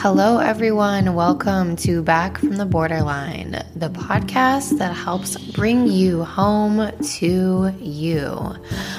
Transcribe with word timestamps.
Hello, 0.00 0.38
everyone. 0.38 1.14
Welcome 1.14 1.74
to 1.78 2.04
Back 2.04 2.38
from 2.38 2.54
the 2.54 2.64
Borderline, 2.64 3.64
the 3.74 3.90
podcast 3.90 4.78
that 4.78 4.94
helps 4.94 5.36
bring 5.36 5.88
you 5.88 6.22
home 6.22 6.92
to 7.16 7.74
you. 7.80 8.56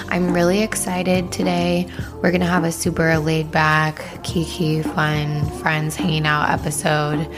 I'm 0.10 0.34
really 0.34 0.62
excited 0.62 1.32
today. 1.32 1.88
We're 2.16 2.32
going 2.32 2.42
to 2.42 2.48
have 2.48 2.66
a 2.66 2.72
super 2.74 3.18
laid 3.18 3.50
back, 3.50 4.22
kiki, 4.26 4.84
fun, 4.84 5.50
friends 5.62 5.96
hanging 5.96 6.26
out 6.26 6.50
episode. 6.50 7.30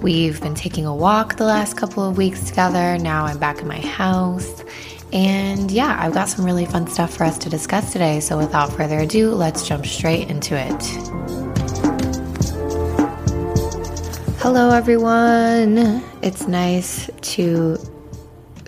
We've 0.00 0.40
been 0.40 0.54
taking 0.54 0.86
a 0.86 0.96
walk 0.96 1.36
the 1.36 1.44
last 1.44 1.76
couple 1.76 2.08
of 2.08 2.16
weeks 2.16 2.44
together. 2.44 2.96
Now 2.96 3.26
I'm 3.26 3.38
back 3.38 3.60
in 3.60 3.68
my 3.68 3.80
house. 3.80 4.64
And 5.12 5.70
yeah, 5.70 5.98
I've 6.00 6.14
got 6.14 6.30
some 6.30 6.46
really 6.46 6.64
fun 6.64 6.86
stuff 6.86 7.14
for 7.14 7.24
us 7.24 7.36
to 7.36 7.50
discuss 7.50 7.92
today. 7.92 8.20
So 8.20 8.38
without 8.38 8.72
further 8.72 9.00
ado, 9.00 9.32
let's 9.32 9.68
jump 9.68 9.84
straight 9.84 10.30
into 10.30 10.56
it. 10.58 11.71
Hello, 14.42 14.70
everyone. 14.70 16.02
It's 16.20 16.48
nice 16.48 17.08
to 17.20 17.78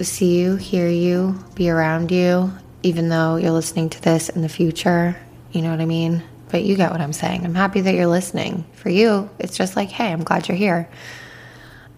see 0.00 0.38
you, 0.38 0.54
hear 0.54 0.88
you, 0.88 1.36
be 1.56 1.68
around 1.68 2.12
you, 2.12 2.52
even 2.84 3.08
though 3.08 3.34
you're 3.34 3.50
listening 3.50 3.90
to 3.90 4.00
this 4.00 4.28
in 4.28 4.42
the 4.42 4.48
future. 4.48 5.16
You 5.50 5.62
know 5.62 5.72
what 5.72 5.80
I 5.80 5.84
mean? 5.84 6.22
But 6.48 6.62
you 6.62 6.76
get 6.76 6.92
what 6.92 7.00
I'm 7.00 7.12
saying. 7.12 7.44
I'm 7.44 7.56
happy 7.56 7.80
that 7.80 7.92
you're 7.92 8.06
listening. 8.06 8.64
For 8.74 8.88
you, 8.88 9.28
it's 9.40 9.56
just 9.56 9.74
like, 9.74 9.88
hey, 9.88 10.12
I'm 10.12 10.22
glad 10.22 10.46
you're 10.46 10.56
here. 10.56 10.88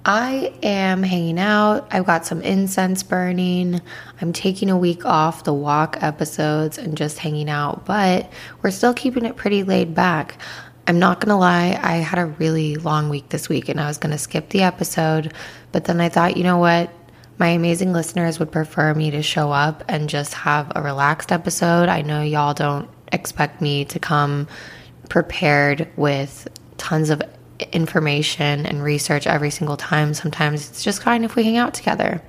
I 0.07 0.55
am 0.63 1.03
hanging 1.03 1.39
out. 1.39 1.87
I've 1.91 2.07
got 2.07 2.25
some 2.25 2.41
incense 2.41 3.03
burning. 3.03 3.83
I'm 4.23 4.33
taking 4.33 4.71
a 4.71 4.79
week 4.79 5.05
off 5.05 5.45
the 5.45 5.53
walk 5.53 5.99
episodes 6.01 6.79
and 6.79 6.97
just 6.97 7.19
hanging 7.19 7.51
out, 7.51 7.85
but 7.85 8.33
we're 8.63 8.71
still 8.71 8.95
keeping 8.95 9.27
it 9.27 9.37
pretty 9.37 9.65
laid 9.65 9.95
back. 9.95 10.39
I'm 10.87 10.99
not 10.99 11.21
going 11.21 11.31
to 11.31 11.37
lie, 11.37 11.79
I 11.83 11.97
had 11.97 12.19
a 12.19 12.27
really 12.27 12.77
long 12.77 13.09
week 13.09 13.29
this 13.31 13.49
week 13.49 13.69
and 13.69 13.81
I 13.81 13.89
was 13.89 13.99
going 13.99 14.13
to 14.13 14.19
skip 14.19 14.51
the 14.51 14.63
episode, 14.63 15.33
but 15.73 15.85
then 15.85 16.01
I 16.01 16.09
thought, 16.09 16.37
you 16.37 16.45
know 16.45 16.59
what? 16.59 16.91
My 17.39 17.49
amazing 17.49 17.93
listeners 17.93 18.39
would 18.39 18.53
prefer 18.53 18.95
me 18.95 19.11
to 19.11 19.23
show 19.23 19.51
up 19.51 19.85
and 19.89 20.09
just 20.09 20.33
have 20.35 20.73
a 20.75 20.83
relaxed 20.83 21.33
episode. 21.33 21.89
I 21.89 22.03
know 22.03 22.23
y'all 22.23 22.55
don't 22.55 22.89
expect 23.13 23.61
me 23.61 23.85
to 23.87 23.99
come 23.99 24.47
prepared 25.09 25.89
with 25.97 26.49
tons 26.79 27.11
of 27.11 27.23
information 27.73 28.65
and 28.67 28.83
research 28.83 29.27
every 29.27 29.51
single 29.51 29.77
time. 29.77 30.15
Sometimes 30.15 30.69
it's 30.69 30.85
just 30.85 31.03
fine 31.03 31.25
if 31.25 31.37
we 31.37 31.43
hang 31.43 31.57
out 31.57 31.75
together. 31.75 32.23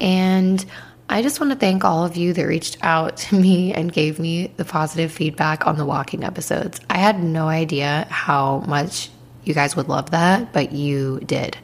And 0.00 0.64
I 1.10 1.22
just 1.22 1.40
want 1.40 1.52
to 1.52 1.58
thank 1.58 1.84
all 1.84 2.04
of 2.04 2.18
you 2.18 2.34
that 2.34 2.44
reached 2.44 2.76
out 2.82 3.16
to 3.16 3.40
me 3.40 3.72
and 3.72 3.90
gave 3.90 4.18
me 4.18 4.48
the 4.56 4.64
positive 4.64 5.10
feedback 5.10 5.66
on 5.66 5.78
the 5.78 5.86
walking 5.86 6.22
episodes. 6.22 6.80
I 6.90 6.98
had 6.98 7.22
no 7.22 7.48
idea 7.48 8.06
how 8.10 8.58
much 8.66 9.08
you 9.42 9.54
guys 9.54 9.74
would 9.74 9.88
love 9.88 10.10
that, 10.10 10.52
but 10.52 10.72
you 10.72 11.20
did. 11.20 11.56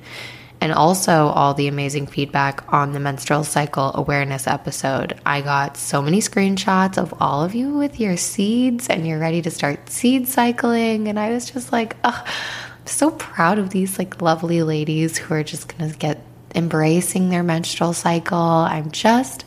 And 0.63 0.73
also, 0.73 1.27
all 1.27 1.53
the 1.53 1.69
amazing 1.69 2.07
feedback 2.07 2.73
on 2.73 2.93
the 2.93 3.01
menstrual 3.01 3.45
cycle 3.45 3.91
awareness 3.95 4.47
episode. 4.47 5.21
I 5.27 5.43
got 5.43 5.77
so 5.77 6.01
many 6.01 6.21
screenshots 6.21 6.97
of 6.97 7.13
all 7.21 7.45
of 7.45 7.55
you 7.55 7.75
with 7.75 8.01
your 8.01 8.17
seeds 8.17 8.89
and 8.89 9.07
you're 9.07 9.19
ready 9.19 9.43
to 9.43 9.51
start 9.51 9.91
seed 9.91 10.27
cycling. 10.27 11.07
And 11.09 11.21
I 11.21 11.33
was 11.33 11.51
just 11.51 11.71
like, 11.71 11.97
oh, 12.03 12.25
I'm 12.27 12.87
so 12.87 13.11
proud 13.11 13.59
of 13.59 13.71
these 13.71 13.99
like 13.99 14.23
lovely 14.23 14.63
ladies 14.63 15.19
who 15.19 15.35
are 15.35 15.43
just 15.43 15.69
gonna 15.69 15.93
get 15.93 16.25
embracing 16.55 17.29
their 17.29 17.43
menstrual 17.43 17.93
cycle. 17.93 18.39
I'm 18.39 18.91
just 18.91 19.45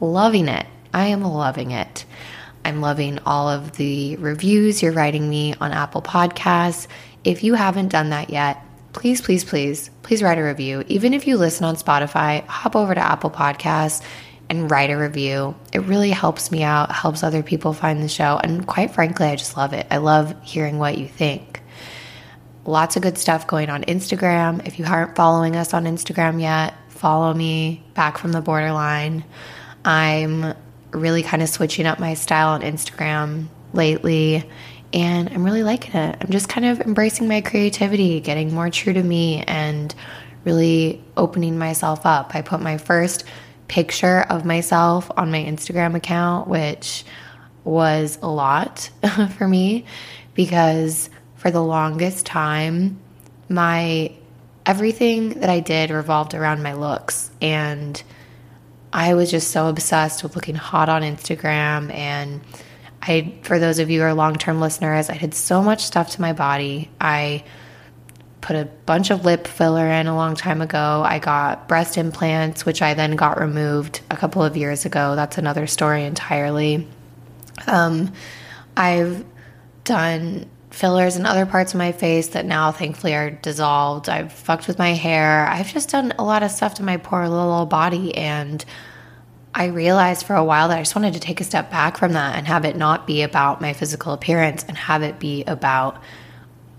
loving 0.00 0.48
it. 0.48 0.66
I 0.92 1.06
am 1.06 1.22
loving 1.22 1.70
it. 1.70 2.04
I'm 2.64 2.80
loving 2.80 3.18
all 3.24 3.48
of 3.48 3.72
the 3.72 4.16
reviews 4.16 4.82
you're 4.82 4.92
writing 4.92 5.28
me 5.28 5.54
on 5.60 5.72
Apple 5.72 6.02
Podcasts. 6.02 6.86
If 7.24 7.42
you 7.42 7.54
haven't 7.54 7.88
done 7.88 8.10
that 8.10 8.30
yet, 8.30 8.62
please, 8.92 9.20
please, 9.20 9.44
please, 9.44 9.90
please 10.02 10.22
write 10.22 10.38
a 10.38 10.42
review. 10.42 10.84
Even 10.88 11.14
if 11.14 11.26
you 11.26 11.36
listen 11.36 11.64
on 11.64 11.76
Spotify, 11.76 12.44
hop 12.46 12.76
over 12.76 12.94
to 12.94 13.00
Apple 13.00 13.30
Podcasts 13.30 14.04
and 14.48 14.70
write 14.70 14.90
a 14.90 14.96
review. 14.96 15.54
It 15.72 15.80
really 15.80 16.10
helps 16.10 16.50
me 16.50 16.62
out, 16.62 16.90
helps 16.90 17.22
other 17.22 17.42
people 17.42 17.72
find 17.72 18.02
the 18.02 18.08
show. 18.08 18.38
And 18.42 18.66
quite 18.66 18.90
frankly, 18.90 19.26
I 19.26 19.36
just 19.36 19.56
love 19.56 19.72
it. 19.72 19.86
I 19.90 19.98
love 19.98 20.34
hearing 20.42 20.78
what 20.78 20.98
you 20.98 21.06
think. 21.06 21.49
Lots 22.64 22.96
of 22.96 23.02
good 23.02 23.18
stuff 23.18 23.46
going 23.46 23.70
on 23.70 23.82
Instagram. 23.84 24.66
If 24.66 24.78
you 24.78 24.84
aren't 24.84 25.16
following 25.16 25.56
us 25.56 25.72
on 25.72 25.84
Instagram 25.84 26.40
yet, 26.40 26.74
follow 26.88 27.32
me 27.32 27.82
back 27.94 28.18
from 28.18 28.32
the 28.32 28.40
borderline. 28.40 29.24
I'm 29.84 30.54
really 30.92 31.22
kind 31.22 31.42
of 31.42 31.48
switching 31.48 31.86
up 31.86 31.98
my 31.98 32.14
style 32.14 32.48
on 32.48 32.62
Instagram 32.62 33.46
lately 33.72 34.44
and 34.92 35.28
I'm 35.30 35.44
really 35.44 35.62
liking 35.62 35.94
it. 35.94 36.16
I'm 36.20 36.30
just 36.30 36.48
kind 36.48 36.66
of 36.66 36.80
embracing 36.80 37.28
my 37.28 37.40
creativity, 37.40 38.20
getting 38.20 38.52
more 38.52 38.70
true 38.70 38.92
to 38.92 39.02
me, 39.02 39.44
and 39.46 39.94
really 40.44 41.02
opening 41.16 41.58
myself 41.58 42.04
up. 42.04 42.34
I 42.34 42.42
put 42.42 42.60
my 42.60 42.76
first 42.76 43.24
picture 43.68 44.22
of 44.22 44.44
myself 44.44 45.10
on 45.16 45.30
my 45.30 45.44
Instagram 45.44 45.94
account, 45.94 46.48
which 46.48 47.04
was 47.62 48.18
a 48.22 48.28
lot 48.28 48.90
for 49.36 49.46
me 49.46 49.84
because 50.34 51.10
for 51.40 51.50
the 51.50 51.62
longest 51.62 52.26
time, 52.26 53.00
my 53.48 54.12
everything 54.66 55.40
that 55.40 55.48
I 55.48 55.60
did 55.60 55.90
revolved 55.90 56.34
around 56.34 56.62
my 56.62 56.74
looks. 56.74 57.30
And 57.40 58.00
I 58.92 59.14
was 59.14 59.30
just 59.30 59.50
so 59.50 59.68
obsessed 59.68 60.22
with 60.22 60.36
looking 60.36 60.54
hot 60.54 60.90
on 60.90 61.00
Instagram. 61.00 61.90
And 61.94 62.42
I, 63.00 63.38
for 63.40 63.58
those 63.58 63.78
of 63.78 63.88
you 63.88 64.00
who 64.00 64.06
are 64.06 64.12
long 64.12 64.36
term 64.36 64.60
listeners, 64.60 65.08
I 65.08 65.16
did 65.16 65.32
so 65.32 65.62
much 65.62 65.82
stuff 65.82 66.10
to 66.10 66.20
my 66.20 66.34
body. 66.34 66.90
I 67.00 67.44
put 68.42 68.54
a 68.54 68.66
bunch 68.84 69.10
of 69.10 69.24
lip 69.24 69.46
filler 69.46 69.86
in 69.86 70.08
a 70.08 70.14
long 70.14 70.36
time 70.36 70.60
ago. 70.60 71.02
I 71.06 71.20
got 71.20 71.68
breast 71.68 71.96
implants, 71.96 72.66
which 72.66 72.82
I 72.82 72.92
then 72.92 73.16
got 73.16 73.40
removed 73.40 74.02
a 74.10 74.16
couple 74.18 74.42
of 74.42 74.58
years 74.58 74.84
ago. 74.84 75.16
That's 75.16 75.38
another 75.38 75.66
story 75.66 76.04
entirely. 76.04 76.86
Um, 77.66 78.12
I've 78.76 79.24
done 79.84 80.50
fillers 80.70 81.16
in 81.16 81.26
other 81.26 81.46
parts 81.46 81.74
of 81.74 81.78
my 81.78 81.92
face 81.92 82.28
that 82.28 82.46
now 82.46 82.72
thankfully 82.72 83.14
are 83.14 83.30
dissolved. 83.30 84.08
I've 84.08 84.32
fucked 84.32 84.68
with 84.68 84.78
my 84.78 84.90
hair. 84.90 85.46
I've 85.46 85.72
just 85.72 85.90
done 85.90 86.14
a 86.18 86.24
lot 86.24 86.42
of 86.42 86.50
stuff 86.50 86.74
to 86.74 86.82
my 86.82 86.96
poor 86.96 87.28
little 87.28 87.66
body. 87.66 88.14
And 88.16 88.64
I 89.54 89.66
realized 89.66 90.26
for 90.26 90.36
a 90.36 90.44
while 90.44 90.68
that 90.68 90.78
I 90.78 90.80
just 90.80 90.94
wanted 90.94 91.14
to 91.14 91.20
take 91.20 91.40
a 91.40 91.44
step 91.44 91.70
back 91.70 91.98
from 91.98 92.12
that 92.12 92.36
and 92.36 92.46
have 92.46 92.64
it 92.64 92.76
not 92.76 93.06
be 93.06 93.22
about 93.22 93.60
my 93.60 93.72
physical 93.72 94.12
appearance 94.12 94.64
and 94.66 94.76
have 94.76 95.02
it 95.02 95.18
be 95.18 95.44
about 95.44 96.00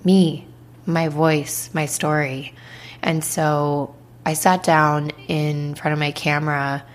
me, 0.05 0.47
my 0.85 1.09
voice, 1.09 1.69
my 1.73 1.85
story. 1.85 2.53
And 3.01 3.23
so 3.23 3.93
I 4.25 4.33
sat 4.33 4.63
down 4.63 5.11
in 5.27 5.75
front 5.75 5.93
of 5.93 5.99
my 5.99 6.11
camera 6.11 6.85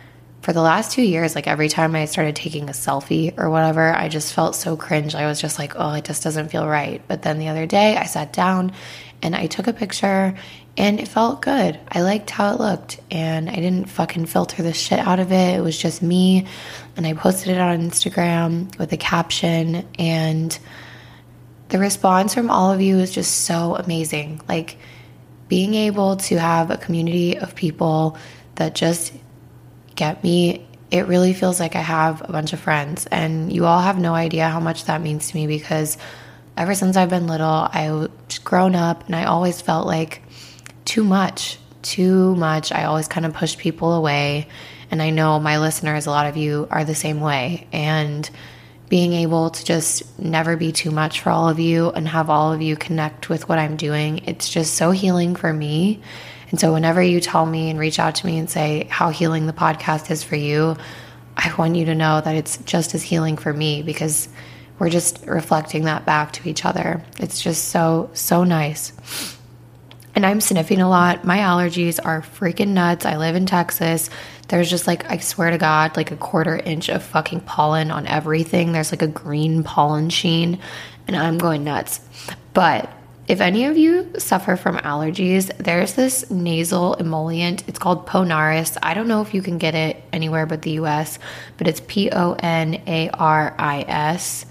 for 0.47 0.53
the 0.53 0.63
last 0.63 0.93
two 0.93 1.03
years, 1.03 1.35
like 1.35 1.49
every 1.49 1.69
time 1.69 1.97
I 1.97 2.05
started 2.05 2.37
taking 2.37 2.69
a 2.69 2.73
selfie 2.73 3.37
or 3.37 3.51
whatever, 3.51 3.93
I 3.93 4.09
just 4.09 4.33
felt 4.33 4.55
so 4.55 4.77
cringe. 4.77 5.17
I 5.17 5.27
was 5.27 5.41
just 5.41 5.59
like, 5.59 5.73
oh, 5.75 5.95
it 5.95 6.05
just 6.05 6.23
doesn't 6.23 6.53
feel 6.53 6.69
right. 6.69 7.03
But 7.09 7.23
then 7.23 7.41
the 7.41 7.49
other 7.49 7.67
day, 7.67 7.97
I 7.97 8.05
sat 8.05 8.33
down 8.33 8.71
and 9.23 9.35
I 9.35 9.49
took 9.49 9.67
a 9.67 9.73
picture 9.73 10.39
and 10.77 11.01
it 11.01 11.09
felt 11.09 11.43
good. 11.43 11.81
I 11.91 12.03
liked 12.03 12.31
how 12.31 12.55
it 12.55 12.61
looked 12.61 13.01
and 13.11 13.51
I 13.51 13.57
didn't 13.57 13.89
fucking 13.89 14.27
filter 14.27 14.63
the 14.63 14.73
shit 14.73 15.01
out 15.01 15.19
of 15.19 15.33
it. 15.33 15.59
It 15.59 15.63
was 15.63 15.77
just 15.77 16.01
me. 16.01 16.47
And 16.97 17.09
I 17.09 17.15
posted 17.15 17.49
it 17.49 17.59
on 17.59 17.81
Instagram 17.81 18.79
with 18.79 18.93
a 18.93 18.97
caption 18.97 19.85
and 19.99 20.57
the 21.71 21.81
response 21.81 22.35
from 22.35 22.53
all 22.53 22.71
of 22.71 22.81
you 22.81 23.01
is 23.01 23.11
just 23.11 23.47
so 23.47 23.75
amazing. 23.75 24.41
Like 24.49 24.79
being 25.49 25.75
able 25.75 26.19
to 26.19 26.39
have 26.39 26.71
a 26.71 26.77
community 26.77 27.37
of 27.37 27.57
people 27.57 28.17
that 28.55 28.77
just 28.77 29.13
get 29.97 30.23
me, 30.23 30.67
it 30.91 31.07
really 31.07 31.33
feels 31.33 31.59
like 31.59 31.75
I 31.75 31.81
have 31.81 32.23
a 32.29 32.33
bunch 32.33 32.53
of 32.53 32.61
friends. 32.61 33.07
And 33.07 33.53
you 33.53 33.67
all 33.67 33.81
have 33.81 33.99
no 33.99 34.15
idea 34.15 34.49
how 34.49 34.61
much 34.61 34.85
that 34.85 35.01
means 35.01 35.31
to 35.31 35.37
me 35.37 35.47
because 35.47 35.99
ever 36.57 36.75
since 36.75 36.97
I've 36.97 37.11
been 37.11 37.27
little, 37.27 37.69
I've 37.73 38.11
grown 38.45 38.75
up 38.75 39.07
and 39.07 39.17
I 39.17 39.25
always 39.25 39.61
felt 39.61 39.87
like 39.87 40.23
too 40.85 41.05
much, 41.05 41.59
too 41.83 42.35
much. 42.37 42.73
I 42.73 42.85
always 42.85 43.09
kind 43.09 43.27
of 43.27 43.35
pushed 43.35 43.59
people 43.59 43.95
away. 43.95 44.49
And 44.91 45.03
I 45.03 45.11
know 45.11 45.41
my 45.41 45.59
listeners, 45.59 46.07
a 46.07 46.11
lot 46.11 46.27
of 46.27 46.37
you 46.37 46.69
are 46.71 46.85
the 46.85 46.95
same 46.95 47.21
way. 47.21 47.67
And 47.73 48.29
being 48.89 49.13
able 49.15 49.51
to 49.51 49.65
just 49.65 50.19
never 50.19 50.57
be 50.57 50.71
too 50.71 50.93
much 50.93 51.21
for 51.21 51.31
all 51.31 51.49
of 51.49 51.59
you 51.59 51.91
and 51.91 52.07
have 52.07 52.31
all 52.31 52.53
of 52.53 52.63
you 52.63 52.77
connect 52.77 53.29
with 53.29 53.49
what 53.49 53.59
I'm 53.59 53.77
doing. 53.77 54.19
It's 54.27 54.49
just 54.49 54.75
so 54.75 54.93
healing 54.93 55.35
for 55.35 55.53
me. 55.53 56.01
And 56.51 56.61
so, 56.61 56.73
whenever 56.73 57.03
you 57.03 57.21
tell 57.21 57.45
me 57.45 57.71
and 57.71 57.79
reach 57.79 57.99
out 57.99 58.17
to 58.17 58.27
me 58.27 58.39
and 58.39 58.49
say 58.49 58.87
how 58.91 59.11
healing 59.11 59.47
the 59.47 59.53
podcast 59.53 60.11
is 60.11 60.23
for 60.23 60.37
you, 60.37 60.77
I 61.37 61.53
want 61.59 61.77
you 61.77 61.87
to 61.87 61.95
know 61.95 62.21
that 62.21 62.35
it's 62.35 62.57
just 62.59 62.95
as 62.95 63.03
healing 63.03 63.37
for 63.37 63.53
me 63.53 63.83
because 63.83 64.29
we're 64.79 64.91
just 64.91 65.27
reflecting 65.27 65.85
that 65.85 66.05
back 66.07 66.33
to 66.33 66.49
each 66.49 66.65
other. 66.65 67.03
It's 67.19 67.41
just 67.41 67.69
so, 67.69 68.11
so 68.13 68.45
nice. 68.45 68.93
And 70.15 70.25
I'm 70.25 70.41
sniffing 70.41 70.81
a 70.81 70.89
lot. 70.89 71.25
My 71.25 71.39
allergies 71.39 72.01
are 72.03 72.23
freaking 72.23 72.69
nuts. 72.69 73.05
I 73.05 73.17
live 73.17 73.37
in 73.37 73.45
Texas. 73.45 74.09
There's 74.49 74.71
just 74.71 74.87
like, 74.87 75.11
I 75.11 75.19
swear 75.19 75.51
to 75.51 75.59
God, 75.59 75.97
like 75.97 76.11
a 76.11 76.17
quarter 76.17 76.57
inch 76.57 76.89
of 76.89 77.03
fucking 77.03 77.41
pollen 77.41 77.91
on 77.91 78.07
everything. 78.07 78.73
There's 78.73 78.93
like 78.93 79.03
a 79.03 79.09
green 79.09 79.63
pollen 79.63 80.09
sheen, 80.09 80.59
and 81.07 81.17
I'm 81.17 81.37
going 81.37 81.65
nuts. 81.65 82.01
But 82.55 82.91
if 83.29 83.41
any 83.41 83.65
of 83.65 83.77
you 83.77 84.13
suffer 84.19 84.57
from 84.57 84.77
allergies, 84.79 85.55
there's 85.59 85.95
this 85.95 86.31
nasal 86.31 86.95
emollient. 86.95 87.65
It's 87.67 87.79
called 87.79 88.07
Ponaris. 88.07 88.77
I 88.83 88.95
don't 88.95 89.09
know 89.09 89.21
if 89.23 89.35
you 89.35 89.43
can 89.43 89.59
get 89.59 89.75
it 89.75 90.03
anywhere 90.13 90.47
but 90.47 90.63
the 90.63 90.73
US, 90.73 91.19
but 91.57 91.67
it's 91.67 91.81
P 91.87 92.11
O 92.11 92.35
N 92.35 92.83
A 92.87 93.11
R 93.11 93.55
I 93.59 93.85
S. 93.89 94.47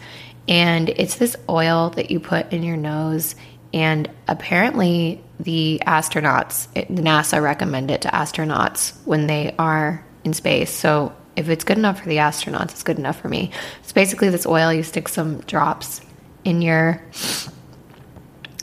And 0.47 0.89
it's 0.89 1.15
this 1.15 1.35
oil 1.49 1.91
that 1.91 2.11
you 2.11 2.19
put 2.19 2.51
in 2.51 2.63
your 2.63 2.77
nose. 2.77 3.35
And 3.73 4.09
apparently, 4.27 5.23
the 5.39 5.81
astronauts, 5.85 6.67
NASA 6.87 7.41
recommend 7.41 7.91
it 7.91 8.01
to 8.01 8.09
astronauts 8.09 8.95
when 9.05 9.27
they 9.27 9.55
are 9.57 10.05
in 10.23 10.33
space. 10.33 10.71
So 10.71 11.13
if 11.35 11.49
it's 11.49 11.63
good 11.63 11.77
enough 11.77 12.01
for 12.01 12.09
the 12.09 12.17
astronauts, 12.17 12.71
it's 12.71 12.83
good 12.83 12.99
enough 12.99 13.19
for 13.19 13.29
me. 13.29 13.51
It's 13.81 13.91
basically 13.91 14.29
this 14.29 14.45
oil, 14.45 14.71
you 14.71 14.83
stick 14.83 15.07
some 15.07 15.39
drops 15.41 16.01
in 16.43 16.61
your 16.61 17.01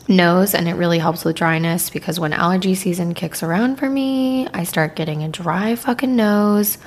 nose 0.08 0.54
and 0.54 0.68
it 0.68 0.74
really 0.74 0.98
helps 0.98 1.24
with 1.24 1.36
dryness 1.36 1.90
because 1.90 2.18
when 2.18 2.32
allergy 2.32 2.74
season 2.74 3.14
kicks 3.14 3.42
around 3.42 3.76
for 3.76 3.88
me, 3.88 4.48
I 4.48 4.64
start 4.64 4.96
getting 4.96 5.22
a 5.22 5.28
dry 5.28 5.76
fucking 5.76 6.14
nose 6.16 6.78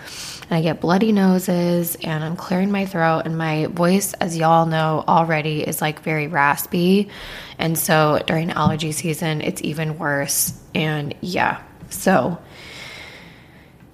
and 0.44 0.52
I 0.52 0.62
get 0.62 0.82
bloody 0.82 1.12
noses 1.12 1.96
and 2.04 2.24
I'm 2.24 2.36
clearing 2.36 2.72
my 2.72 2.86
throat 2.86 3.24
and 3.26 3.38
my 3.38 3.68
voice 3.68 4.14
as 4.14 4.38
y'all 4.38 4.66
know 4.66 5.04
already 5.08 5.62
is 5.62 5.82
like 5.82 6.02
very 6.02 6.28
raspy. 6.28 7.10
And 7.58 7.78
so 7.78 8.22
during 8.28 8.52
allergy 8.52 8.92
season, 8.92 9.42
it's 9.42 9.62
even 9.64 9.98
worse. 9.98 10.54
And 10.74 11.16
yeah. 11.22 11.62
So 11.90 12.38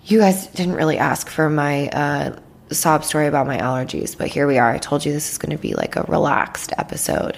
you 0.06 0.20
guys 0.20 0.48
didn't 0.48 0.76
really 0.76 0.98
ask 0.98 1.30
for 1.30 1.50
my 1.50 1.88
uh 1.90 2.40
sob 2.72 3.04
story 3.04 3.28
about 3.28 3.48
my 3.48 3.58
allergies, 3.58 4.18
but 4.18 4.28
here 4.28 4.48
we 4.48 4.58
are. 4.58 4.72
I 4.72 4.78
told 4.78 5.06
you 5.06 5.12
this 5.12 5.32
is 5.32 5.38
going 5.38 5.56
to 5.56 5.62
be 5.62 5.74
like 5.74 5.96
a 5.98 6.04
relaxed 6.04 6.74
episode. 6.78 7.38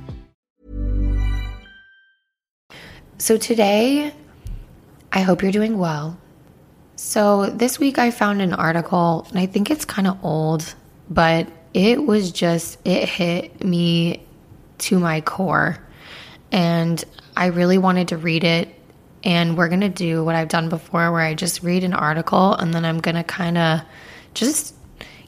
So 3.21 3.37
today, 3.37 4.11
I 5.11 5.21
hope 5.21 5.43
you're 5.43 5.51
doing 5.51 5.77
well. 5.77 6.17
So 6.95 7.51
this 7.51 7.77
week 7.77 7.99
I 7.99 8.09
found 8.09 8.41
an 8.41 8.51
article, 8.51 9.27
and 9.29 9.37
I 9.37 9.45
think 9.45 9.69
it's 9.69 9.85
kind 9.85 10.07
of 10.07 10.25
old, 10.25 10.73
but 11.07 11.47
it 11.71 12.03
was 12.03 12.31
just, 12.31 12.79
it 12.83 13.07
hit 13.07 13.63
me 13.63 14.25
to 14.79 14.97
my 14.97 15.21
core. 15.21 15.77
And 16.51 17.03
I 17.37 17.45
really 17.45 17.77
wanted 17.77 18.07
to 18.07 18.17
read 18.17 18.43
it. 18.43 18.73
And 19.23 19.55
we're 19.55 19.69
going 19.69 19.81
to 19.81 19.89
do 19.89 20.25
what 20.25 20.33
I've 20.33 20.49
done 20.49 20.69
before, 20.69 21.11
where 21.11 21.21
I 21.21 21.35
just 21.35 21.61
read 21.61 21.83
an 21.83 21.93
article 21.93 22.55
and 22.55 22.73
then 22.73 22.85
I'm 22.85 23.01
going 23.01 23.13
to 23.13 23.23
kind 23.23 23.55
of 23.55 23.81
just 24.33 24.73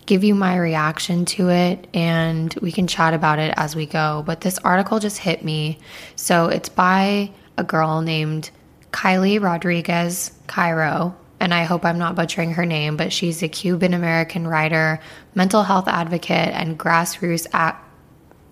give 0.08 0.24
you 0.24 0.34
my 0.34 0.58
reaction 0.58 1.26
to 1.26 1.50
it 1.50 1.88
and 1.94 2.54
we 2.56 2.72
can 2.72 2.88
chat 2.88 3.14
about 3.14 3.38
it 3.38 3.54
as 3.56 3.76
we 3.76 3.86
go. 3.86 4.24
But 4.26 4.42
this 4.42 4.58
article 4.58 4.98
just 4.98 5.20
hit 5.20 5.46
me. 5.46 5.78
So 6.16 6.48
it's 6.48 6.70
by 6.70 7.30
a 7.58 7.64
girl 7.64 8.02
named 8.02 8.50
Kyli 8.92 9.42
Rodriguez 9.42 10.32
Cayro. 10.48 11.16
And 11.40 11.54
I 11.54 11.64
hope 11.64 11.84
I'm 11.84 11.98
not 11.98 12.16
butchering 12.16 12.54
her 12.54 12.66
name, 12.66 12.96
but 12.96 13.12
she's 13.12 13.44
a 13.44 13.50
Cuban 13.50 13.94
American 13.94 14.48
writer, 14.48 15.00
mental 15.36 15.64
health 15.64 15.90
advocate, 15.90 16.54
and 16.54 16.80
grassroots 16.80 17.48
act. 17.52 17.86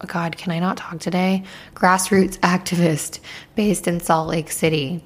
God, 0.06 0.36
can 0.36 0.52
I 0.52 0.60
not 0.60 0.78
talk 0.78 1.00
today? 1.00 1.44
Grassroots 1.74 2.38
activist 2.40 3.20
based 3.56 3.88
in 3.88 4.00
Salt 4.00 4.28
Lake 4.28 4.52
City. 4.52 5.04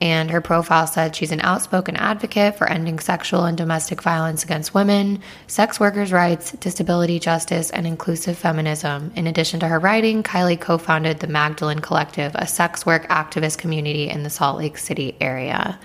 And 0.00 0.30
her 0.30 0.42
profile 0.42 0.86
said 0.86 1.16
she's 1.16 1.32
an 1.32 1.40
outspoken 1.40 1.96
advocate 1.96 2.56
for 2.56 2.68
ending 2.68 2.98
sexual 2.98 3.44
and 3.44 3.56
domestic 3.56 4.02
violence 4.02 4.44
against 4.44 4.74
women, 4.74 5.22
sex 5.46 5.80
workers' 5.80 6.12
rights, 6.12 6.52
disability 6.52 7.18
justice, 7.18 7.70
and 7.70 7.86
inclusive 7.86 8.36
feminism. 8.36 9.10
In 9.16 9.26
addition 9.26 9.58
to 9.60 9.68
her 9.68 9.78
writing, 9.78 10.22
Kyli 10.22 10.60
co 10.60 10.76
founded 10.76 11.20
the 11.20 11.26
Magdalene 11.26 11.78
Collective, 11.78 12.32
a 12.34 12.46
sex 12.46 12.84
work 12.84 13.08
activist 13.08 13.56
community 13.56 14.10
in 14.10 14.22
the 14.22 14.30
Salt 14.30 14.58
Lake 14.58 14.76
City 14.76 15.16
area. 15.18 15.78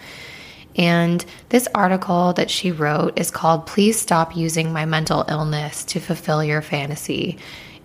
And 0.75 1.23
this 1.49 1.67
article 1.73 2.33
that 2.33 2.49
she 2.49 2.71
wrote 2.71 3.17
is 3.19 3.31
called 3.31 3.65
Please 3.65 3.99
Stop 3.99 4.35
Using 4.35 4.73
My 4.73 4.85
Mental 4.85 5.25
Illness 5.29 5.83
to 5.85 5.99
Fulfill 5.99 6.43
Your 6.43 6.61
Fantasy. 6.61 7.37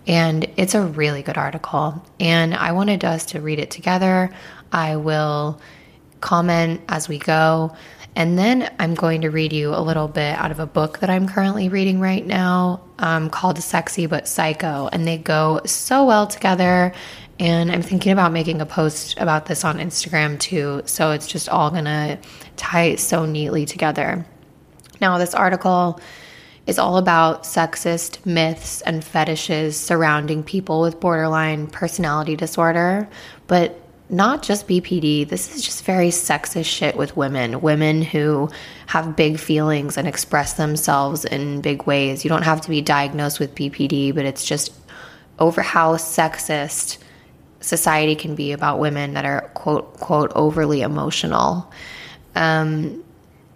And 0.07 0.49
it's 0.55 0.75
a 0.75 0.81
really 0.81 1.21
good 1.21 1.37
article. 1.37 2.01
And 2.19 2.53
I 2.53 2.71
wanted 2.71 3.03
us 3.03 3.25
to 3.27 3.41
read 3.41 3.59
it 3.59 3.71
together. 3.71 4.29
I 4.71 4.95
will 4.95 5.59
comment 6.21 6.81
as 6.89 7.07
we 7.07 7.17
go. 7.17 7.75
And 8.15 8.37
then 8.37 8.73
I'm 8.79 8.95
going 8.95 9.21
to 9.21 9.29
read 9.29 9.53
you 9.53 9.75
a 9.75 9.81
little 9.81 10.07
bit 10.07 10.35
out 10.37 10.49
of 10.49 10.59
a 10.59 10.65
book 10.65 10.99
that 10.99 11.09
I'm 11.09 11.27
currently 11.27 11.69
reading 11.69 11.99
right 11.99 12.25
now 12.25 12.81
um, 12.97 13.29
called 13.29 13.59
Sexy 13.59 14.07
But 14.07 14.27
Psycho. 14.27 14.89
And 14.91 15.07
they 15.07 15.19
go 15.19 15.61
so 15.65 16.03
well 16.05 16.25
together. 16.25 16.93
And 17.39 17.71
I'm 17.71 17.83
thinking 17.83 18.11
about 18.11 18.31
making 18.31 18.59
a 18.59 18.65
post 18.65 19.19
about 19.19 19.45
this 19.45 19.63
on 19.63 19.77
Instagram 19.77 20.39
too. 20.39 20.81
So 20.85 21.11
it's 21.11 21.27
just 21.27 21.47
all 21.47 21.69
going 21.69 21.85
to 21.85 22.17
tie 22.55 22.95
so 22.95 23.25
neatly 23.25 23.67
together. 23.67 24.25
Now, 24.99 25.19
this 25.19 25.35
article 25.35 25.99
is 26.65 26.79
all 26.79 26.97
about 26.97 27.43
sexist 27.43 28.25
myths 28.25 28.81
and 28.81 29.03
fetishes 29.03 29.79
surrounding 29.79 30.43
people 30.43 30.81
with 30.81 30.99
borderline 30.99 31.67
personality 31.67 32.35
disorder. 32.35 33.07
But 33.47 33.79
not 34.09 34.41
just 34.41 34.67
BPD, 34.67 35.27
this 35.27 35.53
is 35.53 35.61
just 35.61 35.83
very 35.83 36.09
sexist 36.09 36.65
shit 36.65 36.95
with 36.95 37.17
women. 37.17 37.61
Women 37.61 38.01
who 38.01 38.49
have 38.87 39.15
big 39.15 39.37
feelings 39.37 39.97
and 39.97 40.07
express 40.07 40.53
themselves 40.53 41.25
in 41.25 41.61
big 41.61 41.83
ways. 41.83 42.23
You 42.23 42.29
don't 42.29 42.43
have 42.43 42.61
to 42.61 42.69
be 42.69 42.81
diagnosed 42.81 43.39
with 43.39 43.53
BPD, 43.55 44.15
but 44.15 44.25
it's 44.25 44.45
just 44.45 44.73
over 45.39 45.61
how 45.61 45.95
sexist 45.97 46.97
society 47.59 48.15
can 48.15 48.35
be 48.35 48.51
about 48.51 48.79
women 48.79 49.13
that 49.13 49.25
are 49.25 49.41
quote 49.55 49.99
quote 49.99 50.31
overly 50.35 50.81
emotional. 50.81 51.71
Um, 52.35 53.03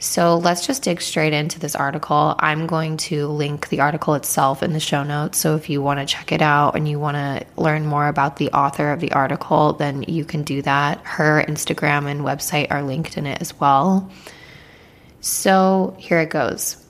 so 0.02 0.38
let's 0.38 0.66
just 0.66 0.82
dig 0.82 1.00
straight 1.00 1.32
into 1.32 1.60
this 1.60 1.76
article. 1.76 2.34
I'm 2.40 2.66
going 2.66 2.98
to 2.98 3.28
link 3.28 3.70
the 3.70 3.82
article 3.82 4.16
itself 4.16 4.64
in 4.64 4.74
the 4.74 4.80
show 4.80 5.04
notes. 5.04 5.38
So 5.38 5.56
if 5.56 5.70
you 5.70 5.80
want 5.80 6.00
to 6.00 6.08
check 6.08 6.32
it 6.32 6.42
out 6.42 6.76
and 6.76 6.90
you 6.90 7.00
want 7.00 7.18
to 7.18 7.46
learn 7.56 7.86
more 7.86 8.08
about 8.08 8.38
the 8.38 8.50
author 8.50 8.92
of 8.92 9.00
the 9.00 9.12
article, 9.12 9.74
then 9.74 10.02
you 10.08 10.26
can 10.26 10.42
do 10.42 10.64
that. 10.64 11.02
Her 11.04 11.46
Instagram 11.48 12.10
and 12.10 12.22
website 12.22 12.72
are 12.72 12.82
linked 12.82 13.16
in 13.16 13.28
it 13.28 13.42
as 13.42 13.60
well. 13.60 14.10
So 15.20 15.96
here 16.00 16.20
it 16.20 16.32
goes. 16.32 16.84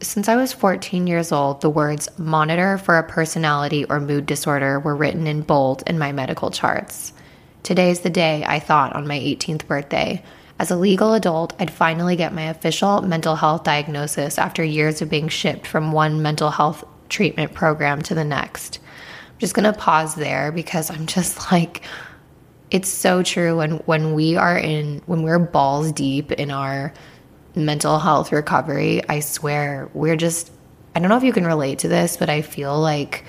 Since 0.00 0.28
I 0.28 0.34
was 0.34 0.52
14 0.52 1.06
years 1.06 1.30
old, 1.30 1.60
the 1.60 1.70
words 1.70 2.08
monitor 2.18 2.78
for 2.78 2.98
a 2.98 3.08
personality 3.08 3.84
or 3.84 4.00
mood 4.00 4.26
disorder 4.26 4.80
were 4.80 4.96
written 4.96 5.28
in 5.28 5.42
bold 5.42 5.84
in 5.86 6.00
my 6.00 6.10
medical 6.10 6.50
charts. 6.50 7.12
Today's 7.62 8.00
the 8.00 8.10
day, 8.10 8.44
I 8.44 8.58
thought, 8.58 8.94
on 8.96 9.06
my 9.06 9.18
18th 9.18 9.68
birthday. 9.68 10.24
As 10.58 10.70
a 10.70 10.76
legal 10.76 11.12
adult, 11.12 11.52
I'd 11.60 11.70
finally 11.70 12.16
get 12.16 12.32
my 12.32 12.44
official 12.44 13.02
mental 13.02 13.36
health 13.36 13.64
diagnosis 13.64 14.38
after 14.38 14.64
years 14.64 15.02
of 15.02 15.10
being 15.10 15.28
shipped 15.28 15.66
from 15.66 15.92
one 15.92 16.22
mental 16.22 16.50
health 16.50 16.84
treatment 17.08 17.52
program 17.52 18.00
to 18.02 18.14
the 18.14 18.24
next. 18.24 18.78
I'm 19.28 19.38
just 19.38 19.54
going 19.54 19.70
to 19.70 19.78
pause 19.78 20.14
there 20.14 20.50
because 20.52 20.90
I'm 20.90 21.06
just 21.06 21.52
like 21.52 21.82
it's 22.70 22.88
so 22.88 23.22
true 23.22 23.58
when 23.58 23.72
when 23.86 24.14
we 24.14 24.36
are 24.36 24.58
in 24.58 25.02
when 25.06 25.22
we're 25.22 25.38
balls 25.38 25.92
deep 25.92 26.32
in 26.32 26.50
our 26.50 26.92
mental 27.54 27.98
health 27.98 28.32
recovery, 28.32 29.02
I 29.08 29.20
swear 29.20 29.90
we're 29.92 30.16
just 30.16 30.50
I 30.94 31.00
don't 31.00 31.10
know 31.10 31.18
if 31.18 31.22
you 31.22 31.32
can 31.32 31.46
relate 31.46 31.80
to 31.80 31.88
this, 31.88 32.16
but 32.16 32.30
I 32.30 32.40
feel 32.40 32.80
like 32.80 33.24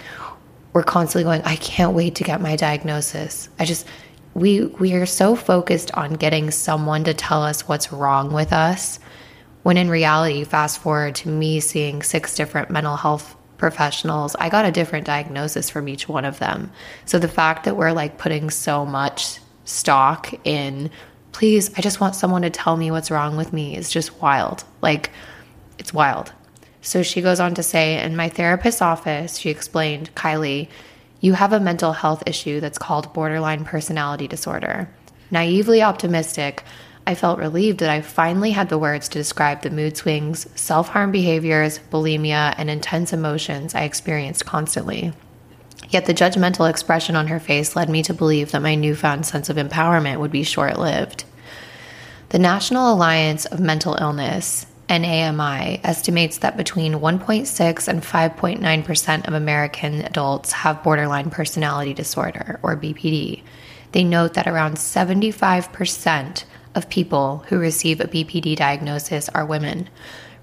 we're 0.72 0.84
constantly 0.84 1.24
going, 1.24 1.42
I 1.42 1.58
can't 1.58 1.94
wait 1.94 2.16
to 2.16 2.24
get 2.24 2.40
my 2.40 2.56
diagnosis. 2.56 3.50
I 3.60 3.66
just 3.66 3.86
we 4.38 4.62
we 4.80 4.94
are 4.94 5.08
so 5.08 5.36
focused 5.36 5.92
on 5.96 6.14
getting 6.14 6.52
someone 6.52 7.04
to 7.04 7.14
tell 7.14 7.42
us 7.42 7.68
what's 7.68 7.92
wrong 7.92 8.32
with 8.32 8.54
us 8.54 9.00
when 9.64 9.78
in 9.78 9.90
reality 9.90 10.44
fast 10.44 10.78
forward 10.78 11.16
to 11.16 11.28
me 11.28 11.60
seeing 11.60 12.04
six 12.04 12.36
different 12.36 12.70
mental 12.70 12.96
health 12.96 13.36
professionals 13.58 14.36
i 14.40 14.48
got 14.48 14.64
a 14.64 14.72
different 14.72 15.08
diagnosis 15.08 15.72
from 15.72 15.90
each 15.90 16.08
one 16.08 16.24
of 16.24 16.38
them. 16.38 16.72
So 17.06 17.18
the 17.18 17.28
fact 17.28 17.64
that 17.64 17.76
we're 17.76 17.94
like 17.94 18.20
putting 18.20 18.52
so 18.52 18.86
much 18.86 19.40
stock 19.66 20.32
in 20.44 20.92
please 21.32 21.76
i 21.76 21.82
just 21.82 22.00
want 22.00 22.14
someone 22.14 22.44
to 22.44 22.52
tell 22.52 22.78
me 22.78 22.92
what's 22.92 23.10
wrong 23.10 23.38
with 23.38 23.52
me 23.52 23.76
is 23.76 23.90
just 23.90 24.22
wild. 24.22 24.64
Like 24.84 25.10
it's 25.80 25.94
wild. 25.96 26.32
So 26.82 27.02
she 27.02 27.24
goes 27.24 27.40
on 27.40 27.56
to 27.56 27.64
say 27.64 28.00
in 28.00 28.16
my 28.16 28.30
therapist's 28.30 28.84
office 28.84 29.40
she 29.40 29.50
explained 29.50 30.14
kyli 30.14 30.70
you 31.20 31.34
have 31.34 31.54
a 31.54 31.60
mental 31.60 31.94
health 31.94 32.24
issue 32.26 32.60
that's 32.60 32.78
called 32.78 33.14
borderline 33.14 33.66
personality 33.66 34.28
disorder. 34.28 34.90
Naively 35.32 35.82
optimistic, 35.82 36.64
I 37.08 37.16
felt 37.16 37.40
relieved 37.40 37.80
that 37.80 37.90
I 37.90 38.02
finally 38.02 38.52
had 38.52 38.70
the 38.70 38.78
words 38.78 39.08
to 39.10 39.18
describe 39.18 39.62
the 39.62 39.70
mood 39.70 39.98
swings, 39.98 40.48
self 40.60 40.90
harm 40.90 41.12
behaviors, 41.12 41.80
bulimia, 41.90 42.54
and 42.58 42.70
intense 42.70 43.14
emotions 43.14 43.74
I 43.74 43.84
experienced 43.84 44.46
constantly. 44.46 45.14
Yet 45.90 46.06
the 46.06 46.14
judgmental 46.14 46.70
expression 46.70 47.16
on 47.16 47.28
her 47.28 47.40
face 47.40 47.76
led 47.76 47.90
me 47.90 48.04
to 48.04 48.14
believe 48.14 48.52
that 48.52 48.62
my 48.62 48.76
newfound 48.76 49.26
sense 49.26 49.50
of 49.50 49.56
empowerment 49.56 50.20
would 50.20 50.32
be 50.32 50.44
short 50.44 50.78
lived. 50.78 51.24
The 52.30 52.40
National 52.40 52.94
Alliance 52.94 53.46
of 53.46 53.62
Mental 53.62 53.98
Illness 54.00 54.66
NAMI 54.90 55.82
estimates 55.84 56.38
that 56.40 56.56
between 56.56 56.94
1.6 56.94 57.88
and 57.88 58.02
5.9% 58.02 59.28
of 59.28 59.34
American 59.34 60.02
adults 60.02 60.52
have 60.52 60.84
borderline 60.84 61.30
personality 61.30 61.94
disorder, 61.94 62.60
or 62.64 62.78
BPD. 62.78 63.44
They 63.92 64.04
note 64.04 64.34
that 64.36 64.48
around 64.48 64.76
75% 64.76 66.44
of 66.76 66.90
people 66.90 67.44
who 67.48 67.58
receive 67.58 68.00
a 68.00 68.06
BPD 68.06 68.56
diagnosis 68.56 69.30
are 69.30 69.46
women. 69.46 69.90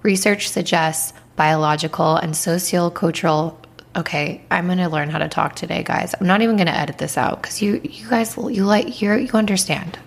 Research 0.03 0.49
suggests 0.49 1.15
biological 1.37 2.17
and 2.17 2.35
sociocultural 2.35 3.57
okay 3.97 4.45
i'm 4.51 4.69
to 4.79 4.89
learn 4.89 5.11
how 5.11 5.19
to 5.19 5.29
talk 5.29 5.55
today 5.55 5.83
guys 5.83 6.15
i'm 6.21 6.27
not 6.27 6.43
even 6.43 6.57
to 6.67 6.77
edit 6.77 6.99
this 6.99 7.17
out 7.17 7.41
because 7.41 7.63
you 7.63 7.81
you 7.85 8.09
guys 8.09 8.37
you 8.37 8.65
like 8.65 9.01
you 9.01 9.13
you 9.15 9.31
understand 9.35 9.99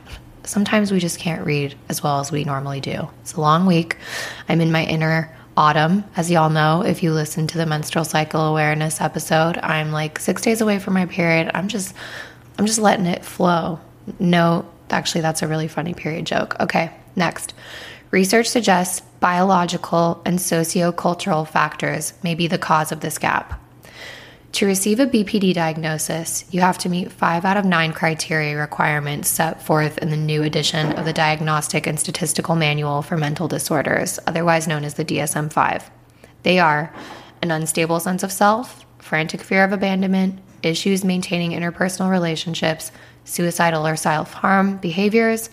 sometimes 0.48 0.92
we 0.92 1.00
just 1.00 1.20
can't 1.20 1.46
read 1.46 1.76
as 1.90 2.02
well 2.02 2.20
as 2.20 2.32
we 2.32 2.44
normally 2.44 2.80
do. 2.82 3.08
It's 3.22 3.34
a 3.34 3.42
long 3.42 3.66
week. 3.66 3.98
I'm 4.50 4.62
in 4.62 4.72
my 4.72 4.84
inner 4.84 5.36
autumn, 5.56 6.04
as 6.16 6.30
y'all 6.30 6.50
know, 6.50 6.84
if 6.84 7.02
you 7.02 7.12
listen 7.12 7.48
to 7.48 7.58
the 7.58 7.66
menstrual 7.66 8.06
cycle 8.06 8.42
awareness 8.42 9.02
episode. 9.02 9.58
I'm 9.58 9.92
like 9.92 10.20
six 10.20 10.42
days 10.42 10.62
away 10.62 10.80
from 10.80 10.94
my 10.94 11.08
period. 11.08 11.52
I'm 11.54 11.68
just, 11.68 11.96
I'm 12.58 12.66
just 12.66 12.80
letting 12.80 13.08
it 13.08 13.26
flow. 13.26 13.80
No, 14.20 14.70
actually, 14.90 15.22
that's 15.22 15.42
a 15.42 15.48
really 15.48 15.68
funny 15.68 15.94
period 15.94 16.26
joke. 16.26 16.56
Okay, 16.60 16.92
next. 17.16 17.54
Research 18.12 18.48
suggests 18.48 19.02
biological 19.20 20.22
and 20.26 20.40
sociocultural 20.40 21.48
factors 21.48 22.14
may 22.24 22.36
be 22.36 22.48
the 22.48 22.58
cause 22.58 22.92
of 22.92 23.02
this 23.02 23.18
gap. 23.18 23.60
To 24.54 24.66
receive 24.66 25.00
a 25.00 25.06
BPD 25.06 25.54
diagnosis, 25.54 26.46
you 26.52 26.62
have 26.62 26.78
to 26.80 26.90
meet 26.90 27.12
five 27.12 27.46
out 27.46 27.58
of 27.58 27.66
nine 27.66 27.94
criteria 27.94 28.58
requirements 28.58 29.30
set 29.30 29.62
forth 29.62 29.98
in 30.00 30.10
the 30.10 30.18
new 30.18 30.42
edition 30.42 30.94
of 30.94 31.06
the 31.06 31.14
Diagnostic 31.14 31.86
and 31.86 32.00
Statistical 32.00 32.56
Manual 32.56 33.02
for 33.02 33.18
Mental 33.18 33.48
Disorders, 33.48 34.20
otherwise 34.26 34.68
known 34.68 34.84
as 34.84 34.96
the 34.96 35.06
DSM 35.06 35.52
5. 35.52 35.92
They 36.44 36.60
are 36.60 36.94
an 37.42 37.52
unstable 37.52 38.00
sense 38.00 38.24
of 38.24 38.32
self, 38.32 38.86
frantic 38.98 39.42
fear 39.42 39.64
of 39.64 39.74
abandonment, 39.74 40.40
issues 40.64 41.04
maintaining 41.04 41.52
interpersonal 41.52 42.10
relationships, 42.10 42.92
suicidal 43.26 43.86
or 43.86 43.96
self 43.96 44.34
harm 44.34 44.78
behaviors, 44.78 45.50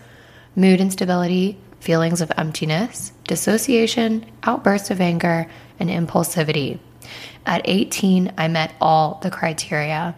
mood 0.56 0.80
instability, 0.80 1.58
feelings 1.80 2.20
of 2.20 2.32
emptiness, 2.38 3.12
dissociation, 3.26 4.24
outbursts 4.44 4.90
of 4.90 5.00
anger, 5.00 5.46
and 5.78 5.90
impulsivity. 5.90 6.78
At 7.46 7.62
18, 7.66 8.32
I 8.38 8.48
met 8.48 8.74
all 8.80 9.20
the 9.22 9.30
criteria. 9.30 10.14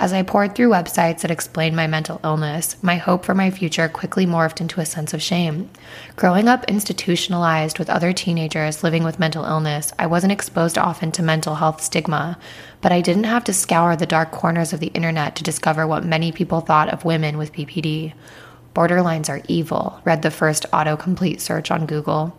As 0.00 0.12
I 0.12 0.22
poured 0.22 0.54
through 0.54 0.68
websites 0.68 1.22
that 1.22 1.30
explained 1.30 1.74
my 1.74 1.88
mental 1.88 2.20
illness, 2.22 2.76
my 2.82 2.96
hope 2.96 3.24
for 3.24 3.34
my 3.34 3.50
future 3.50 3.88
quickly 3.88 4.26
morphed 4.26 4.60
into 4.60 4.80
a 4.80 4.86
sense 4.86 5.12
of 5.12 5.22
shame. 5.22 5.70
Growing 6.14 6.46
up 6.46 6.64
institutionalized 6.68 7.78
with 7.78 7.90
other 7.90 8.12
teenagers 8.12 8.84
living 8.84 9.02
with 9.02 9.18
mental 9.18 9.44
illness, 9.44 9.92
I 9.98 10.06
wasn't 10.06 10.32
exposed 10.32 10.78
often 10.78 11.10
to 11.12 11.22
mental 11.22 11.56
health 11.56 11.80
stigma, 11.80 12.38
but 12.80 12.92
I 12.92 13.00
didn't 13.00 13.24
have 13.24 13.42
to 13.44 13.52
scour 13.52 13.96
the 13.96 14.06
dark 14.06 14.30
corners 14.30 14.72
of 14.72 14.78
the 14.78 14.88
internet 14.88 15.34
to 15.36 15.42
discover 15.42 15.84
what 15.84 16.04
many 16.04 16.30
people 16.30 16.60
thought 16.60 16.90
of 16.90 17.04
women 17.04 17.36
with 17.38 17.52
BPD. 17.52 18.12
Borderlines 18.74 19.28
are 19.28 19.42
evil, 19.48 20.00
read 20.04 20.22
the 20.22 20.30
first 20.30 20.64
autocomplete 20.72 21.40
search 21.40 21.72
on 21.72 21.86
Google. 21.86 22.38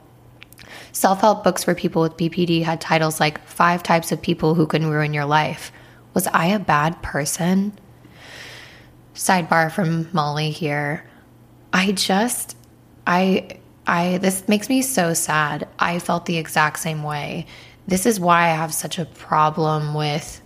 Self 0.91 1.21
help 1.21 1.43
books 1.43 1.63
for 1.63 1.75
people 1.75 2.01
with 2.01 2.17
BPD 2.17 2.63
had 2.63 2.81
titles 2.81 3.19
like 3.19 3.45
Five 3.45 3.83
Types 3.83 4.11
of 4.11 4.21
People 4.21 4.55
Who 4.55 4.67
Can 4.67 4.89
Ruin 4.89 5.13
Your 5.13 5.25
Life. 5.25 5.71
Was 6.13 6.27
I 6.27 6.47
a 6.47 6.59
bad 6.59 7.01
person? 7.01 7.77
Sidebar 9.13 9.71
from 9.71 10.09
Molly 10.13 10.51
here. 10.51 11.05
I 11.73 11.91
just, 11.91 12.57
I, 13.05 13.59
I, 13.85 14.17
this 14.17 14.47
makes 14.47 14.69
me 14.69 14.81
so 14.81 15.13
sad. 15.13 15.67
I 15.77 15.99
felt 15.99 16.25
the 16.25 16.37
exact 16.37 16.79
same 16.79 17.03
way. 17.03 17.45
This 17.87 18.05
is 18.05 18.19
why 18.19 18.43
I 18.45 18.55
have 18.55 18.73
such 18.73 18.99
a 18.99 19.05
problem 19.05 19.93
with 19.93 20.41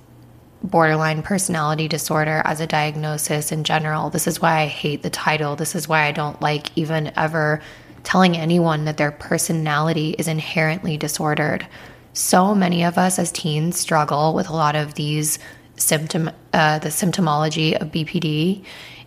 borderline 0.64 1.22
personality 1.22 1.88
disorder 1.88 2.42
as 2.46 2.62
a 2.62 2.68
diagnosis 2.68 3.52
in 3.52 3.64
general. 3.64 4.10
This 4.10 4.28
is 4.28 4.42
why 4.42 4.62
I 4.62 4.68
hate 4.68 5.04
the 5.04 5.10
title. 5.10 5.56
This 5.56 5.76
is 5.76 5.88
why 5.88 6.04
I 6.06 6.12
don't 6.12 6.42
like 6.42 6.70
even 6.78 7.12
ever 7.18 7.62
telling 8.04 8.38
anyone 8.38 8.86
that 8.86 8.98
their 8.98 9.12
personality 9.12 10.16
is 10.18 10.28
inherently 10.28 10.98
disordered. 10.98 11.66
So 12.14 12.54
many 12.54 12.84
of 12.84 12.98
us 12.98 13.18
as 13.18 13.32
teens 13.32 13.80
struggle 13.80 14.34
with 14.34 14.50
a 14.50 14.54
lot 14.54 14.76
of 14.76 14.94
these 14.94 15.40
symptom, 15.78 16.30
uh, 16.54 16.80
the 16.80 16.90
symptomology 16.90 17.80
of 17.80 17.92
BPD, 17.92 18.64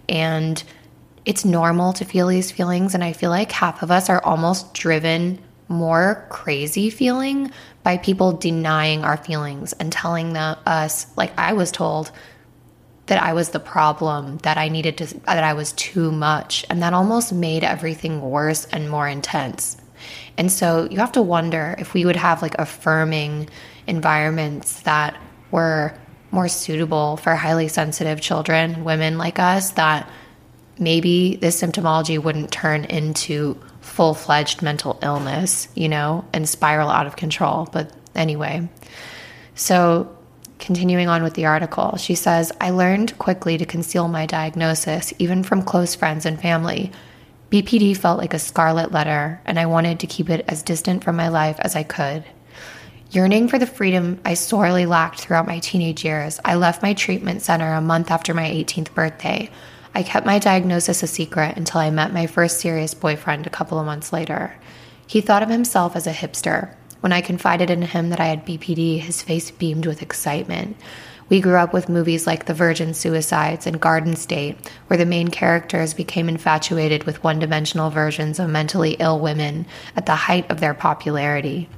and 0.09 0.63
it's 1.25 1.45
normal 1.45 1.93
to 1.95 2.05
feel 2.05 2.29
these 2.29 2.51
feelings. 2.51 2.95
And 2.95 3.05
I 3.05 3.13
feel 3.13 3.31
like 3.31 3.53
half 3.53 3.83
of 3.83 3.91
us 3.91 4.09
are 4.09 4.25
almost 4.25 4.75
driven 4.75 5.39
more 5.69 6.27
crazy 6.31 6.91
feeling 6.91 7.51
by 7.83 7.97
people 7.97 8.33
denying 8.33 9.05
our 9.05 9.17
feelings 9.17 9.73
and 9.75 9.93
telling 9.93 10.37
us, 10.37 11.07
like 11.17 11.33
I 11.39 11.53
was 11.53 11.73
told, 11.73 12.11
that 13.07 13.23
I 13.23 13.33
was 13.33 13.51
the 13.51 13.61
problem, 13.61 14.39
that 14.39 14.59
I 14.59 14.69
needed 14.69 14.99
to, 14.99 15.07
that 15.21 15.45
I 15.45 15.55
was 15.55 15.73
too 15.73 16.11
much. 16.11 16.65
And 16.69 16.83
that 16.83 16.93
almost 16.93 17.33
made 17.33 17.65
everything 17.65 18.21
worse 18.21 18.67
and 18.67 18.91
more 18.91 19.09
intense. 19.09 19.77
And 20.37 20.51
so 20.53 20.89
you 20.91 20.99
have 20.99 21.13
to 21.13 21.23
wonder 21.23 21.75
if 21.79 21.95
we 21.95 22.05
would 22.05 22.17
have 22.17 22.43
like 22.43 22.55
affirming 22.59 23.49
environments 23.87 24.81
that 24.83 25.17
were 25.51 25.97
more 26.31 26.49
suitable 26.49 27.17
for 27.17 27.35
highly 27.35 27.69
sensitive 27.69 28.21
children, 28.21 28.85
women 28.85 29.17
like 29.17 29.39
us, 29.39 29.71
that 29.73 30.11
maybe 30.79 31.37
this 31.37 31.61
symptomology 31.61 32.23
wouldn't 32.23 32.53
turn 32.53 32.85
into 32.85 33.59
full 33.81 34.15
fledged 34.15 34.63
mental 34.63 34.99
illness, 35.03 35.69
you 35.75 35.89
know, 35.89 36.25
and 36.33 36.49
spiral 36.49 36.91
out 36.91 37.07
of 37.07 37.17
control. 37.17 37.69
But 37.73 37.93
anyway, 38.15 38.69
so 39.55 40.16
continuing 40.59 41.09
on 41.09 41.23
with 41.23 41.35
the 41.35 41.47
article, 41.47 41.97
she 41.97 42.15
says, 42.15 42.53
I 42.61 42.71
learned 42.71 43.19
quickly 43.19 43.59
to 43.59 43.67
conceal 43.67 44.09
my 44.09 44.27
diagnosis, 44.27 45.13
even 45.19 45.43
from 45.43 45.63
close 45.63 45.95
friends 45.95 46.27
and 46.27 46.41
family. 46.41 46.93
BPD 47.51 47.97
felt 47.97 48.19
like 48.19 48.35
a 48.35 48.39
scarlet 48.39 48.93
letter, 48.93 49.41
and 49.45 49.59
I 49.59 49.67
wanted 49.67 50.01
to 50.01 50.07
keep 50.07 50.29
it 50.31 50.45
as 50.49 50.63
distant 50.63 51.05
from 51.05 51.17
my 51.17 51.29
life 51.29 51.57
as 51.61 51.77
I 51.77 51.83
could. 51.83 52.25
Yearning 53.11 53.49
for 53.49 53.59
the 53.59 53.67
freedom 53.67 54.21
I 54.25 54.35
sorely 54.35 54.85
lacked 54.85 55.21
throughout 55.21 55.47
my 55.47 55.61
teenage 55.61 56.05
years, 56.05 56.41
I 56.45 56.57
left 56.57 56.83
my 56.83 56.93
treatment 56.93 57.43
center 57.43 57.73
a 57.73 57.81
month 57.81 58.11
after 58.11 58.35
my 58.35 58.49
18th 58.51 58.93
birthday. 58.95 59.49
I 59.95 60.03
kept 60.03 60.27
my 60.27 60.39
diagnosis 60.41 61.03
a 61.03 61.07
secret 61.07 61.57
until 61.57 61.81
I 61.81 61.91
met 61.91 62.13
my 62.13 62.27
first 62.27 62.59
serious 62.59 62.95
boyfriend 62.95 63.47
a 63.47 63.51
couple 63.51 63.79
of 63.79 63.87
months 63.87 64.13
later. 64.13 64.55
He 65.07 65.21
thought 65.21 65.45
of 65.45 65.49
himself 65.49 65.95
as 65.95 66.09
a 66.09 66.13
hipster. 66.13 66.75
When 67.01 67.13
I 67.13 67.21
confided 67.21 67.71
in 67.71 67.83
him 67.83 68.11
that 68.11 68.21
I 68.21 68.27
had 68.27 68.47
BPD, 68.47 69.01
his 69.01 69.23
face 69.23 69.51
beamed 69.51 69.87
with 69.87 70.03
excitement. 70.03 70.77
We 71.29 71.41
grew 71.41 71.57
up 71.57 71.73
with 71.73 71.89
movies 71.89 72.27
like 72.27 72.47
The 72.47 72.55
Virgin 72.55 72.95
Suicides 72.95 73.67
and 73.67 73.81
Garden 73.81 74.15
State, 74.15 74.57
where 74.87 74.97
the 74.97 75.05
main 75.05 75.29
characters 75.29 75.93
became 75.93 76.29
infatuated 76.29 77.05
with 77.05 77.25
one 77.25 77.41
dimensional 77.41 77.91
versions 77.91 78.39
of 78.39 78.49
mentally 78.49 78.93
ill 79.01 79.19
women 79.19 79.67
at 79.97 80.07
the 80.07 80.15
height 80.15 80.49
of 80.51 80.61
their 80.61 80.75
popularity. 80.75 81.69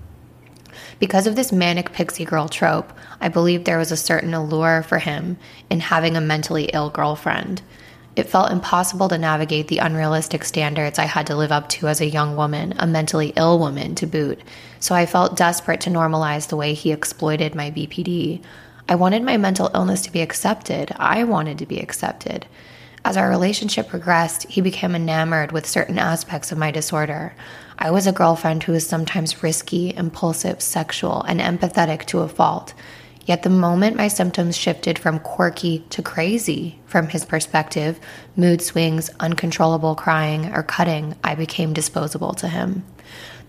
Because 0.98 1.26
of 1.26 1.34
this 1.34 1.50
manic 1.50 1.92
pixie 1.92 2.24
girl 2.24 2.48
trope, 2.48 2.92
I 3.20 3.28
believed 3.28 3.64
there 3.64 3.78
was 3.78 3.90
a 3.90 3.96
certain 3.96 4.34
allure 4.34 4.82
for 4.82 4.98
him 4.98 5.38
in 5.70 5.80
having 5.80 6.16
a 6.16 6.20
mentally 6.20 6.64
ill 6.74 6.90
girlfriend. 6.90 7.62
It 8.18 8.28
felt 8.28 8.50
impossible 8.50 9.08
to 9.10 9.16
navigate 9.16 9.68
the 9.68 9.78
unrealistic 9.78 10.44
standards 10.44 10.98
I 10.98 11.04
had 11.04 11.28
to 11.28 11.36
live 11.36 11.52
up 11.52 11.68
to 11.68 11.86
as 11.86 12.00
a 12.00 12.10
young 12.10 12.34
woman, 12.34 12.74
a 12.76 12.84
mentally 12.84 13.32
ill 13.36 13.60
woman 13.60 13.94
to 13.94 14.08
boot, 14.08 14.40
so 14.80 14.92
I 14.92 15.06
felt 15.06 15.36
desperate 15.36 15.80
to 15.82 15.90
normalize 15.90 16.48
the 16.48 16.56
way 16.56 16.74
he 16.74 16.90
exploited 16.90 17.54
my 17.54 17.70
BPD. 17.70 18.42
I 18.88 18.96
wanted 18.96 19.22
my 19.22 19.36
mental 19.36 19.70
illness 19.72 20.02
to 20.02 20.10
be 20.10 20.20
accepted. 20.20 20.90
I 20.96 21.22
wanted 21.22 21.58
to 21.58 21.66
be 21.66 21.78
accepted. 21.78 22.46
As 23.04 23.16
our 23.16 23.28
relationship 23.28 23.86
progressed, 23.86 24.48
he 24.48 24.60
became 24.62 24.96
enamored 24.96 25.52
with 25.52 25.64
certain 25.64 25.96
aspects 25.96 26.50
of 26.50 26.58
my 26.58 26.72
disorder. 26.72 27.36
I 27.78 27.92
was 27.92 28.08
a 28.08 28.12
girlfriend 28.12 28.64
who 28.64 28.72
was 28.72 28.84
sometimes 28.84 29.44
risky, 29.44 29.94
impulsive, 29.94 30.60
sexual, 30.60 31.22
and 31.22 31.38
empathetic 31.38 32.04
to 32.06 32.18
a 32.22 32.28
fault. 32.28 32.74
Yet 33.28 33.42
the 33.42 33.50
moment 33.50 33.94
my 33.94 34.08
symptoms 34.08 34.56
shifted 34.56 34.98
from 34.98 35.18
quirky 35.18 35.80
to 35.90 36.00
crazy, 36.00 36.78
from 36.86 37.08
his 37.08 37.26
perspective, 37.26 38.00
mood 38.36 38.62
swings, 38.62 39.10
uncontrollable 39.20 39.94
crying, 39.96 40.46
or 40.54 40.62
cutting, 40.62 41.14
I 41.22 41.34
became 41.34 41.74
disposable 41.74 42.32
to 42.32 42.48
him. 42.48 42.86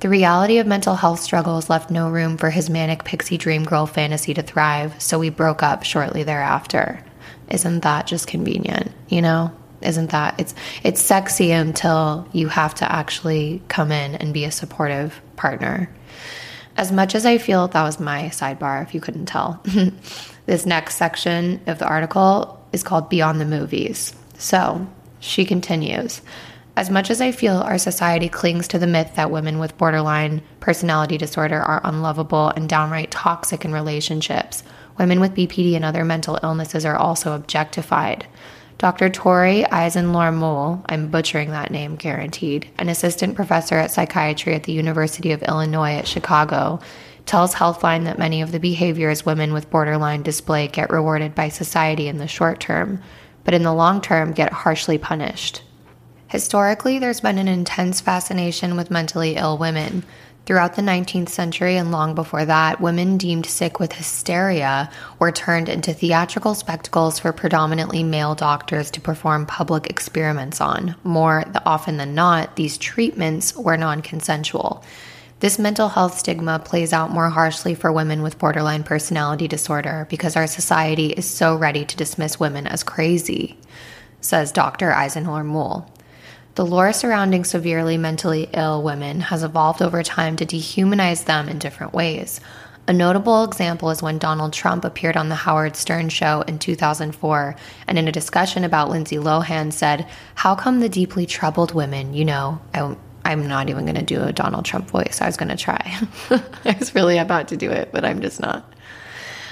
The 0.01 0.09
reality 0.09 0.57
of 0.57 0.67
mental 0.67 0.95
health 0.95 1.21
struggles 1.21 1.69
left 1.69 1.91
no 1.91 2.09
room 2.09 2.35
for 2.35 2.49
his 2.49 2.69
manic 2.69 3.05
pixie 3.05 3.37
dream 3.37 3.63
girl 3.63 3.85
fantasy 3.85 4.33
to 4.33 4.41
thrive, 4.41 5.01
so 5.01 5.17
we 5.17 5.29
broke 5.29 5.63
up 5.63 5.83
shortly 5.83 6.23
thereafter. 6.23 7.01
Isn't 7.49 7.79
that 7.83 8.05
just 8.05 8.27
convenient, 8.27 8.91
you 9.07 9.21
know? 9.21 9.53
isn't 9.81 10.09
that 10.09 10.37
it's 10.37 10.53
it's 10.83 10.99
sexy 10.99 11.51
until 11.53 12.27
you 12.33 12.49
have 12.49 12.75
to 12.75 12.91
actually 12.91 13.61
come 13.69 13.93
in 13.93 14.13
and 14.15 14.33
be 14.33 14.43
a 14.43 14.51
supportive 14.51 15.21
partner 15.37 15.89
as 16.79 16.91
much 16.91 17.13
as 17.13 17.25
i 17.25 17.37
feel 17.37 17.67
that 17.67 17.83
was 17.83 17.99
my 17.99 18.23
sidebar 18.29 18.81
if 18.81 18.93
you 18.93 19.01
couldn't 19.01 19.25
tell 19.25 19.61
this 20.45 20.65
next 20.65 20.95
section 20.95 21.59
of 21.67 21.77
the 21.77 21.87
article 21.87 22.59
is 22.71 22.83
called 22.83 23.09
beyond 23.09 23.39
the 23.39 23.45
movies 23.45 24.13
so 24.37 24.87
she 25.19 25.45
continues 25.45 26.21
as 26.79 26.89
much 26.89 27.09
as 27.09 27.19
I 27.19 27.33
feel 27.33 27.57
our 27.57 27.77
society 27.77 28.29
clings 28.29 28.65
to 28.69 28.79
the 28.79 28.87
myth 28.87 29.15
that 29.15 29.31
women 29.31 29.59
with 29.59 29.77
borderline 29.77 30.41
personality 30.61 31.17
disorder 31.17 31.59
are 31.59 31.81
unlovable 31.83 32.53
and 32.55 32.69
downright 32.69 33.11
toxic 33.11 33.65
in 33.65 33.73
relationships, 33.73 34.63
women 34.97 35.19
with 35.19 35.35
BPD 35.35 35.75
and 35.75 35.83
other 35.83 36.05
mental 36.05 36.39
illnesses 36.41 36.85
are 36.85 36.95
also 36.95 37.33
objectified. 37.33 38.25
Dr. 38.79 39.09
Tori 39.09 39.65
Eisenlohr 39.69 40.81
I'm 40.87 41.09
butchering 41.09 41.51
that 41.51 41.69
name 41.69 41.97
guaranteed, 41.97 42.69
an 42.77 42.87
assistant 42.87 43.35
professor 43.35 43.75
at 43.75 43.91
psychiatry 43.91 44.55
at 44.55 44.63
the 44.63 44.71
University 44.71 45.33
of 45.33 45.43
Illinois 45.43 45.95
at 45.95 46.07
Chicago, 46.07 46.79
tells 47.25 47.53
Healthline 47.53 48.05
that 48.05 48.17
many 48.17 48.41
of 48.41 48.53
the 48.53 48.59
behaviors 48.59 49.25
women 49.25 49.51
with 49.51 49.69
borderline 49.69 50.23
display 50.23 50.69
get 50.69 50.91
rewarded 50.91 51.35
by 51.35 51.49
society 51.49 52.07
in 52.07 52.19
the 52.19 52.27
short 52.29 52.61
term, 52.61 53.01
but 53.43 53.53
in 53.53 53.63
the 53.63 53.73
long 53.73 53.99
term 53.99 54.31
get 54.31 54.53
harshly 54.53 54.97
punished. 54.97 55.61
Historically, 56.29 56.99
there's 56.99 57.19
been 57.19 57.37
an 57.37 57.49
intense 57.49 57.99
fascination 57.99 58.77
with 58.77 58.89
mentally 58.89 59.35
ill 59.35 59.57
women. 59.57 60.05
Throughout 60.49 60.73
the 60.73 60.81
19th 60.81 61.29
century 61.29 61.77
and 61.77 61.91
long 61.91 62.15
before 62.15 62.43
that, 62.43 62.81
women 62.81 63.19
deemed 63.19 63.45
sick 63.45 63.79
with 63.79 63.93
hysteria 63.93 64.89
were 65.19 65.31
turned 65.31 65.69
into 65.69 65.93
theatrical 65.93 66.55
spectacles 66.55 67.19
for 67.19 67.31
predominantly 67.31 68.01
male 68.01 68.33
doctors 68.33 68.89
to 68.89 68.99
perform 68.99 69.45
public 69.45 69.91
experiments 69.91 70.59
on. 70.59 70.95
More 71.03 71.45
often 71.67 71.97
than 71.97 72.15
not, 72.15 72.55
these 72.55 72.79
treatments 72.79 73.55
were 73.55 73.77
non 73.77 74.01
consensual. 74.01 74.83
This 75.39 75.59
mental 75.59 75.87
health 75.87 76.17
stigma 76.17 76.57
plays 76.57 76.93
out 76.93 77.11
more 77.11 77.29
harshly 77.29 77.75
for 77.75 77.91
women 77.91 78.23
with 78.23 78.39
borderline 78.39 78.81
personality 78.81 79.47
disorder 79.47 80.07
because 80.09 80.35
our 80.35 80.47
society 80.47 81.11
is 81.11 81.29
so 81.29 81.55
ready 81.55 81.85
to 81.85 81.95
dismiss 81.95 82.39
women 82.39 82.65
as 82.65 82.81
crazy, 82.81 83.55
says 84.19 84.51
Dr. 84.51 84.89
Eisenlohr 84.89 85.45
Moul. 85.45 85.87
The 86.55 86.65
lore 86.65 86.91
surrounding 86.91 87.45
severely 87.45 87.97
mentally 87.97 88.49
ill 88.53 88.83
women 88.83 89.21
has 89.21 89.43
evolved 89.43 89.81
over 89.81 90.03
time 90.03 90.35
to 90.37 90.45
dehumanize 90.45 91.25
them 91.25 91.47
in 91.47 91.59
different 91.59 91.93
ways. 91.93 92.41
A 92.89 92.93
notable 92.93 93.43
example 93.43 93.91
is 93.91 94.01
when 94.01 94.17
Donald 94.17 94.51
Trump 94.51 94.83
appeared 94.83 95.15
on 95.15 95.29
The 95.29 95.35
Howard 95.35 95.75
Stern 95.75 96.09
Show 96.09 96.41
in 96.41 96.57
2004 96.57 97.55
and 97.87 97.99
in 97.99 98.07
a 98.07 98.11
discussion 98.11 98.63
about 98.63 98.89
Lindsay 98.89 99.17
Lohan 99.17 99.71
said, 99.71 100.07
How 100.33 100.55
come 100.55 100.79
the 100.79 100.89
deeply 100.89 101.27
troubled 101.27 101.75
women, 101.75 102.15
you 102.15 102.25
know, 102.25 102.59
I, 102.73 102.95
I'm 103.23 103.47
not 103.47 103.69
even 103.69 103.85
going 103.85 103.93
to 103.95 104.01
do 104.01 104.23
a 104.23 104.33
Donald 104.33 104.65
Trump 104.65 104.89
voice. 104.89 105.19
I 105.21 105.27
was 105.27 105.37
going 105.37 105.49
to 105.49 105.55
try. 105.55 105.99
I 106.31 106.75
was 106.79 106.95
really 106.95 107.19
about 107.19 107.49
to 107.49 107.57
do 107.57 107.69
it, 107.69 107.91
but 107.91 108.03
I'm 108.03 108.21
just 108.21 108.39
not. 108.39 108.73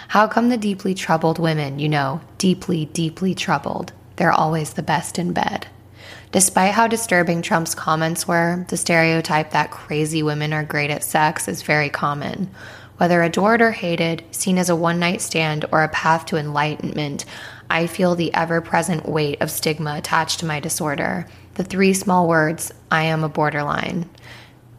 How 0.08 0.28
come 0.28 0.50
the 0.50 0.58
deeply 0.58 0.96
troubled 0.96 1.38
women, 1.38 1.78
you 1.78 1.90
know, 1.90 2.22
deeply, 2.40 2.86
deeply 2.86 3.36
troubled, 3.36 3.94
they're 4.16 4.32
always 4.32 4.74
the 4.74 4.82
best 4.82 5.20
in 5.20 5.32
bed? 5.32 5.68
Despite 6.38 6.76
how 6.76 6.86
disturbing 6.86 7.42
Trump's 7.42 7.74
comments 7.74 8.28
were, 8.28 8.64
the 8.68 8.78
stereotype 8.78 9.50
that 9.50 9.72
crazy 9.72 10.22
women 10.22 10.54
are 10.54 10.64
great 10.64 10.92
at 10.92 11.04
sex 11.04 11.48
is 11.48 11.64
very 11.64 11.90
common. 11.90 12.52
Whether 12.98 13.24
adored 13.24 13.60
or 13.60 13.72
hated, 13.72 14.24
seen 14.30 14.60
as 14.60 14.70
a 14.70 14.76
one 14.76 15.00
night 15.00 15.22
stand 15.22 15.66
or 15.72 15.82
a 15.82 15.90
path 15.90 16.28
to 16.28 16.38
enlightenment, 16.38 17.26
I 17.72 17.88
feel 17.88 18.14
the 18.14 18.32
ever 18.36 18.62
present 18.62 19.10
weight 19.10 19.42
of 19.42 19.50
stigma 19.50 19.96
attached 19.98 20.42
to 20.42 20.46
my 20.46 20.60
disorder. 20.60 21.26
The 21.56 21.64
three 21.64 21.96
small 21.96 22.28
words, 22.28 22.72
I 22.92 23.06
am 23.06 23.24
a 23.24 23.30
borderline. 23.30 24.08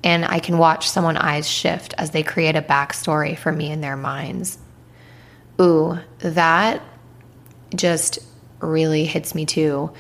And 0.05 0.25
I 0.25 0.38
can 0.38 0.59
watch 0.59 0.88
someone's 0.88 1.18
eyes 1.18 1.49
shift 1.49 1.92
as 1.99 2.12
they 2.12 2.23
create 2.23 2.55
a 2.55 2.62
backstory 2.62 3.37
for 3.37 3.51
me 3.51 3.73
in 3.73 3.81
their 3.81 3.97
minds. 3.97 4.59
Ooh, 5.61 5.99
that 6.21 6.85
just 7.75 8.21
really 8.61 9.07
hits 9.07 9.35
me 9.35 9.44
too 9.44 9.92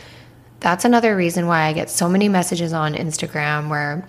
that's 0.60 0.84
another 0.84 1.16
reason 1.16 1.46
why 1.46 1.62
I 1.62 1.72
get 1.72 1.90
so 1.90 2.08
many 2.08 2.28
messages 2.28 2.72
on 2.72 2.94
Instagram 2.94 3.68
where 3.68 4.08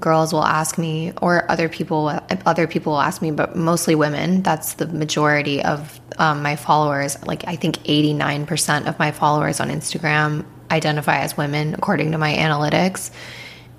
girls 0.00 0.32
will 0.32 0.44
ask 0.44 0.78
me 0.78 1.12
or 1.22 1.50
other 1.50 1.68
people 1.68 2.20
other 2.46 2.66
people 2.66 2.92
will 2.94 3.00
ask 3.00 3.22
me 3.22 3.30
but 3.30 3.56
mostly 3.56 3.94
women. 3.94 4.42
That's 4.42 4.74
the 4.74 4.86
majority 4.86 5.62
of 5.62 6.00
um, 6.18 6.42
my 6.42 6.56
followers. 6.56 7.22
Like 7.26 7.44
i 7.46 7.56
think 7.56 7.78
89% 7.78 8.86
of 8.86 8.98
my 8.98 9.10
followers 9.12 9.60
on 9.60 9.68
instagram 9.68 10.44
identify 10.70 11.18
as 11.18 11.36
women 11.36 11.74
according 11.74 12.12
to 12.12 12.18
my 12.18 12.34
analytics. 12.34 13.10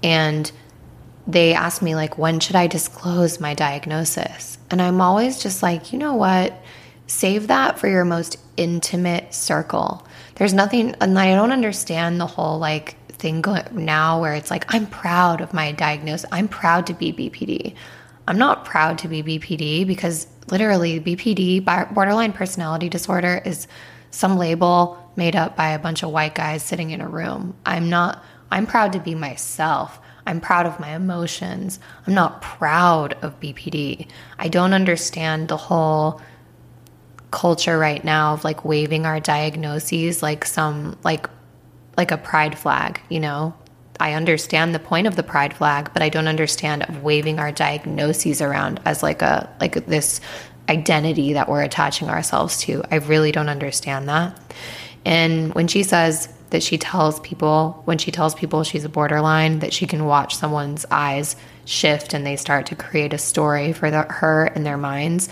And 0.03 0.51
they 1.27 1.53
ask 1.53 1.81
me 1.81 1.95
like 1.95 2.17
when 2.17 2.39
should 2.39 2.55
i 2.55 2.67
disclose 2.67 3.39
my 3.39 3.53
diagnosis? 3.53 4.57
And 4.69 4.81
i'm 4.81 5.01
always 5.01 5.41
just 5.41 5.63
like 5.63 5.91
you 5.91 5.99
know 5.99 6.15
what? 6.15 6.53
Save 7.07 7.47
that 7.47 7.77
for 7.77 7.87
your 7.87 8.05
most 8.05 8.37
intimate 8.57 9.33
circle 9.33 10.04
there's 10.35 10.53
nothing, 10.53 10.95
and 11.01 11.17
I 11.17 11.33
don't 11.33 11.51
understand 11.51 12.19
the 12.19 12.27
whole 12.27 12.59
like 12.59 12.97
thing 13.09 13.41
going 13.41 13.63
now 13.71 14.19
where 14.21 14.33
it's 14.33 14.51
like, 14.51 14.65
I'm 14.73 14.87
proud 14.87 15.41
of 15.41 15.53
my 15.53 15.71
diagnosis. 15.71 16.29
I'm 16.31 16.47
proud 16.47 16.87
to 16.87 16.93
be 16.93 17.13
BPD. 17.13 17.75
I'm 18.27 18.37
not 18.37 18.65
proud 18.65 18.97
to 18.99 19.07
be 19.07 19.23
BPD 19.23 19.87
because 19.87 20.27
literally 20.49 20.99
BPD, 20.99 21.63
borderline 21.93 22.33
personality 22.33 22.89
disorder, 22.89 23.41
is 23.45 23.67
some 24.11 24.37
label 24.37 24.97
made 25.15 25.35
up 25.35 25.55
by 25.55 25.69
a 25.69 25.79
bunch 25.79 26.03
of 26.03 26.11
white 26.11 26.35
guys 26.35 26.63
sitting 26.63 26.91
in 26.91 27.01
a 27.01 27.07
room. 27.07 27.55
I'm 27.65 27.89
not, 27.89 28.23
I'm 28.51 28.65
proud 28.65 28.93
to 28.93 28.99
be 28.99 29.15
myself. 29.15 29.99
I'm 30.27 30.41
proud 30.41 30.65
of 30.65 30.79
my 30.79 30.95
emotions. 30.95 31.79
I'm 32.07 32.13
not 32.13 32.41
proud 32.41 33.13
of 33.21 33.39
BPD. 33.39 34.07
I 34.39 34.47
don't 34.47 34.73
understand 34.73 35.47
the 35.47 35.57
whole 35.57 36.19
culture 37.35 37.77
right 37.77 38.03
now 38.03 38.33
of 38.33 38.45
like 38.45 38.63
waving 38.63 39.05
our 39.05 39.19
diagnoses 39.19 40.23
like 40.23 40.45
some 40.45 40.97
like 41.03 41.29
like 41.97 42.11
a 42.11 42.17
pride 42.17 42.57
flag, 42.57 42.99
you 43.09 43.19
know? 43.19 43.53
I 43.99 44.13
understand 44.13 44.73
the 44.73 44.79
point 44.79 45.07
of 45.07 45.15
the 45.15 45.23
pride 45.23 45.53
flag, 45.53 45.91
but 45.93 46.01
I 46.01 46.09
don't 46.09 46.27
understand 46.27 46.83
of 46.83 47.03
waving 47.03 47.39
our 47.39 47.51
diagnoses 47.51 48.41
around 48.41 48.79
as 48.85 49.03
like 49.03 49.21
a 49.21 49.49
like 49.59 49.85
this 49.85 50.21
identity 50.69 51.33
that 51.33 51.49
we're 51.49 51.61
attaching 51.61 52.09
ourselves 52.09 52.59
to. 52.61 52.83
I 52.89 52.95
really 52.95 53.31
don't 53.31 53.49
understand 53.49 54.07
that. 54.09 54.39
And 55.05 55.53
when 55.53 55.67
she 55.67 55.83
says 55.83 56.29
that 56.49 56.63
she 56.63 56.77
tells 56.77 57.19
people, 57.19 57.81
when 57.85 57.97
she 57.97 58.11
tells 58.11 58.33
people 58.33 58.63
she's 58.63 58.85
a 58.85 58.89
borderline, 58.89 59.59
that 59.59 59.73
she 59.73 59.87
can 59.87 60.05
watch 60.05 60.35
someone's 60.35 60.85
eyes 60.89 61.35
shift 61.65 62.13
and 62.13 62.25
they 62.25 62.37
start 62.37 62.65
to 62.67 62.75
create 62.75 63.13
a 63.13 63.17
story 63.17 63.73
for 63.73 63.91
the, 63.91 64.03
her 64.03 64.47
in 64.47 64.63
their 64.63 64.77
minds. 64.77 65.29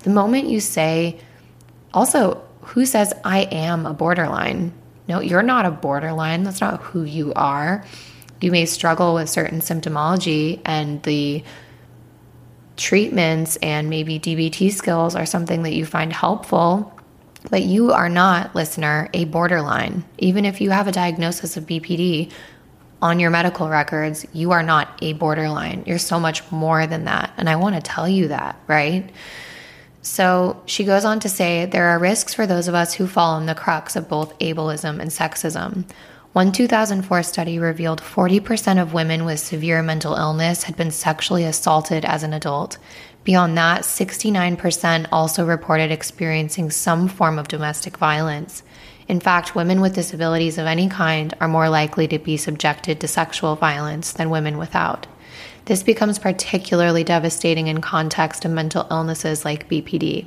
The 0.00 0.10
moment 0.10 0.48
you 0.48 0.60
say, 0.60 1.20
also, 1.92 2.42
who 2.62 2.84
says 2.86 3.12
I 3.24 3.40
am 3.40 3.86
a 3.86 3.94
borderline? 3.94 4.72
No, 5.08 5.20
you're 5.20 5.42
not 5.42 5.64
a 5.64 5.70
borderline. 5.70 6.42
That's 6.42 6.60
not 6.60 6.82
who 6.82 7.02
you 7.02 7.32
are. 7.34 7.84
You 8.40 8.50
may 8.50 8.66
struggle 8.66 9.14
with 9.14 9.28
certain 9.28 9.60
symptomology, 9.60 10.60
and 10.64 11.02
the 11.02 11.42
treatments 12.76 13.56
and 13.56 13.90
maybe 13.90 14.20
DBT 14.20 14.72
skills 14.72 15.16
are 15.16 15.26
something 15.26 15.64
that 15.64 15.72
you 15.72 15.84
find 15.84 16.12
helpful. 16.12 16.94
But 17.50 17.62
you 17.62 17.92
are 17.92 18.08
not, 18.08 18.54
listener, 18.54 19.08
a 19.14 19.24
borderline. 19.24 20.04
Even 20.18 20.44
if 20.44 20.60
you 20.60 20.70
have 20.70 20.88
a 20.88 20.92
diagnosis 20.92 21.56
of 21.56 21.66
BPD 21.66 22.32
on 23.00 23.20
your 23.20 23.30
medical 23.30 23.68
records, 23.68 24.26
you 24.32 24.50
are 24.52 24.62
not 24.62 24.98
a 25.02 25.12
borderline. 25.14 25.84
You're 25.86 25.98
so 25.98 26.18
much 26.18 26.50
more 26.50 26.86
than 26.86 27.04
that. 27.04 27.32
And 27.36 27.48
I 27.48 27.56
want 27.56 27.76
to 27.76 27.80
tell 27.80 28.08
you 28.08 28.28
that, 28.28 28.60
right? 28.66 29.08
So 30.02 30.62
she 30.66 30.84
goes 30.84 31.04
on 31.04 31.20
to 31.20 31.28
say 31.28 31.66
there 31.66 31.88
are 31.88 31.98
risks 31.98 32.34
for 32.34 32.46
those 32.46 32.68
of 32.68 32.74
us 32.74 32.94
who 32.94 33.06
fall 33.06 33.38
in 33.38 33.46
the 33.46 33.54
crux 33.54 33.96
of 33.96 34.08
both 34.08 34.38
ableism 34.38 35.00
and 35.00 35.10
sexism. 35.10 35.84
One 36.32 36.52
2004 36.52 37.22
study 37.22 37.58
revealed 37.58 38.00
40% 38.00 38.80
of 38.80 38.92
women 38.92 39.24
with 39.24 39.40
severe 39.40 39.82
mental 39.82 40.14
illness 40.14 40.64
had 40.64 40.76
been 40.76 40.90
sexually 40.90 41.44
assaulted 41.44 42.04
as 42.04 42.22
an 42.22 42.32
adult. 42.32 42.78
Beyond 43.24 43.58
that, 43.58 43.82
69% 43.82 45.06
also 45.10 45.44
reported 45.44 45.90
experiencing 45.90 46.70
some 46.70 47.08
form 47.08 47.38
of 47.38 47.48
domestic 47.48 47.96
violence. 47.96 48.62
In 49.08 49.20
fact, 49.20 49.54
women 49.54 49.80
with 49.80 49.94
disabilities 49.94 50.58
of 50.58 50.66
any 50.66 50.88
kind 50.88 51.34
are 51.40 51.48
more 51.48 51.68
likely 51.68 52.06
to 52.08 52.18
be 52.18 52.36
subjected 52.36 53.00
to 53.00 53.08
sexual 53.08 53.56
violence 53.56 54.12
than 54.12 54.30
women 54.30 54.58
without. 54.58 55.06
This 55.68 55.82
becomes 55.82 56.18
particularly 56.18 57.04
devastating 57.04 57.66
in 57.66 57.82
context 57.82 58.46
of 58.46 58.50
mental 58.50 58.86
illnesses 58.90 59.44
like 59.44 59.68
BPD. 59.68 60.26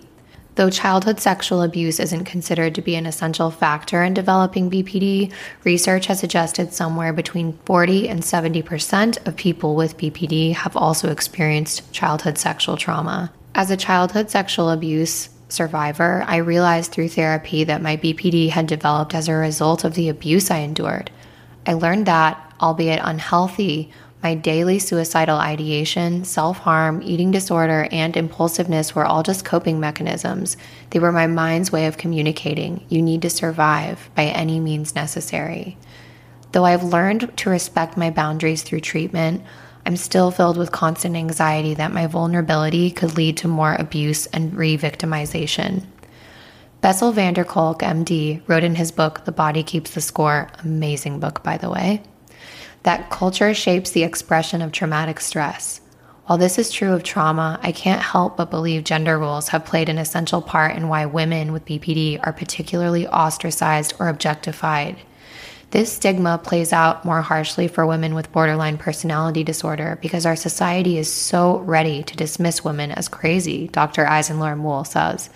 Though 0.54 0.69
childhood 0.69 1.19
sexual 1.19 1.63
abuse 1.63 1.99
isn't 1.99 2.25
considered 2.25 2.75
to 2.75 2.84
be 2.84 2.93
an 2.93 3.08
essential 3.08 3.49
factor 3.49 4.04
in 4.04 4.13
developing 4.13 4.69
BPD, 4.69 5.34
research 5.63 6.06
has 6.06 6.19
suggested 6.19 6.73
somewhere 6.73 7.12
between 7.12 7.58
40 7.65 8.08
and 8.08 8.21
70% 8.21 9.27
of 9.27 9.36
people 9.36 9.75
with 9.75 9.97
BPD 9.97 10.54
have 10.54 10.77
also 10.77 11.10
experienced 11.10 11.91
childhood 11.91 12.38
sexual 12.38 12.77
trauma. 12.77 13.34
As 13.56 13.71
a 13.71 13.77
childhood 13.77 14.30
sexual 14.30 14.69
abuse 14.69 15.30
survivor, 15.49 16.23
I 16.27 16.36
realized 16.36 16.91
through 16.91 17.10
therapy 17.10 17.63
that 17.63 17.82
my 17.82 17.97
BPD 17.97 18.51
had 18.51 18.67
developed 18.67 19.15
as 19.15 19.27
a 19.27 19.34
result 19.34 19.86
of 19.86 19.95
the 19.95 20.08
abuse 20.08 20.51
I 20.51 20.60
endured. 20.60 21.10
I 21.65 21.73
learned 21.73 22.06
that, 22.06 22.54
albeit 22.62 22.99
unhealthy, 23.04 23.91
my 24.23 24.36
daily 24.36 24.77
suicidal 24.77 25.38
ideation, 25.38 26.23
self 26.23 26.60
harm, 26.60 27.01
eating 27.03 27.31
disorder, 27.31 27.88
and 27.91 28.15
impulsiveness 28.15 28.93
were 28.93 29.05
all 29.05 29.23
just 29.23 29.45
coping 29.45 29.79
mechanisms. 29.79 30.57
They 30.91 30.99
were 30.99 31.12
my 31.12 31.27
mind's 31.27 31.71
way 31.71 31.88
of 31.88 31.97
communicating 31.97 32.86
you 32.88 33.01
need 33.01 33.23
to 33.23 33.29
survive 33.29 34.10
by 34.15 34.25
any 34.25 34.60
means 34.60 34.93
necessary. 34.93 35.77
Though 36.51 36.65
I've 36.65 36.84
learned 36.84 37.36
to 37.38 37.49
respect 37.49 37.97
my 37.97 38.12
boundaries 38.12 38.62
through 38.62 38.81
treatment, 38.81 39.43
I'm 39.86 39.97
still 39.97 40.29
filled 40.29 40.57
with 40.57 40.71
constant 40.71 41.15
anxiety 41.15 41.73
that 41.73 41.93
my 41.93 42.05
vulnerability 42.05 42.91
could 42.91 43.17
lead 43.17 43.38
to 43.38 43.47
more 43.47 43.73
abuse 43.73 44.27
and 44.27 44.53
re 44.53 44.77
victimization. 44.77 45.86
Bessel 46.81 47.12
van 47.12 47.34
der 47.34 47.43
Kolk, 47.43 47.81
MD, 47.81 48.41
wrote 48.47 48.63
in 48.63 48.75
his 48.75 48.91
book, 48.91 49.25
The 49.25 49.31
Body 49.31 49.63
Keeps 49.63 49.91
the 49.91 50.01
Score, 50.01 50.49
amazing 50.63 51.19
book, 51.19 51.43
by 51.43 51.57
the 51.57 51.69
way 51.69 52.03
that 52.84 53.10
culture 53.10 53.54
shapes 53.54 53.91
the 53.91 54.04
expression 54.04 54.62
of 54.62 54.72
traumatic 54.72 55.20
stress. 55.20 55.82
While 56.26 56.38
this 56.38 56.58
is 56.58 56.72
true 56.72 56.94
of 56.94 57.04
trauma, 57.04 57.60
I 57.62 57.72
can't 57.72 58.02
help 58.02 58.38
but 58.38 58.50
believe 58.50 58.84
gender 58.84 59.20
roles 59.20 59.50
have 59.50 59.65
played 59.65 59.89
an 59.89 59.98
essential 59.98 60.41
part 60.41 60.76
in 60.76 60.88
why 60.88 61.06
women 61.06 61.52
with 61.52 61.65
BPD 61.65 62.20
are 62.26 62.32
particularly 62.32 63.08
ostracized 63.08 63.94
or 64.00 64.08
objectified. 64.08 64.98
This 65.72 65.91
stigma 65.91 66.38
plays 66.38 66.74
out 66.74 67.06
more 67.06 67.22
harshly 67.22 67.67
for 67.67 67.86
women 67.86 68.13
with 68.13 68.32
borderline 68.32 68.78
personality 68.78 69.44
disorder 69.44 69.98
because 70.02 70.26
our 70.26 70.36
society 70.36 70.98
is 70.98 71.12
so 71.12 71.60
ready 71.60 72.04
to 72.04 72.17
dismiss 72.17 72.63
women 72.63 72.91
as 72.91 73.08
crazy, 73.08 73.67
Dr. 73.70 74.06
Eisenlohr 74.06 74.58
Moul 74.58 74.84
says. 74.84 75.30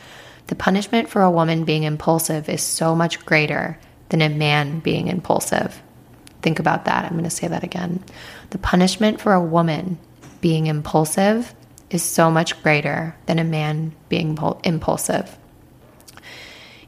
The 0.48 0.56
punishment 0.56 1.10
for 1.10 1.22
a 1.22 1.32
woman 1.32 1.64
being 1.64 1.84
impulsive 1.84 2.50
is 2.50 2.62
so 2.62 2.96
much 2.96 3.26
greater 3.26 3.80
than 4.10 4.22
a 4.22 4.30
man 4.30 4.80
being 4.80 5.08
impulsive. 5.08 5.82
Think 6.46 6.60
about 6.60 6.86
that. 6.86 7.06
I'm 7.06 7.14
going 7.14 7.24
to 7.24 7.32
say 7.32 7.48
that 7.48 7.64
again. 7.64 8.04
The 8.52 8.60
punishment 8.60 9.20
for 9.20 9.34
a 9.34 9.42
woman 9.42 9.98
being 10.42 10.68
impulsive 10.68 11.56
is 11.90 12.04
so 12.04 12.30
much 12.30 12.62
greater 12.62 13.16
than 13.26 13.40
a 13.40 13.44
man 13.44 13.96
being 14.10 14.38
impulsive. 14.64 15.40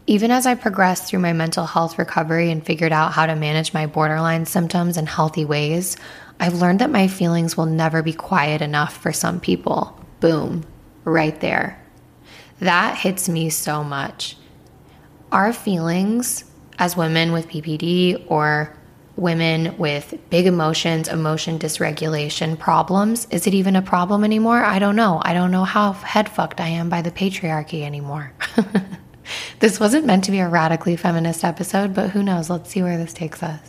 Even 0.06 0.30
as 0.30 0.46
I 0.46 0.54
progressed 0.54 1.06
through 1.06 1.22
my 1.22 1.34
mental 1.34 1.66
health 1.66 1.98
recovery 1.98 2.52
and 2.52 2.64
figured 2.64 2.92
out 2.92 3.14
how 3.14 3.26
to 3.26 3.36
manage 3.36 3.74
my 3.74 3.88
borderline 3.88 4.46
symptoms 4.46 4.96
in 4.96 5.08
healthy 5.08 5.44
ways, 5.44 5.98
I've 6.40 6.62
learned 6.62 6.78
that 6.82 6.92
my 6.92 7.08
feelings 7.08 7.58
will 7.58 7.66
never 7.66 8.04
be 8.04 8.14
quiet 8.14 8.62
enough 8.62 8.96
for 8.96 9.12
some 9.12 9.40
people. 9.40 10.00
Boom, 10.20 10.66
right 11.04 11.42
there. 11.42 11.84
That 12.60 12.96
hits 12.96 13.28
me 13.28 13.50
so 13.50 13.84
much. 13.84 14.38
Our 15.32 15.52
feelings 15.52 16.44
as 16.78 16.96
women 16.96 17.32
with 17.32 17.48
BPD 17.48 18.24
or 18.30 18.77
women 19.18 19.76
with 19.78 20.18
big 20.30 20.46
emotions, 20.46 21.08
emotion 21.08 21.60
dysregulation 21.60 22.58
problems. 22.58 23.28
Is 23.32 23.48
it 23.48 23.54
even 23.54 23.76
a 23.76 23.82
problem 23.82 24.24
anymore? 24.24 24.64
I 24.64 24.80
don't 24.80 24.96
know. 24.96 25.20
I 25.24 25.34
don't 25.34 25.52
know 25.52 25.64
how 25.64 25.94
head 25.94 26.30
fucked 26.30 26.62
I 26.62 26.68
am 26.68 26.88
by 26.88 27.02
the 27.02 27.12
patriarchy 27.12 27.82
anymore. 27.82 28.32
this 29.60 29.80
wasn't 29.80 30.06
meant 30.06 30.24
to 30.26 30.32
be 30.32 30.40
a 30.40 30.48
radically 30.48 30.96
feminist 30.96 31.44
episode, 31.44 31.94
but 31.94 32.12
who 32.12 32.24
knows? 32.24 32.50
Let's 32.50 32.70
see 32.70 32.84
where 32.84 32.98
this 32.98 33.14
takes 33.14 33.42
us. 33.42 33.60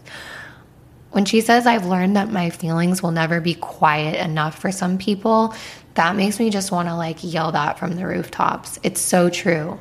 When 1.10 1.24
she 1.24 1.40
says, 1.40 1.66
I've 1.66 1.86
learned 1.86 2.16
that 2.16 2.30
my 2.30 2.50
feelings 2.50 3.02
will 3.02 3.10
never 3.10 3.40
be 3.40 3.54
quiet 3.54 4.16
enough 4.16 4.58
for 4.58 4.70
some 4.70 4.98
people, 4.98 5.54
that 5.94 6.14
makes 6.14 6.38
me 6.38 6.50
just 6.50 6.70
want 6.70 6.88
to 6.88 6.94
like 6.94 7.18
yell 7.20 7.50
that 7.52 7.78
from 7.78 7.96
the 7.96 8.06
rooftops. 8.06 8.78
It's 8.82 9.00
so 9.00 9.30
true. 9.30 9.80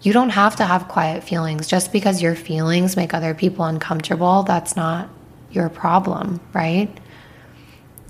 You 0.00 0.12
don't 0.12 0.30
have 0.30 0.56
to 0.56 0.64
have 0.64 0.86
quiet 0.86 1.24
feelings. 1.24 1.66
Just 1.66 1.92
because 1.92 2.22
your 2.22 2.36
feelings 2.36 2.96
make 2.96 3.14
other 3.14 3.34
people 3.34 3.64
uncomfortable, 3.64 4.44
that's 4.44 4.76
not 4.76 5.08
your 5.50 5.68
problem, 5.68 6.40
right? 6.52 6.88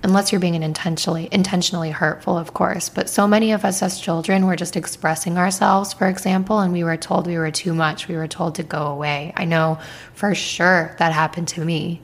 Unless 0.03 0.31
you're 0.31 0.41
being 0.41 0.63
intentionally 0.63 1.29
intentionally 1.33 1.91
hurtful, 1.91 2.37
of 2.37 2.53
course. 2.53 2.89
But 2.89 3.09
so 3.09 3.27
many 3.27 3.53
of 3.53 3.65
us 3.65 3.83
as 3.83 3.99
children 3.99 4.47
were 4.47 4.55
just 4.55 4.77
expressing 4.77 5.39
ourselves, 5.39 5.93
for 5.93 6.09
example, 6.09 6.61
and 6.61 6.73
we 6.73 6.85
were 6.85 6.97
told 6.97 7.27
we 7.27 7.39
were 7.39 7.51
too 7.51 7.75
much. 7.75 8.07
We 8.07 8.17
were 8.17 8.29
told 8.29 8.55
to 8.57 8.63
go 8.63 8.87
away. 8.87 9.33
I 9.37 9.45
know 9.45 9.79
for 10.15 10.35
sure 10.35 10.95
that 10.99 11.13
happened 11.13 11.49
to 11.49 11.65
me. 11.65 12.03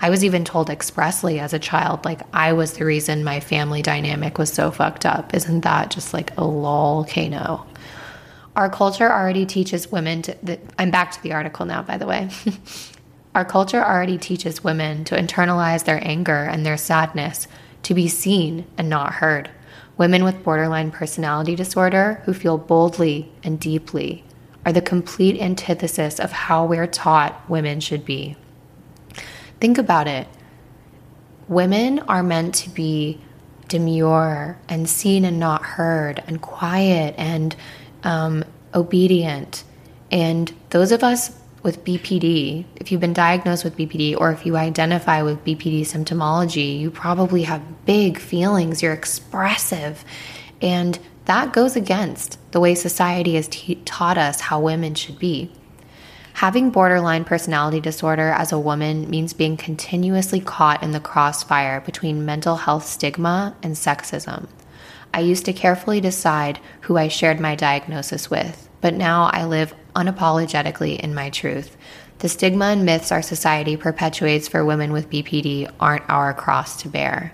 I 0.00 0.08
was 0.08 0.24
even 0.24 0.46
told 0.46 0.70
expressly 0.70 1.38
as 1.40 1.52
a 1.52 1.58
child, 1.58 2.06
like 2.06 2.22
I 2.32 2.54
was 2.54 2.72
the 2.72 2.86
reason 2.86 3.22
my 3.22 3.40
family 3.40 3.82
dynamic 3.82 4.38
was 4.38 4.50
so 4.50 4.70
fucked 4.70 5.04
up. 5.04 5.34
Isn't 5.34 5.60
that 5.60 5.90
just 5.90 6.14
like 6.14 6.34
a 6.38 6.44
lol, 6.44 7.04
Kano? 7.04 7.66
Our 8.56 8.68
culture 8.68 9.10
already 9.10 9.46
teaches 9.46 9.92
women 9.92 10.22
to, 10.22 10.36
the, 10.42 10.58
I'm 10.78 10.90
back 10.90 11.12
to 11.12 11.22
the 11.22 11.32
article 11.32 11.66
now, 11.66 11.82
by 11.82 11.98
the 11.98 12.06
way. 12.06 12.30
Our 13.34 13.44
culture 13.44 13.82
already 13.82 14.18
teaches 14.18 14.64
women 14.64 15.04
to 15.04 15.14
internalize 15.14 15.84
their 15.84 16.04
anger 16.06 16.44
and 16.44 16.66
their 16.66 16.76
sadness 16.76 17.46
to 17.84 17.94
be 17.94 18.08
seen 18.08 18.66
and 18.76 18.88
not 18.88 19.14
heard. 19.14 19.50
Women 19.96 20.24
with 20.24 20.42
borderline 20.42 20.90
personality 20.90 21.54
disorder 21.54 22.22
who 22.24 22.34
feel 22.34 22.58
boldly 22.58 23.30
and 23.44 23.60
deeply 23.60 24.24
are 24.66 24.72
the 24.72 24.82
complete 24.82 25.40
antithesis 25.40 26.18
of 26.18 26.32
how 26.32 26.64
we're 26.64 26.86
taught 26.86 27.48
women 27.48 27.80
should 27.80 28.04
be. 28.04 28.36
Think 29.60 29.78
about 29.78 30.08
it. 30.08 30.26
Women 31.48 32.00
are 32.00 32.22
meant 32.22 32.54
to 32.56 32.70
be 32.70 33.20
demure 33.68 34.58
and 34.68 34.88
seen 34.88 35.24
and 35.24 35.38
not 35.38 35.62
heard 35.62 36.22
and 36.26 36.42
quiet 36.42 37.14
and 37.16 37.54
um, 38.04 38.44
obedient. 38.74 39.64
And 40.10 40.52
those 40.70 40.92
of 40.92 41.02
us 41.02 41.36
with 41.62 41.84
BPD, 41.84 42.64
if 42.76 42.90
you've 42.90 43.00
been 43.00 43.12
diagnosed 43.12 43.64
with 43.64 43.76
BPD 43.76 44.16
or 44.18 44.32
if 44.32 44.46
you 44.46 44.56
identify 44.56 45.22
with 45.22 45.44
BPD 45.44 45.82
symptomology, 45.82 46.78
you 46.78 46.90
probably 46.90 47.42
have 47.42 47.84
big 47.84 48.18
feelings, 48.18 48.82
you're 48.82 48.92
expressive. 48.92 50.04
And 50.62 50.98
that 51.26 51.52
goes 51.52 51.76
against 51.76 52.38
the 52.52 52.60
way 52.60 52.74
society 52.74 53.34
has 53.34 53.48
t- 53.48 53.76
taught 53.84 54.18
us 54.18 54.40
how 54.40 54.60
women 54.60 54.94
should 54.94 55.18
be. 55.18 55.52
Having 56.34 56.70
borderline 56.70 57.24
personality 57.24 57.80
disorder 57.80 58.30
as 58.30 58.50
a 58.50 58.58
woman 58.58 59.10
means 59.10 59.34
being 59.34 59.58
continuously 59.58 60.40
caught 60.40 60.82
in 60.82 60.92
the 60.92 61.00
crossfire 61.00 61.82
between 61.82 62.24
mental 62.24 62.56
health 62.56 62.86
stigma 62.86 63.54
and 63.62 63.74
sexism. 63.74 64.48
I 65.12 65.20
used 65.20 65.44
to 65.46 65.52
carefully 65.52 66.00
decide 66.00 66.60
who 66.82 66.96
I 66.96 67.08
shared 67.08 67.40
my 67.40 67.54
diagnosis 67.54 68.30
with, 68.30 68.68
but 68.80 68.94
now 68.94 69.30
I 69.32 69.44
live 69.44 69.74
unapologetically 69.94 70.98
in 71.00 71.14
my 71.14 71.30
truth. 71.30 71.76
The 72.20 72.28
stigma 72.28 72.66
and 72.66 72.84
myths 72.84 73.10
our 73.10 73.22
society 73.22 73.76
perpetuates 73.76 74.46
for 74.46 74.64
women 74.64 74.92
with 74.92 75.10
BPD 75.10 75.72
aren't 75.80 76.08
our 76.08 76.34
cross 76.34 76.80
to 76.82 76.88
bear. 76.88 77.32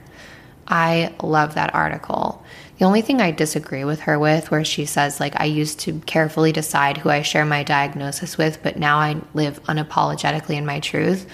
I 0.69 1.15
love 1.23 1.55
that 1.55 1.75
article. 1.75 2.45
The 2.79 2.85
only 2.85 3.03
thing 3.03 3.21
I 3.21 3.31
disagree 3.31 3.85
with 3.85 4.01
her 4.01 4.19
with, 4.19 4.51
where 4.51 4.65
she 4.65 4.85
says, 4.85 5.21
like, 5.21 5.39
I 5.41 5.45
used 5.45 5.81
to 5.81 6.01
carefully 6.01 6.53
decide 6.53 6.99
who 6.99 7.09
I 7.09 7.23
share 7.23 7.45
my 7.45 7.63
diagnosis 7.63 8.37
with, 8.37 8.63
but 8.63 8.77
now 8.77 8.99
I 8.99 9.21
live 9.35 9.63
unapologetically 9.65 10.57
in 10.57 10.67
my 10.67 10.81
truth. 10.81 11.27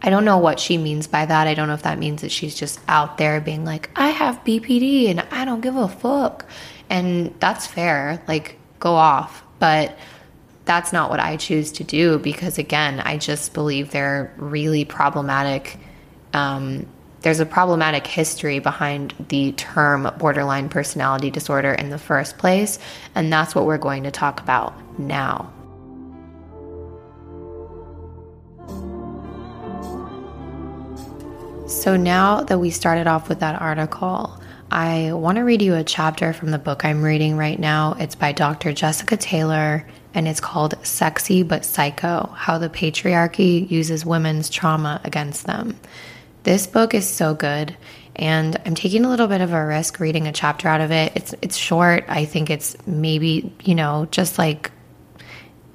I 0.00 0.10
don't 0.10 0.24
know 0.24 0.38
what 0.38 0.60
she 0.60 0.78
means 0.78 1.06
by 1.06 1.26
that. 1.26 1.46
I 1.46 1.54
don't 1.54 1.68
know 1.68 1.74
if 1.74 1.82
that 1.82 1.98
means 1.98 2.22
that 2.22 2.30
she's 2.30 2.54
just 2.54 2.80
out 2.88 3.18
there 3.18 3.40
being 3.40 3.64
like, 3.64 3.90
I 3.96 4.08
have 4.08 4.44
BPD 4.44 5.10
and 5.10 5.20
I 5.30 5.44
don't 5.44 5.60
give 5.60 5.76
a 5.76 5.88
fuck. 5.88 6.46
And 6.88 7.34
that's 7.40 7.66
fair. 7.66 8.22
Like, 8.28 8.58
go 8.78 8.94
off. 8.94 9.42
But 9.58 9.98
that's 10.64 10.92
not 10.92 11.10
what 11.10 11.18
I 11.18 11.36
choose 11.36 11.72
to 11.72 11.84
do 11.84 12.18
because, 12.18 12.58
again, 12.58 13.00
I 13.00 13.18
just 13.18 13.54
believe 13.54 13.90
they're 13.90 14.32
really 14.36 14.84
problematic 14.84 15.78
um, 16.32 16.86
there's 17.22 17.40
a 17.40 17.46
problematic 17.46 18.06
history 18.06 18.58
behind 18.60 19.14
the 19.28 19.52
term 19.52 20.10
borderline 20.18 20.68
personality 20.68 21.30
disorder 21.30 21.72
in 21.72 21.90
the 21.90 21.98
first 21.98 22.38
place, 22.38 22.78
and 23.14 23.32
that's 23.32 23.54
what 23.54 23.66
we're 23.66 23.78
going 23.78 24.04
to 24.04 24.10
talk 24.10 24.40
about 24.40 24.98
now. 24.98 25.52
So, 31.68 31.96
now 31.96 32.40
that 32.40 32.58
we 32.58 32.70
started 32.70 33.06
off 33.06 33.28
with 33.28 33.40
that 33.40 33.60
article, 33.60 34.42
I 34.70 35.12
want 35.12 35.36
to 35.36 35.42
read 35.42 35.60
you 35.60 35.74
a 35.74 35.84
chapter 35.84 36.32
from 36.32 36.50
the 36.50 36.58
book 36.58 36.84
I'm 36.84 37.02
reading 37.02 37.36
right 37.36 37.58
now. 37.58 37.94
It's 37.98 38.14
by 38.14 38.32
Dr. 38.32 38.72
Jessica 38.72 39.18
Taylor, 39.18 39.86
and 40.14 40.26
it's 40.26 40.40
called 40.40 40.74
Sexy 40.82 41.42
but 41.42 41.66
Psycho 41.66 42.32
How 42.34 42.56
the 42.56 42.70
Patriarchy 42.70 43.70
Uses 43.70 44.06
Women's 44.06 44.48
Trauma 44.48 45.00
Against 45.04 45.46
Them. 45.46 45.78
This 46.42 46.66
book 46.66 46.94
is 46.94 47.06
so 47.06 47.34
good 47.34 47.76
and 48.16 48.60
I'm 48.66 48.74
taking 48.74 49.04
a 49.04 49.08
little 49.08 49.28
bit 49.28 49.40
of 49.40 49.52
a 49.52 49.64
risk 49.64 50.00
reading 50.00 50.26
a 50.26 50.32
chapter 50.32 50.66
out 50.66 50.80
of 50.80 50.90
it. 50.90 51.12
It's 51.14 51.34
it's 51.40 51.56
short. 51.56 52.04
I 52.08 52.24
think 52.24 52.50
it's 52.50 52.76
maybe, 52.86 53.54
you 53.62 53.76
know, 53.76 54.08
just 54.10 54.38
like 54.38 54.72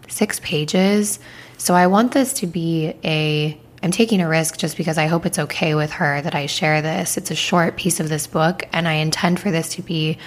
6 0.09 0.41
pages. 0.41 1.19
So 1.57 1.73
I 1.73 1.87
want 1.87 2.11
this 2.11 2.33
to 2.33 2.47
be 2.47 2.95
a 3.03 3.57
I'm 3.83 3.91
taking 3.91 4.21
a 4.21 4.29
risk 4.29 4.57
just 4.57 4.77
because 4.77 4.97
I 4.97 5.07
hope 5.07 5.25
it's 5.25 5.37
okay 5.37 5.75
with 5.75 5.91
her 5.91 6.21
that 6.21 6.33
I 6.33 6.45
share 6.45 6.81
this. 6.81 7.17
It's 7.17 7.31
a 7.31 7.35
short 7.35 7.75
piece 7.75 7.99
of 7.99 8.07
this 8.07 8.27
book 8.27 8.63
and 8.71 8.87
I 8.87 8.93
intend 8.93 9.41
for 9.41 9.51
this 9.51 9.75
to 9.75 9.81
be 9.81 10.17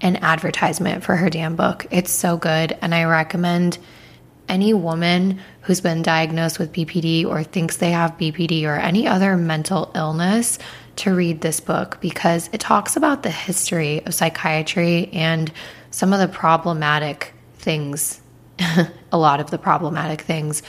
an 0.00 0.16
advertisement 0.16 1.02
for 1.02 1.16
her 1.16 1.28
damn 1.28 1.56
book. 1.56 1.84
It's 1.90 2.12
so 2.12 2.36
good 2.36 2.78
and 2.80 2.94
I 2.94 3.02
recommend 3.04 3.78
any 4.48 4.72
woman 4.72 5.40
who's 5.62 5.80
been 5.80 6.02
diagnosed 6.02 6.60
with 6.60 6.72
BPD 6.72 7.26
or 7.26 7.42
thinks 7.42 7.78
they 7.78 7.90
have 7.90 8.16
BPD 8.18 8.64
or 8.66 8.76
any 8.76 9.08
other 9.08 9.36
mental 9.36 9.90
illness 9.96 10.60
to 10.96 11.12
read 11.12 11.40
this 11.40 11.58
book 11.58 11.98
because 12.00 12.48
it 12.52 12.60
talks 12.60 12.94
about 12.94 13.24
the 13.24 13.30
history 13.30 14.06
of 14.06 14.14
psychiatry 14.14 15.08
and 15.12 15.52
some 15.90 16.12
of 16.12 16.20
the 16.20 16.28
problematic 16.28 17.34
things, 17.54 18.22
a 19.10 19.18
lot 19.18 19.40
of 19.40 19.50
the 19.50 19.58
problematic 19.58 20.20
things. 20.20 20.62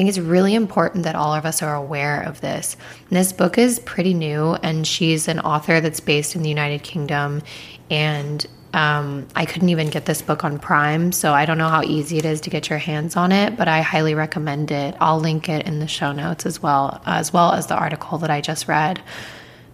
Think 0.00 0.08
it's 0.08 0.18
really 0.18 0.54
important 0.54 1.04
that 1.04 1.14
all 1.14 1.34
of 1.34 1.44
us 1.44 1.60
are 1.60 1.74
aware 1.74 2.22
of 2.22 2.40
this. 2.40 2.74
And 3.10 3.18
this 3.18 3.34
book 3.34 3.58
is 3.58 3.80
pretty 3.80 4.14
new, 4.14 4.54
and 4.62 4.86
she's 4.86 5.28
an 5.28 5.40
author 5.40 5.82
that's 5.82 6.00
based 6.00 6.34
in 6.34 6.42
the 6.42 6.48
United 6.48 6.82
Kingdom. 6.82 7.42
And 7.90 8.46
um, 8.72 9.28
I 9.36 9.44
couldn't 9.44 9.68
even 9.68 9.90
get 9.90 10.06
this 10.06 10.22
book 10.22 10.42
on 10.42 10.58
Prime, 10.58 11.12
so 11.12 11.34
I 11.34 11.44
don't 11.44 11.58
know 11.58 11.68
how 11.68 11.82
easy 11.82 12.16
it 12.16 12.24
is 12.24 12.40
to 12.40 12.48
get 12.48 12.70
your 12.70 12.78
hands 12.78 13.14
on 13.14 13.30
it, 13.30 13.58
but 13.58 13.68
I 13.68 13.82
highly 13.82 14.14
recommend 14.14 14.70
it. 14.70 14.96
I'll 15.02 15.20
link 15.20 15.50
it 15.50 15.66
in 15.66 15.80
the 15.80 15.86
show 15.86 16.12
notes 16.12 16.46
as 16.46 16.62
well, 16.62 17.02
as 17.04 17.34
well 17.34 17.52
as 17.52 17.66
the 17.66 17.76
article 17.76 18.16
that 18.16 18.30
I 18.30 18.40
just 18.40 18.68
read. 18.68 19.02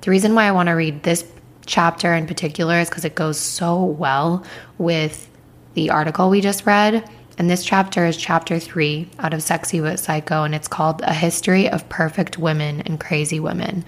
The 0.01 0.11
reason 0.11 0.35
why 0.35 0.49
I 0.49 0.51
want 0.51 0.67
to 0.71 0.73
read 0.73 1.05
this 1.05 1.25
chapter 1.67 2.12
in 2.15 2.27
particular 2.27 2.81
is 2.81 2.89
because 2.89 3.05
it 3.05 3.15
goes 3.15 3.39
so 3.39 3.81
well 3.81 4.45
with 4.79 5.31
the 5.75 5.91
article 5.91 6.31
we 6.31 6.41
just 6.41 6.67
read. 6.67 7.09
And 7.38 7.51
this 7.51 7.64
chapter 7.64 8.07
is 8.07 8.16
chapter 8.16 8.59
three 8.59 9.09
out 9.18 9.35
of 9.35 9.42
Sexy 9.42 9.81
but 9.81 10.01
Psycho, 10.01 10.44
and 10.44 10.55
it's 10.55 10.68
called 10.68 11.03
A 11.03 11.12
History 11.12 11.68
of 11.68 11.88
Perfect 11.88 12.38
Women 12.38 12.81
and 12.83 12.99
Crazy 12.99 13.40
Women. 13.40 13.85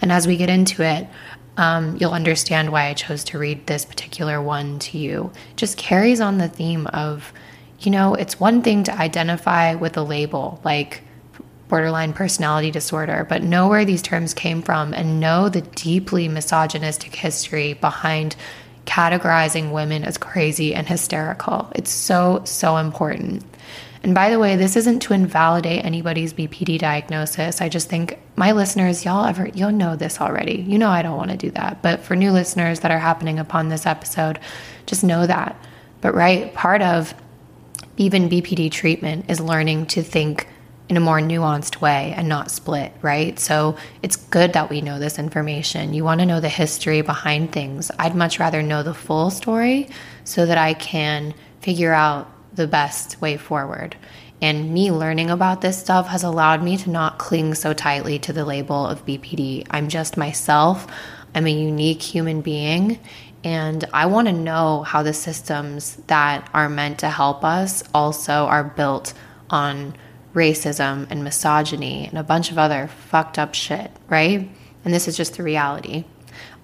And 0.00 0.12
as 0.12 0.26
we 0.26 0.36
get 0.36 0.48
into 0.48 0.82
it, 0.84 1.08
um, 1.56 1.96
you'll 1.98 2.12
understand 2.12 2.70
why 2.70 2.86
I 2.86 2.94
chose 2.94 3.24
to 3.24 3.38
read 3.38 3.66
this 3.66 3.84
particular 3.84 4.40
one 4.40 4.78
to 4.80 4.98
you. 4.98 5.32
Just 5.56 5.76
carries 5.76 6.20
on 6.20 6.38
the 6.38 6.48
theme 6.48 6.86
of, 6.88 7.32
you 7.80 7.90
know, 7.90 8.14
it's 8.14 8.38
one 8.38 8.62
thing 8.62 8.84
to 8.84 8.96
identify 8.96 9.74
with 9.74 9.96
a 9.96 10.02
label 10.02 10.60
like 10.64 11.02
borderline 11.68 12.12
personality 12.12 12.70
disorder, 12.70 13.26
but 13.28 13.42
know 13.42 13.66
where 13.66 13.84
these 13.84 14.02
terms 14.02 14.34
came 14.34 14.62
from 14.62 14.94
and 14.94 15.18
know 15.18 15.48
the 15.48 15.62
deeply 15.62 16.28
misogynistic 16.28 17.14
history 17.14 17.72
behind 17.72 18.36
categorizing 18.86 19.72
women 19.72 20.04
as 20.04 20.18
crazy 20.18 20.74
and 20.74 20.86
hysterical. 20.86 21.70
It's 21.74 21.90
so, 21.90 22.42
so 22.44 22.76
important. 22.76 23.44
And 24.02 24.14
by 24.14 24.30
the 24.30 24.38
way, 24.38 24.56
this 24.56 24.74
isn't 24.76 25.00
to 25.00 25.12
invalidate 25.12 25.84
anybody's 25.84 26.32
BPD 26.32 26.78
diagnosis. 26.78 27.60
I 27.60 27.68
just 27.68 27.88
think 27.88 28.18
my 28.34 28.50
listeners, 28.52 29.04
y'all 29.04 29.24
ever, 29.24 29.48
you'll 29.48 29.70
know 29.70 29.94
this 29.94 30.20
already. 30.20 30.64
You 30.66 30.78
know, 30.78 30.90
I 30.90 31.02
don't 31.02 31.16
want 31.16 31.30
to 31.30 31.36
do 31.36 31.52
that. 31.52 31.82
But 31.82 32.00
for 32.00 32.16
new 32.16 32.32
listeners 32.32 32.80
that 32.80 32.90
are 32.90 32.98
happening 32.98 33.38
upon 33.38 33.68
this 33.68 33.86
episode, 33.86 34.40
just 34.86 35.04
know 35.04 35.26
that. 35.26 35.56
But 36.00 36.14
right, 36.14 36.52
part 36.52 36.82
of 36.82 37.14
even 37.96 38.28
BPD 38.28 38.72
treatment 38.72 39.26
is 39.28 39.40
learning 39.40 39.86
to 39.86 40.02
think 40.02 40.48
in 40.92 40.98
a 40.98 41.00
more 41.00 41.20
nuanced 41.20 41.80
way 41.80 42.12
and 42.18 42.28
not 42.28 42.50
split, 42.50 42.92
right? 43.00 43.40
So 43.40 43.78
it's 44.02 44.16
good 44.16 44.52
that 44.52 44.68
we 44.68 44.82
know 44.82 44.98
this 44.98 45.18
information. 45.18 45.94
You 45.94 46.04
want 46.04 46.20
to 46.20 46.26
know 46.26 46.38
the 46.38 46.50
history 46.50 47.00
behind 47.00 47.50
things. 47.50 47.90
I'd 47.98 48.14
much 48.14 48.38
rather 48.38 48.62
know 48.62 48.82
the 48.82 48.92
full 48.92 49.30
story 49.30 49.88
so 50.24 50.44
that 50.44 50.58
I 50.58 50.74
can 50.74 51.32
figure 51.62 51.94
out 51.94 52.30
the 52.54 52.66
best 52.66 53.22
way 53.22 53.38
forward. 53.38 53.96
And 54.42 54.74
me 54.74 54.92
learning 54.92 55.30
about 55.30 55.62
this 55.62 55.78
stuff 55.78 56.08
has 56.08 56.24
allowed 56.24 56.62
me 56.62 56.76
to 56.76 56.90
not 56.90 57.16
cling 57.16 57.54
so 57.54 57.72
tightly 57.72 58.18
to 58.18 58.34
the 58.34 58.44
label 58.44 58.86
of 58.86 59.06
BPD. 59.06 59.66
I'm 59.70 59.88
just 59.88 60.18
myself, 60.18 60.86
I'm 61.34 61.46
a 61.46 61.50
unique 61.50 62.02
human 62.02 62.42
being. 62.42 62.98
And 63.44 63.86
I 63.94 64.04
want 64.04 64.28
to 64.28 64.34
know 64.34 64.82
how 64.82 65.02
the 65.02 65.14
systems 65.14 65.96
that 66.08 66.50
are 66.52 66.68
meant 66.68 66.98
to 66.98 67.08
help 67.08 67.44
us 67.44 67.82
also 67.94 68.44
are 68.44 68.62
built 68.62 69.14
on 69.48 69.94
racism 70.34 71.06
and 71.10 71.24
misogyny 71.24 72.06
and 72.06 72.18
a 72.18 72.22
bunch 72.22 72.50
of 72.50 72.58
other 72.58 72.88
fucked 72.88 73.38
up 73.38 73.54
shit, 73.54 73.90
right? 74.08 74.48
And 74.84 74.94
this 74.94 75.08
is 75.08 75.16
just 75.16 75.36
the 75.36 75.42
reality. 75.42 76.04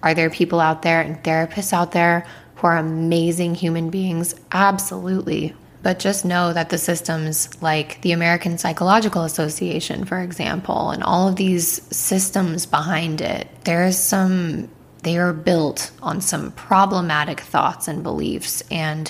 Are 0.01 0.13
there 0.13 0.29
people 0.29 0.59
out 0.59 0.81
there 0.81 1.01
and 1.01 1.21
therapists 1.23 1.73
out 1.73 1.91
there 1.91 2.25
who 2.55 2.67
are 2.67 2.77
amazing 2.77 3.55
human 3.55 3.89
beings? 3.89 4.35
Absolutely. 4.51 5.55
But 5.81 5.99
just 5.99 6.25
know 6.25 6.51
that 6.51 6.69
the 6.69 6.77
systems 6.77 7.61
like 7.61 8.01
the 8.01 8.11
American 8.11 8.57
Psychological 8.57 9.23
Association, 9.23 10.03
for 10.03 10.19
example, 10.19 10.89
and 10.89 11.03
all 11.03 11.29
of 11.29 11.37
these 11.37 11.81
systems 11.95 12.65
behind 12.65 13.21
it, 13.21 13.47
there's 13.63 13.97
some, 13.97 14.69
they 15.03 15.17
are 15.17 15.31
built 15.31 15.91
on 16.01 16.19
some 16.19 16.51
problematic 16.51 17.39
thoughts 17.39 17.87
and 17.87 18.03
beliefs. 18.03 18.61
And 18.69 19.09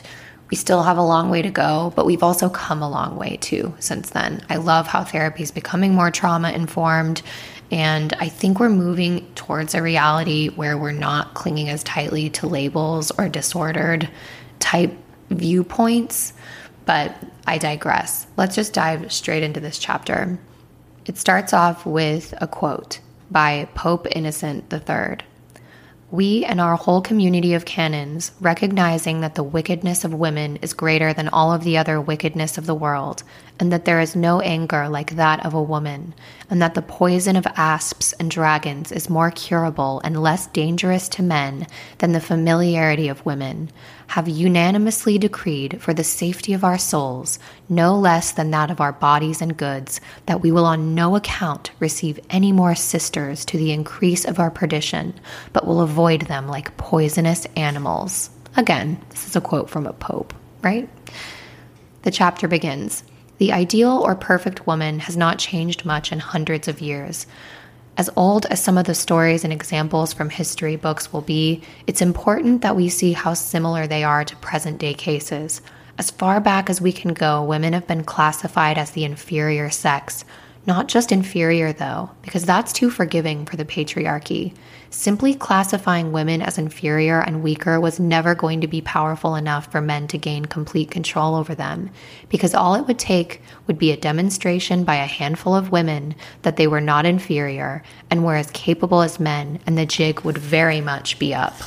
we 0.49 0.57
still 0.57 0.83
have 0.83 0.97
a 0.97 1.03
long 1.03 1.29
way 1.29 1.41
to 1.41 1.49
go, 1.49 1.93
but 1.95 2.05
we've 2.05 2.23
also 2.23 2.49
come 2.49 2.81
a 2.81 2.89
long 2.89 3.17
way 3.17 3.37
too 3.37 3.73
since 3.79 4.09
then. 4.09 4.43
I 4.49 4.57
love 4.57 4.87
how 4.87 5.03
therapy 5.03 5.43
is 5.43 5.51
becoming 5.51 5.93
more 5.93 6.11
trauma 6.11 6.51
informed. 6.51 7.21
And 7.71 8.13
I 8.19 8.29
think 8.29 8.59
we're 8.59 8.69
moving 8.69 9.31
towards 9.35 9.75
a 9.75 9.81
reality 9.81 10.49
where 10.49 10.77
we're 10.77 10.91
not 10.91 11.35
clinging 11.35 11.69
as 11.69 11.83
tightly 11.83 12.29
to 12.31 12.47
labels 12.47 13.11
or 13.11 13.29
disordered 13.29 14.09
type 14.59 14.93
viewpoints 15.29 16.33
but 16.89 17.15
I 17.45 17.59
digress. 17.59 18.25
Let's 18.35 18.55
just 18.55 18.73
dive 18.73 19.13
straight 19.13 19.43
into 19.43 19.59
this 19.59 19.77
chapter. 19.77 20.39
It 21.05 21.19
starts 21.19 21.53
off 21.53 21.85
with 21.85 22.33
a 22.41 22.47
quote 22.47 22.99
by 23.29 23.69
Pope 23.75 24.07
Innocent 24.11 24.73
III. 24.73 25.19
We 26.11 26.43
and 26.43 26.59
our 26.59 26.75
whole 26.75 27.01
community 27.01 27.53
of 27.53 27.65
canons, 27.65 28.31
recognizing 28.41 29.21
that 29.21 29.35
the 29.35 29.43
wickedness 29.43 30.03
of 30.03 30.11
women 30.11 30.57
is 30.57 30.73
greater 30.73 31.13
than 31.13 31.29
all 31.29 31.53
of 31.53 31.63
the 31.63 31.77
other 31.77 32.01
wickedness 32.01 32.57
of 32.57 32.65
the 32.65 32.73
world, 32.73 33.21
and 33.59 33.71
that 33.71 33.85
there 33.85 33.99
is 33.99 34.15
no 34.15 34.39
anger 34.39 34.89
like 34.89 35.17
that 35.17 35.45
of 35.45 35.53
a 35.53 35.61
woman, 35.61 36.15
and 36.49 36.59
that 36.63 36.73
the 36.73 36.81
poison 36.81 37.35
of 37.35 37.45
asps 37.55 38.13
and 38.13 38.31
dragons 38.31 38.91
is 38.91 39.07
more 39.07 39.29
curable 39.29 40.01
and 40.03 40.23
less 40.23 40.47
dangerous 40.47 41.09
to 41.09 41.21
men 41.21 41.67
than 41.99 42.13
the 42.13 42.19
familiarity 42.19 43.07
of 43.07 43.23
women, 43.23 43.69
have 44.09 44.27
unanimously 44.27 45.19
decreed 45.19 45.79
for 45.79 45.93
the 45.93 46.03
safety 46.03 46.51
of 46.51 46.63
our 46.63 46.79
souls, 46.79 47.37
no 47.69 47.95
less 47.95 48.31
than 48.31 48.49
that 48.49 48.71
of 48.71 48.81
our 48.81 48.91
bodies 48.91 49.39
and 49.39 49.55
goods, 49.55 50.01
that 50.25 50.41
we 50.41 50.51
will 50.51 50.65
on 50.65 50.95
no 50.95 51.15
account 51.15 51.69
receive 51.79 52.19
any 52.31 52.51
more 52.51 52.73
sisters 52.73 53.45
to 53.45 53.55
the 53.55 53.71
increase 53.71 54.25
of 54.25 54.39
our 54.39 54.49
perdition, 54.49 55.13
but 55.53 55.67
will 55.67 55.79
avoid 55.81 56.21
them 56.21 56.47
like 56.47 56.75
poisonous 56.75 57.45
animals. 57.55 58.31
Again, 58.57 58.99
this 59.11 59.27
is 59.27 59.35
a 59.35 59.41
quote 59.41 59.69
from 59.69 59.85
a 59.85 59.93
pope, 59.93 60.33
right? 60.63 60.89
The 62.01 62.09
chapter 62.09 62.47
begins. 62.47 63.03
The 63.37 63.53
ideal 63.53 63.91
or 63.91 64.15
perfect 64.15 64.65
woman 64.65 64.97
has 64.99 65.15
not 65.15 65.37
changed 65.37 65.85
much 65.85 66.11
in 66.11 66.17
hundreds 66.17 66.67
of 66.67 66.81
years. 66.81 67.27
As 67.99 68.09
old 68.15 68.45
as 68.45 68.63
some 68.63 68.77
of 68.77 68.85
the 68.85 68.95
stories 68.95 69.43
and 69.43 69.51
examples 69.51 70.13
from 70.13 70.29
history 70.29 70.77
books 70.77 71.11
will 71.11 71.19
be, 71.19 71.61
it's 71.85 72.01
important 72.01 72.61
that 72.61 72.77
we 72.77 72.87
see 72.87 73.11
how 73.11 73.33
similar 73.33 73.87
they 73.87 74.05
are 74.05 74.23
to 74.23 74.37
present 74.37 74.77
day 74.77 74.93
cases. 74.93 75.61
As 75.97 76.09
far 76.09 76.39
back 76.39 76.69
as 76.69 76.79
we 76.79 76.93
can 76.93 77.13
go, 77.13 77.43
women 77.43 77.73
have 77.73 77.87
been 77.87 78.05
classified 78.05 78.77
as 78.77 78.91
the 78.91 79.03
inferior 79.03 79.69
sex, 79.69 80.23
not 80.69 80.87
just 80.87 81.11
inferior, 81.11 81.73
though, 81.73 82.11
because 82.21 82.45
that's 82.45 82.71
too 82.71 82.91
forgiving 82.91 83.43
for 83.43 83.57
the 83.57 83.65
patriarchy. 83.65 84.53
Simply 84.91 85.33
classifying 85.33 86.11
women 86.11 86.43
as 86.43 86.59
inferior 86.59 87.21
and 87.21 87.41
weaker 87.41 87.79
was 87.79 87.99
never 87.99 88.35
going 88.35 88.61
to 88.61 88.67
be 88.67 88.79
powerful 88.79 89.35
enough 89.35 89.71
for 89.71 89.81
men 89.81 90.07
to 90.09 90.19
gain 90.19 90.45
complete 90.45 90.91
control 90.91 91.33
over 91.33 91.55
them, 91.55 91.89
because 92.29 92.53
all 92.53 92.75
it 92.75 92.85
would 92.85 92.99
take 92.99 93.41
would 93.65 93.79
be 93.79 93.91
a 93.91 93.97
demonstration 93.97 94.83
by 94.83 94.97
a 94.97 95.07
handful 95.07 95.55
of 95.55 95.71
women 95.71 96.13
that 96.43 96.55
they 96.57 96.67
were 96.67 96.79
not 96.79 97.03
inferior 97.03 97.81
and 98.11 98.23
were 98.23 98.35
as 98.35 98.51
capable 98.51 99.01
as 99.01 99.19
men, 99.19 99.59
and 99.65 99.75
the 99.75 99.87
jig 99.87 100.21
would 100.21 100.37
very 100.37 100.81
much 100.81 101.17
be 101.17 101.33
up. 101.33 101.59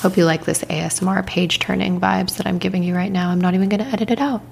Hope 0.00 0.16
you 0.16 0.24
like 0.24 0.44
this 0.44 0.64
ASMR 0.64 1.24
page 1.24 1.60
turning 1.60 2.00
vibes 2.00 2.36
that 2.36 2.48
I'm 2.48 2.58
giving 2.58 2.82
you 2.82 2.96
right 2.96 3.12
now. 3.12 3.30
I'm 3.30 3.40
not 3.40 3.54
even 3.54 3.68
going 3.68 3.84
to 3.84 3.92
edit 3.92 4.10
it 4.10 4.20
out. 4.20 4.42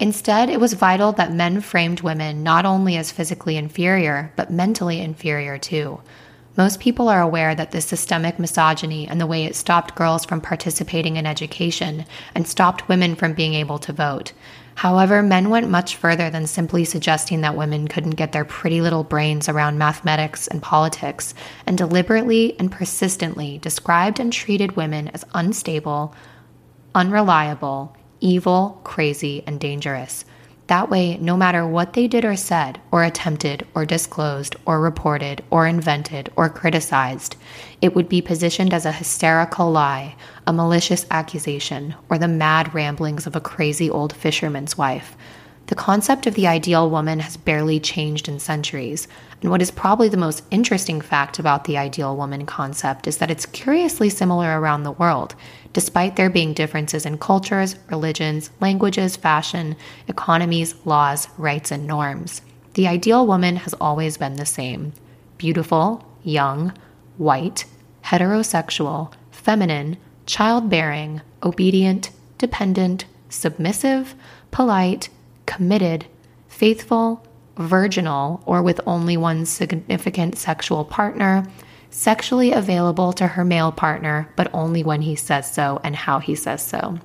Instead, 0.00 0.48
it 0.48 0.60
was 0.60 0.74
vital 0.74 1.12
that 1.12 1.32
men 1.32 1.60
framed 1.60 2.02
women 2.02 2.42
not 2.42 2.64
only 2.64 2.96
as 2.96 3.10
physically 3.10 3.56
inferior, 3.56 4.32
but 4.36 4.50
mentally 4.50 5.00
inferior 5.00 5.58
too. 5.58 6.00
Most 6.56 6.80
people 6.80 7.08
are 7.08 7.20
aware 7.20 7.54
that 7.54 7.70
this 7.70 7.84
systemic 7.84 8.38
misogyny 8.38 9.06
and 9.06 9.20
the 9.20 9.26
way 9.26 9.44
it 9.44 9.54
stopped 9.54 9.94
girls 9.94 10.24
from 10.24 10.40
participating 10.40 11.16
in 11.16 11.26
education 11.26 12.04
and 12.34 12.46
stopped 12.46 12.88
women 12.88 13.14
from 13.14 13.32
being 13.32 13.54
able 13.54 13.78
to 13.78 13.92
vote. 13.92 14.32
However, 14.74 15.22
men 15.22 15.50
went 15.50 15.68
much 15.68 15.96
further 15.96 16.30
than 16.30 16.46
simply 16.46 16.84
suggesting 16.84 17.40
that 17.40 17.56
women 17.56 17.88
couldn't 17.88 18.16
get 18.16 18.30
their 18.30 18.44
pretty 18.44 18.80
little 18.80 19.04
brains 19.04 19.48
around 19.48 19.78
mathematics 19.78 20.46
and 20.46 20.62
politics, 20.62 21.34
and 21.66 21.76
deliberately 21.76 22.56
and 22.60 22.70
persistently 22.70 23.58
described 23.58 24.20
and 24.20 24.32
treated 24.32 24.76
women 24.76 25.08
as 25.08 25.24
unstable, 25.34 26.14
unreliable, 26.94 27.96
evil, 28.20 28.80
crazy, 28.84 29.42
and 29.46 29.58
dangerous. 29.60 30.24
That 30.68 30.90
way, 30.90 31.16
no 31.16 31.34
matter 31.34 31.66
what 31.66 31.94
they 31.94 32.06
did 32.06 32.26
or 32.26 32.36
said, 32.36 32.78
or 32.90 33.02
attempted, 33.02 33.66
or 33.74 33.86
disclosed, 33.86 34.54
or 34.66 34.80
reported, 34.80 35.42
or 35.50 35.66
invented, 35.66 36.30
or 36.36 36.50
criticized, 36.50 37.36
it 37.80 37.94
would 37.94 38.06
be 38.06 38.20
positioned 38.20 38.74
as 38.74 38.84
a 38.84 38.92
hysterical 38.92 39.70
lie, 39.70 40.14
a 40.46 40.52
malicious 40.52 41.06
accusation, 41.10 41.94
or 42.10 42.18
the 42.18 42.28
mad 42.28 42.74
ramblings 42.74 43.26
of 43.26 43.34
a 43.34 43.40
crazy 43.40 43.88
old 43.88 44.14
fisherman's 44.14 44.76
wife. 44.76 45.16
The 45.68 45.74
concept 45.74 46.26
of 46.26 46.32
the 46.32 46.46
ideal 46.46 46.88
woman 46.88 47.20
has 47.20 47.36
barely 47.36 47.78
changed 47.78 48.26
in 48.26 48.38
centuries, 48.38 49.06
and 49.42 49.50
what 49.50 49.60
is 49.60 49.70
probably 49.70 50.08
the 50.08 50.16
most 50.16 50.42
interesting 50.50 51.02
fact 51.02 51.38
about 51.38 51.64
the 51.64 51.76
ideal 51.76 52.16
woman 52.16 52.46
concept 52.46 53.06
is 53.06 53.18
that 53.18 53.30
it's 53.30 53.44
curiously 53.44 54.08
similar 54.08 54.58
around 54.58 54.82
the 54.82 54.92
world, 54.92 55.34
despite 55.74 56.16
there 56.16 56.30
being 56.30 56.54
differences 56.54 57.04
in 57.04 57.18
cultures, 57.18 57.76
religions, 57.90 58.50
languages, 58.60 59.14
fashion, 59.14 59.76
economies, 60.06 60.74
laws, 60.86 61.28
rights, 61.36 61.70
and 61.70 61.86
norms. 61.86 62.40
The 62.72 62.88
ideal 62.88 63.26
woman 63.26 63.56
has 63.56 63.74
always 63.74 64.16
been 64.16 64.36
the 64.36 64.46
same 64.46 64.94
beautiful, 65.36 66.02
young, 66.24 66.72
white, 67.18 67.66
heterosexual, 68.04 69.12
feminine, 69.30 69.98
childbearing, 70.24 71.20
obedient, 71.42 72.08
dependent, 72.38 73.04
submissive, 73.28 74.14
polite, 74.50 75.10
committed, 75.48 76.04
faithful, 76.46 77.26
virginal, 77.56 78.42
or 78.44 78.62
with 78.62 78.80
only 78.86 79.16
one 79.16 79.46
significant 79.46 80.36
sexual 80.36 80.84
partner, 80.84 81.44
sexually 81.90 82.52
available 82.52 83.14
to 83.14 83.26
her 83.26 83.44
male 83.44 83.72
partner, 83.72 84.30
but 84.36 84.50
only 84.52 84.84
when 84.84 85.00
he 85.02 85.16
says 85.16 85.50
so 85.50 85.80
and 85.82 85.96
how 85.96 86.18
he 86.18 86.34
says 86.34 86.64
so. 86.64 86.98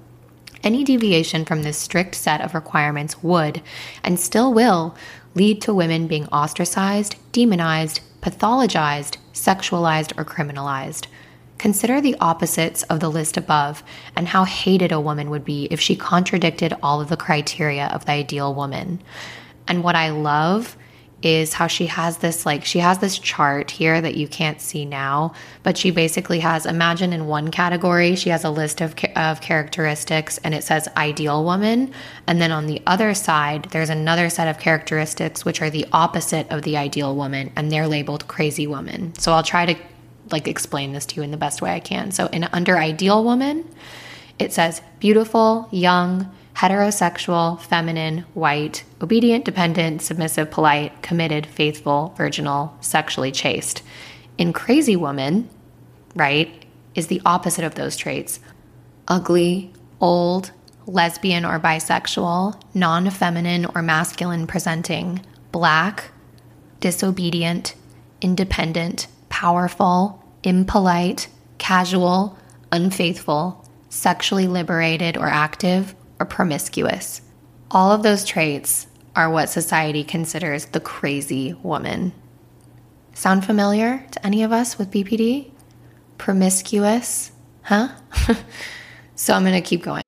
Any 0.62 0.84
deviation 0.84 1.46
from 1.46 1.64
this 1.64 1.78
strict 1.78 2.16
set 2.16 2.42
of 2.42 2.54
requirements 2.54 3.24
would, 3.24 3.62
and 4.04 4.20
still 4.20 4.54
will, 4.54 4.96
lead 5.36 5.62
to 5.62 5.74
women 5.74 6.08
being 6.08 6.28
ostracized, 6.28 7.16
demonized, 7.32 8.02
pathologized, 8.22 9.18
sexualized, 9.34 10.12
or 10.18 10.26
criminalized. 10.26 11.08
Consider 11.58 12.02
the 12.02 12.18
opposites 12.20 12.84
of 12.84 13.00
the 13.00 13.10
list 13.10 13.38
above 13.38 13.84
and 14.16 14.28
how 14.28 14.44
hated 14.44 14.92
a 14.92 15.00
woman 15.00 15.30
would 15.30 15.46
be 15.46 15.68
if 15.72 15.80
she 15.80 15.96
contradicted 15.96 16.76
all 16.84 17.00
of 17.00 17.10
the 17.10 17.18
criteria 17.18 17.88
of 17.88 18.06
the 18.06 18.12
ideal 18.12 18.54
woman. 18.54 19.02
And 19.68 19.84
what 19.84 19.96
I 19.96 20.10
love 20.10 20.78
is 21.24 21.54
how 21.54 21.68
she 21.68 21.88
has 21.88 22.18
this 22.18 22.46
like 22.46 22.66
she 22.66 22.80
has 22.80 23.00
this 23.00 23.18
chart 23.18 23.72
here 23.72 24.02
that 24.02 24.16
you 24.16 24.28
can't 24.28 24.60
see 24.60 24.84
now 24.84 25.34
but 25.64 25.78
she 25.78 25.90
basically 25.90 26.40
has 26.40 26.66
imagine 26.66 27.14
in 27.14 27.26
one 27.26 27.50
category 27.50 28.16
she 28.16 28.30
has 28.30 28.44
a 28.44 28.50
list 28.50 28.82
of, 28.82 28.94
of 29.16 29.40
characteristics 29.40 30.38
and 30.40 30.54
it 30.54 30.64
says 30.64 30.88
ideal 30.98 31.44
woman 31.44 31.92
and 32.28 32.42
then 32.42 32.52
on 32.52 32.68
the 32.68 32.82
other 32.86 33.14
side 33.14 33.64
there's 33.72 33.90
another 33.90 34.30
set 34.30 34.50
of 34.50 34.60
characteristics 34.60 35.46
which 35.46 35.62
are 35.62 35.70
the 35.70 35.86
opposite 35.94 36.50
of 36.52 36.62
the 36.64 36.76
ideal 36.76 37.16
woman 37.16 37.50
and 37.56 37.72
they're 37.72 37.88
labeled 37.88 38.28
crazy 38.28 38.68
woman 38.68 39.14
so 39.18 39.32
i'll 39.32 39.44
try 39.44 39.66
to 39.66 39.76
like 40.32 40.48
explain 40.48 40.94
this 40.94 41.06
to 41.08 41.16
you 41.16 41.22
in 41.22 41.32
the 41.32 41.38
best 41.38 41.62
way 41.62 41.72
I 41.72 41.80
can. 41.80 42.12
So 42.12 42.28
in 42.28 42.46
under 42.46 42.78
ideal 42.78 43.24
woman, 43.24 43.68
it 44.40 44.54
says 44.54 44.82
beautiful, 45.00 45.68
young, 45.72 46.32
heterosexual, 46.56 47.60
feminine, 47.60 48.20
white, 48.34 48.84
obedient, 49.02 49.46
dependent, 49.46 50.02
submissive, 50.02 50.52
polite, 50.52 51.02
committed, 51.02 51.46
faithful, 51.46 52.14
virginal, 52.18 52.78
sexually 52.82 53.32
chaste. 53.32 53.84
In 54.38 54.54
crazy 54.54 54.96
woman, 54.96 55.50
right, 56.16 56.66
is 56.96 57.08
the 57.08 57.22
opposite 57.26 57.66
of 57.66 57.76
those 57.76 57.96
traits. 57.96 58.40
Ugly, 59.08 59.74
old, 60.00 60.52
lesbian 60.86 61.46
or 61.46 61.60
bisexual, 61.60 62.62
non 62.74 63.10
feminine 63.10 63.66
or 63.74 63.82
masculine 63.82 64.48
presenting, 64.48 65.22
black, 65.52 66.12
disobedient, 66.80 67.76
independent, 68.22 69.08
powerful, 69.34 70.24
impolite, 70.44 71.28
casual, 71.58 72.38
unfaithful, 72.72 73.68
sexually 73.90 74.46
liberated 74.46 75.18
or 75.18 75.26
active, 75.26 75.96
or 76.20 76.28
promiscuous. 76.28 77.20
All 77.72 77.92
of 77.92 78.04
those 78.04 78.26
traits 78.26 78.86
are 79.16 79.32
what 79.32 79.50
society 79.50 80.04
considers 80.04 80.66
the 80.66 80.80
crazy 80.80 81.54
woman. 81.64 82.14
Sound 83.16 83.44
familiar 83.44 84.06
to 84.12 84.24
any 84.24 84.44
of 84.44 84.52
us 84.52 84.78
with 84.78 84.92
BPD? 84.92 85.50
Promiscuous? 86.20 87.32
Huh? 87.64 87.88
so 89.16 89.34
I'm 89.34 89.44
going 89.44 89.56
to 89.56 89.68
keep 89.68 89.82
going. 89.82 90.04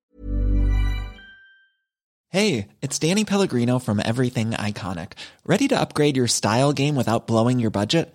Hey, 2.28 2.68
it's 2.80 3.00
Danny 3.00 3.24
Pellegrino 3.24 3.80
from 3.80 4.00
Everything 4.04 4.52
Iconic. 4.52 5.14
Ready 5.44 5.66
to 5.66 5.80
upgrade 5.80 6.16
your 6.16 6.28
style 6.28 6.72
game 6.72 6.94
without 6.94 7.26
blowing 7.26 7.58
your 7.58 7.70
budget? 7.70 8.14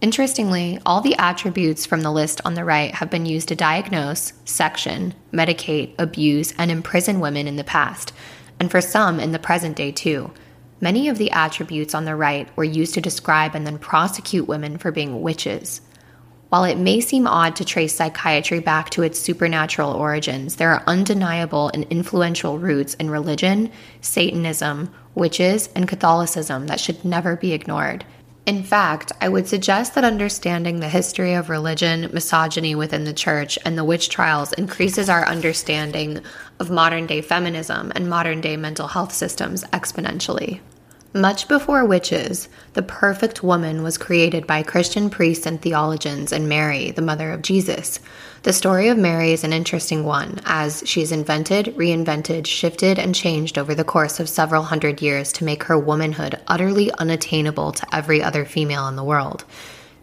Interestingly, 0.00 0.78
all 0.86 1.02
the 1.02 1.16
attributes 1.16 1.84
from 1.84 2.00
the 2.00 2.10
list 2.10 2.40
on 2.46 2.54
the 2.54 2.64
right 2.64 2.94
have 2.94 3.10
been 3.10 3.26
used 3.26 3.48
to 3.48 3.54
diagnose, 3.54 4.32
section, 4.46 5.14
medicate, 5.30 5.94
abuse, 5.98 6.54
and 6.56 6.70
imprison 6.70 7.20
women 7.20 7.46
in 7.46 7.56
the 7.56 7.64
past, 7.64 8.14
and 8.58 8.70
for 8.70 8.80
some 8.80 9.20
in 9.20 9.32
the 9.32 9.38
present 9.38 9.76
day 9.76 9.92
too. 9.92 10.32
Many 10.80 11.08
of 11.08 11.18
the 11.18 11.30
attributes 11.32 11.94
on 11.94 12.06
the 12.06 12.16
right 12.16 12.48
were 12.56 12.64
used 12.64 12.94
to 12.94 13.02
describe 13.02 13.54
and 13.54 13.66
then 13.66 13.76
prosecute 13.76 14.48
women 14.48 14.78
for 14.78 14.90
being 14.90 15.20
witches. 15.20 15.82
While 16.48 16.64
it 16.64 16.78
may 16.78 17.00
seem 17.00 17.26
odd 17.26 17.54
to 17.56 17.64
trace 17.66 17.94
psychiatry 17.94 18.58
back 18.58 18.88
to 18.90 19.02
its 19.02 19.20
supernatural 19.20 19.92
origins, 19.92 20.56
there 20.56 20.70
are 20.70 20.82
undeniable 20.86 21.70
and 21.74 21.84
influential 21.90 22.58
roots 22.58 22.94
in 22.94 23.10
religion, 23.10 23.70
Satanism, 24.00 24.90
witches, 25.14 25.68
and 25.76 25.86
Catholicism 25.86 26.66
that 26.68 26.80
should 26.80 27.04
never 27.04 27.36
be 27.36 27.52
ignored. 27.52 28.06
In 28.50 28.64
fact, 28.64 29.12
I 29.20 29.28
would 29.28 29.46
suggest 29.46 29.94
that 29.94 30.02
understanding 30.02 30.80
the 30.80 30.88
history 30.88 31.34
of 31.34 31.50
religion, 31.50 32.10
misogyny 32.12 32.74
within 32.74 33.04
the 33.04 33.12
church, 33.12 33.56
and 33.64 33.78
the 33.78 33.84
witch 33.84 34.08
trials 34.08 34.52
increases 34.54 35.08
our 35.08 35.24
understanding 35.24 36.20
of 36.58 36.68
modern 36.68 37.06
day 37.06 37.20
feminism 37.20 37.92
and 37.94 38.10
modern 38.10 38.40
day 38.40 38.56
mental 38.56 38.88
health 38.88 39.12
systems 39.12 39.62
exponentially. 39.66 40.58
Much 41.12 41.48
before 41.48 41.84
witches, 41.84 42.48
the 42.74 42.82
perfect 42.82 43.42
woman 43.42 43.82
was 43.82 43.98
created 43.98 44.46
by 44.46 44.62
Christian 44.62 45.10
priests 45.10 45.44
and 45.44 45.60
theologians 45.60 46.30
and 46.30 46.48
Mary, 46.48 46.92
the 46.92 47.02
mother 47.02 47.32
of 47.32 47.42
Jesus. 47.42 47.98
The 48.44 48.52
story 48.52 48.86
of 48.86 48.96
Mary 48.96 49.32
is 49.32 49.42
an 49.42 49.52
interesting 49.52 50.04
one, 50.04 50.40
as 50.44 50.84
she 50.86 51.02
is 51.02 51.10
invented, 51.10 51.74
reinvented, 51.76 52.46
shifted, 52.46 52.96
and 52.96 53.12
changed 53.12 53.58
over 53.58 53.74
the 53.74 53.82
course 53.82 54.20
of 54.20 54.28
several 54.28 54.62
hundred 54.62 55.02
years 55.02 55.32
to 55.32 55.44
make 55.44 55.64
her 55.64 55.76
womanhood 55.76 56.40
utterly 56.46 56.92
unattainable 56.92 57.72
to 57.72 57.92
every 57.92 58.22
other 58.22 58.44
female 58.44 58.86
in 58.86 58.94
the 58.94 59.02
world. 59.02 59.44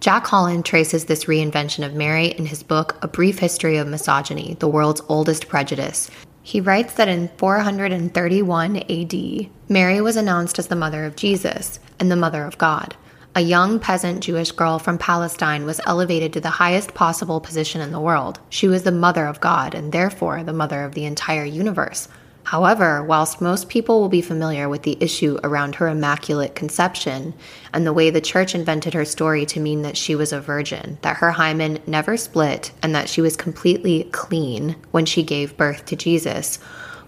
Jack 0.01 0.28
Holland 0.28 0.66
traces 0.66 1.05
this 1.05 1.24
reinvention 1.24 1.86
of 1.86 1.93
Mary 1.93 2.28
in 2.28 2.47
his 2.47 2.64
book, 2.64 2.97
A 3.01 3.08
Brief 3.08 3.39
History 3.39 3.78
of 3.78 3.88
Misogyny, 3.88 4.58
the 4.60 4.68
World's 4.68 5.01
Oldest 5.08 5.47
Prejudice, 5.47 6.12
he 6.48 6.62
writes 6.62 6.93
that 6.93 7.10
in 7.10 7.28
431 7.36 8.78
AD, 8.78 9.50
Mary 9.68 10.00
was 10.00 10.16
announced 10.16 10.58
as 10.58 10.68
the 10.68 10.78
mother 10.78 11.04
of 11.04 11.18
Jesus 11.18 11.78
and 12.00 12.10
the 12.10 12.16
mother 12.16 12.45
of 12.45 12.58
God. 12.58 12.95
A 13.36 13.41
young 13.41 13.82
peasant 13.82 14.24
Jewish 14.24 14.54
girl 14.54 14.80
from 14.80 14.98
Palestine 14.98 15.66
was 15.66 15.82
elevated 15.86 16.32
to 16.32 16.39
the 16.39 16.50
highest 16.50 16.93
possible 16.93 17.41
position 17.41 17.82
in 17.82 17.91
the 17.91 18.00
world. 18.00 18.39
She 18.48 18.70
was 18.70 18.84
the 18.84 18.93
mother 18.93 19.26
of 19.26 19.41
God 19.41 19.76
and 19.76 19.91
therefore 19.91 20.41
the 20.41 20.54
mother 20.54 20.86
of 20.86 20.93
the 20.93 21.04
entire 21.04 21.43
universe. 21.43 22.08
However, 22.48 23.04
whilst 23.04 23.41
most 23.41 23.68
people 23.68 24.00
will 24.00 24.08
be 24.08 24.22
familiar 24.22 24.70
with 24.70 24.84
the 24.84 24.98
issue 25.02 25.38
around 25.43 25.76
her 25.76 25.89
immaculate 25.89 26.56
conception 26.56 27.34
and 27.74 27.86
the 27.86 27.91
way 27.91 28.10
the 28.10 28.22
church 28.22 28.56
invented 28.56 28.93
her 28.93 29.04
story 29.04 29.45
to 29.48 29.60
mean 29.60 29.82
that 29.82 29.98
she 29.98 30.16
was 30.16 30.32
a 30.32 30.39
virgin, 30.39 30.98
that 31.02 31.18
her 31.18 31.32
hymen 31.32 31.80
never 31.86 32.16
split, 32.16 32.72
and 32.82 32.95
that 32.95 33.10
she 33.10 33.20
was 33.20 33.36
completely 33.36 34.06
clean 34.14 34.78
when 34.91 35.06
she 35.06 35.24
gave 35.24 35.58
birth 35.58 35.86
to 35.88 35.98
Jesus, 35.98 36.56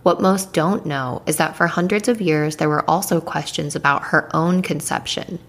what 0.03 0.19
most 0.19 0.51
don't 0.51 0.85
know 0.85 1.21
is 1.25 1.37
that 1.37 1.55
for 1.55 1.67
hundreds 1.67 2.09
of 2.09 2.19
years 2.19 2.57
there 2.57 2.67
were 2.67 2.89
also 2.89 3.21
questions 3.21 3.77
about 3.77 4.03
her 4.07 4.29
own 4.35 4.61
conception. 4.61 5.39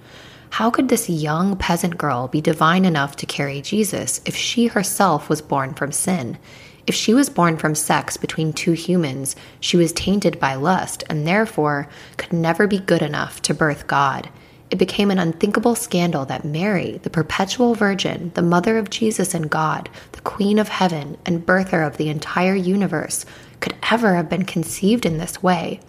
How 0.51 0.71
could 0.71 0.89
this 0.89 1.11
young 1.11 1.57
peasant 1.57 1.99
girl 1.99 2.29
be 2.29 2.41
divine 2.41 2.85
enough 2.85 3.17
to 3.17 3.27
carry 3.27 3.61
Jesus 3.61 4.21
if 4.25 4.37
she 4.37 4.69
herself 4.69 5.29
was 5.29 5.43
born 5.43 5.75
from 5.75 5.91
sin? 5.91 6.39
If 6.87 6.95
she 6.95 7.15
was 7.15 7.29
born 7.29 7.57
from 7.57 7.75
sex 7.75 8.17
between 8.17 8.53
two 8.53 8.73
humans, 8.73 9.37
she 9.61 9.77
was 9.77 9.93
tainted 9.93 10.41
by 10.41 10.55
lust 10.55 11.05
and 11.09 11.27
therefore 11.27 11.89
could 12.17 12.33
never 12.33 12.67
be 12.67 12.79
good 12.79 13.03
enough 13.03 13.43
to 13.43 13.55
birth 13.55 13.87
God. 13.87 14.29
It 14.71 14.79
became 14.79 15.11
an 15.11 15.19
unthinkable 15.19 15.75
scandal 15.75 16.25
that 16.27 16.45
Mary, 16.45 17.01
the 17.03 17.11
perpetual 17.11 17.75
virgin, 17.75 18.31
the 18.35 18.43
mother 18.43 18.79
of 18.79 18.89
Jesus 18.89 19.35
and 19.35 19.51
God, 19.51 19.89
the 20.13 20.21
queen 20.21 20.61
of 20.61 20.69
heaven, 20.69 21.19
and 21.27 21.45
birther 21.45 21.85
of 21.85 21.97
the 21.97 22.09
entire 22.09 22.55
universe, 22.55 23.27
could 23.59 23.75
ever 23.91 24.15
have 24.15 24.29
been 24.29 24.45
conceived 24.45 25.05
in 25.05 25.19
this 25.19 25.43
way. 25.43 25.81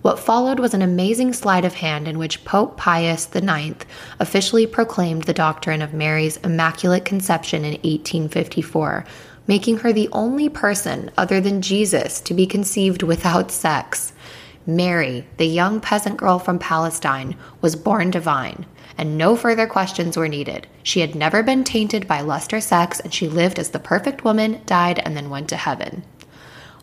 What 0.00 0.18
followed 0.18 0.58
was 0.58 0.74
an 0.74 0.82
amazing 0.82 1.32
sleight 1.32 1.64
of 1.64 1.74
hand 1.74 2.08
in 2.08 2.18
which 2.18 2.44
Pope 2.44 2.76
Pius 2.76 3.28
IX 3.34 3.84
officially 4.18 4.66
proclaimed 4.66 5.24
the 5.24 5.32
doctrine 5.32 5.80
of 5.80 5.94
Mary's 5.94 6.36
Immaculate 6.38 7.04
Conception 7.04 7.64
in 7.64 7.72
1854 7.72 9.04
making 9.46 9.78
her 9.78 9.92
the 9.92 10.08
only 10.12 10.48
person 10.48 11.10
other 11.16 11.40
than 11.40 11.62
Jesus 11.62 12.20
to 12.20 12.34
be 12.34 12.46
conceived 12.46 13.02
without 13.02 13.50
sex. 13.50 14.12
Mary, 14.66 15.26
the 15.36 15.46
young 15.46 15.80
peasant 15.80 16.16
girl 16.16 16.38
from 16.38 16.58
Palestine, 16.58 17.36
was 17.60 17.76
born 17.76 18.10
divine, 18.10 18.64
and 18.96 19.18
no 19.18 19.36
further 19.36 19.66
questions 19.66 20.16
were 20.16 20.28
needed. 20.28 20.66
She 20.82 21.00
had 21.00 21.14
never 21.14 21.42
been 21.42 21.64
tainted 21.64 22.08
by 22.08 22.22
lust 22.22 22.52
or 22.54 22.60
sex, 22.60 23.00
and 23.00 23.12
she 23.12 23.28
lived 23.28 23.58
as 23.58 23.70
the 23.70 23.78
perfect 23.78 24.24
woman, 24.24 24.62
died, 24.64 25.00
and 25.00 25.16
then 25.16 25.28
went 25.28 25.48
to 25.50 25.56
heaven. 25.56 26.04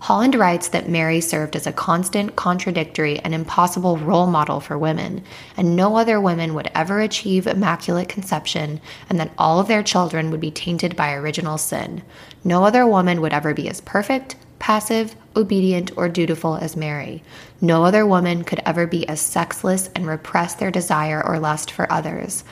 Holland 0.02 0.34
writes 0.34 0.70
that 0.70 0.90
Mary 0.90 1.22
served 1.22 1.56
as 1.56 1.68
a 1.68 1.72
constant, 1.72 2.36
contradictory, 2.36 3.20
and 3.20 3.36
impossible 3.36 3.98
role 3.98 4.26
model 4.26 4.60
for 4.60 4.76
women, 4.76 5.24
and 5.56 5.76
no 5.76 5.96
other 5.96 6.20
women 6.20 6.56
would 6.56 6.72
ever 6.74 7.02
achieve 7.02 7.46
immaculate 7.46 8.10
conception, 8.10 8.82
and 9.10 9.20
that 9.20 9.32
all 9.38 9.60
of 9.60 9.68
their 9.68 9.84
children 9.84 10.32
would 10.32 10.40
be 10.40 10.50
tainted 10.50 10.96
by 10.96 11.14
original 11.14 11.60
sin. 11.60 12.02
No 12.44 12.66
other 12.66 12.88
woman 12.88 13.22
would 13.22 13.32
ever 13.32 13.54
be 13.54 13.70
as 13.70 13.80
perfect, 13.82 14.38
passive, 14.58 15.16
obedient, 15.36 15.96
or 15.96 16.10
dutiful 16.10 16.56
as 16.56 16.76
Mary. 16.76 17.22
No 17.62 17.86
other 17.86 18.04
woman 18.04 18.44
could 18.44 18.60
ever 18.66 18.88
be 18.88 19.08
as 19.08 19.22
sexless 19.22 19.92
and 19.94 20.08
repress 20.08 20.56
their 20.56 20.72
desire 20.72 21.24
or 21.24 21.38
lust 21.38 21.70
for 21.70 21.92
others. 21.92 22.44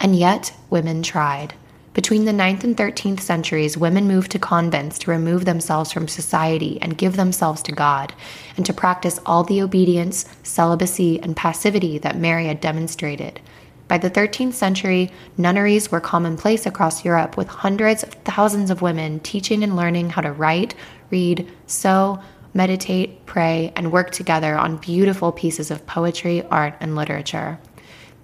And 0.00 0.16
yet, 0.16 0.52
women 0.70 1.04
tried. 1.04 1.54
Between 1.96 2.26
the 2.26 2.32
9th 2.32 2.62
and 2.62 2.76
13th 2.76 3.20
centuries, 3.20 3.78
women 3.78 4.06
moved 4.06 4.30
to 4.32 4.38
convents 4.38 4.98
to 4.98 5.10
remove 5.10 5.46
themselves 5.46 5.90
from 5.90 6.08
society 6.08 6.78
and 6.82 6.98
give 6.98 7.16
themselves 7.16 7.62
to 7.62 7.72
God, 7.72 8.12
and 8.58 8.66
to 8.66 8.74
practice 8.74 9.18
all 9.24 9.44
the 9.44 9.62
obedience, 9.62 10.26
celibacy, 10.42 11.18
and 11.22 11.34
passivity 11.34 11.96
that 11.96 12.18
Mary 12.18 12.48
had 12.48 12.60
demonstrated. 12.60 13.40
By 13.88 13.96
the 13.96 14.10
13th 14.10 14.52
century, 14.52 15.10
nunneries 15.38 15.90
were 15.90 16.00
commonplace 16.00 16.66
across 16.66 17.02
Europe, 17.02 17.38
with 17.38 17.48
hundreds 17.48 18.02
of 18.02 18.12
thousands 18.12 18.70
of 18.70 18.82
women 18.82 19.18
teaching 19.20 19.62
and 19.62 19.74
learning 19.74 20.10
how 20.10 20.20
to 20.20 20.32
write, 20.32 20.74
read, 21.08 21.50
sew, 21.66 22.20
meditate, 22.52 23.24
pray, 23.24 23.72
and 23.74 23.90
work 23.90 24.10
together 24.10 24.58
on 24.58 24.76
beautiful 24.76 25.32
pieces 25.32 25.70
of 25.70 25.86
poetry, 25.86 26.42
art, 26.50 26.74
and 26.78 26.94
literature. 26.94 27.58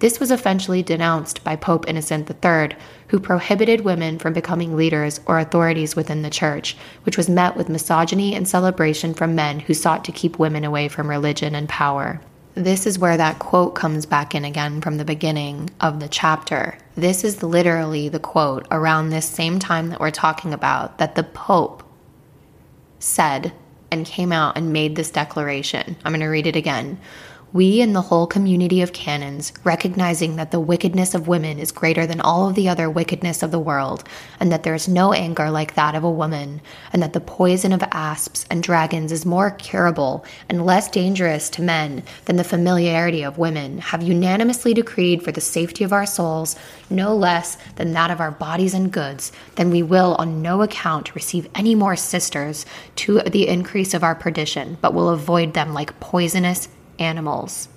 This 0.03 0.19
was 0.19 0.31
eventually 0.31 0.83
denounced 0.83 1.45
by 1.45 1.55
Pope 1.55 1.87
Innocent 1.87 2.29
III, 2.29 2.75
who 3.13 3.19
prohibited 3.19 3.81
women 3.81 4.17
from 4.17 4.33
becoming 4.33 4.75
leaders 4.75 5.19
or 5.27 5.37
authorities 5.37 5.95
within 5.95 6.23
the 6.23 6.31
church, 6.31 6.75
which 7.03 7.15
was 7.15 7.29
met 7.29 7.55
with 7.55 7.69
misogyny 7.69 8.33
and 8.33 8.47
celebration 8.47 9.13
from 9.13 9.35
men 9.35 9.59
who 9.59 9.73
sought 9.75 10.03
to 10.03 10.11
keep 10.11 10.39
women 10.39 10.63
away 10.63 10.87
from 10.87 11.07
religion 11.07 11.53
and 11.53 11.69
power. 11.69 12.19
This 12.55 12.87
is 12.87 12.97
where 12.97 13.15
that 13.15 13.37
quote 13.37 13.75
comes 13.75 14.07
back 14.07 14.33
in 14.33 14.43
again 14.43 14.81
from 14.81 14.97
the 14.97 15.05
beginning 15.05 15.69
of 15.79 15.99
the 15.99 16.07
chapter. 16.07 16.75
This 16.95 17.23
is 17.23 17.43
literally 17.43 18.09
the 18.09 18.19
quote 18.19 18.65
around 18.71 19.11
this 19.11 19.29
same 19.29 19.59
time 19.59 19.89
that 19.89 19.99
we're 19.99 20.09
talking 20.09 20.51
about 20.51 20.97
that 20.97 21.13
the 21.13 21.21
Pope 21.21 21.83
said 22.97 23.53
and 23.91 24.07
came 24.07 24.31
out 24.31 24.57
and 24.57 24.73
made 24.73 24.95
this 24.95 25.11
declaration. 25.11 25.97
I'm 26.03 26.13
going 26.13 26.21
to 26.21 26.25
read 26.25 26.47
it 26.47 26.55
again 26.55 26.97
we 27.53 27.81
and 27.81 27.95
the 27.95 28.01
whole 28.01 28.25
community 28.25 28.81
of 28.81 28.93
canons, 28.93 29.53
recognizing 29.63 30.37
that 30.37 30.49
the 30.49 30.59
wickedness 30.59 31.13
of 31.13 31.27
women 31.27 31.59
is 31.59 31.71
greater 31.71 32.07
than 32.07 32.19
all 32.19 32.49
of 32.49 32.55
the 32.55 32.67
other 32.67 32.89
wickedness 32.89 33.43
of 33.43 33.51
the 33.51 33.59
world, 33.59 34.03
and 34.39 34.51
that 34.51 34.63
there 34.63 34.73
is 34.73 34.87
no 34.87 35.13
anger 35.13 35.51
like 35.51 35.75
that 35.75 35.93
of 35.93 36.03
a 36.03 36.09
woman, 36.09 36.59
and 36.91 37.03
that 37.03 37.13
the 37.13 37.19
poison 37.19 37.71
of 37.71 37.83
asps 37.91 38.47
and 38.49 38.63
dragons 38.63 39.11
is 39.11 39.23
more 39.23 39.51
curable 39.51 40.25
and 40.49 40.65
less 40.65 40.89
dangerous 40.89 41.47
to 41.47 41.61
men 41.61 42.01
than 42.25 42.37
the 42.37 42.43
familiarity 42.43 43.21
of 43.21 43.37
women, 43.37 43.77
have 43.77 44.01
unanimously 44.01 44.73
decreed 44.73 45.21
for 45.21 45.31
the 45.31 45.39
safety 45.39 45.83
of 45.83 45.93
our 45.93 46.07
souls, 46.07 46.55
no 46.89 47.15
less 47.15 47.55
than 47.75 47.93
that 47.93 48.09
of 48.09 48.19
our 48.19 48.31
bodies 48.31 48.73
and 48.73 48.91
goods, 48.91 49.31
then 49.57 49.69
we 49.69 49.83
will 49.83 50.15
on 50.15 50.41
no 50.41 50.63
account 50.63 51.13
receive 51.13 51.47
any 51.53 51.75
more 51.75 51.95
sisters 51.95 52.65
to 52.95 53.19
the 53.19 53.47
increase 53.47 53.93
of 53.93 54.03
our 54.03 54.15
perdition, 54.15 54.75
but 54.81 54.95
will 54.95 55.09
avoid 55.09 55.53
them 55.53 55.75
like 55.75 55.99
poisonous 55.99 56.67
animals. 56.99 57.69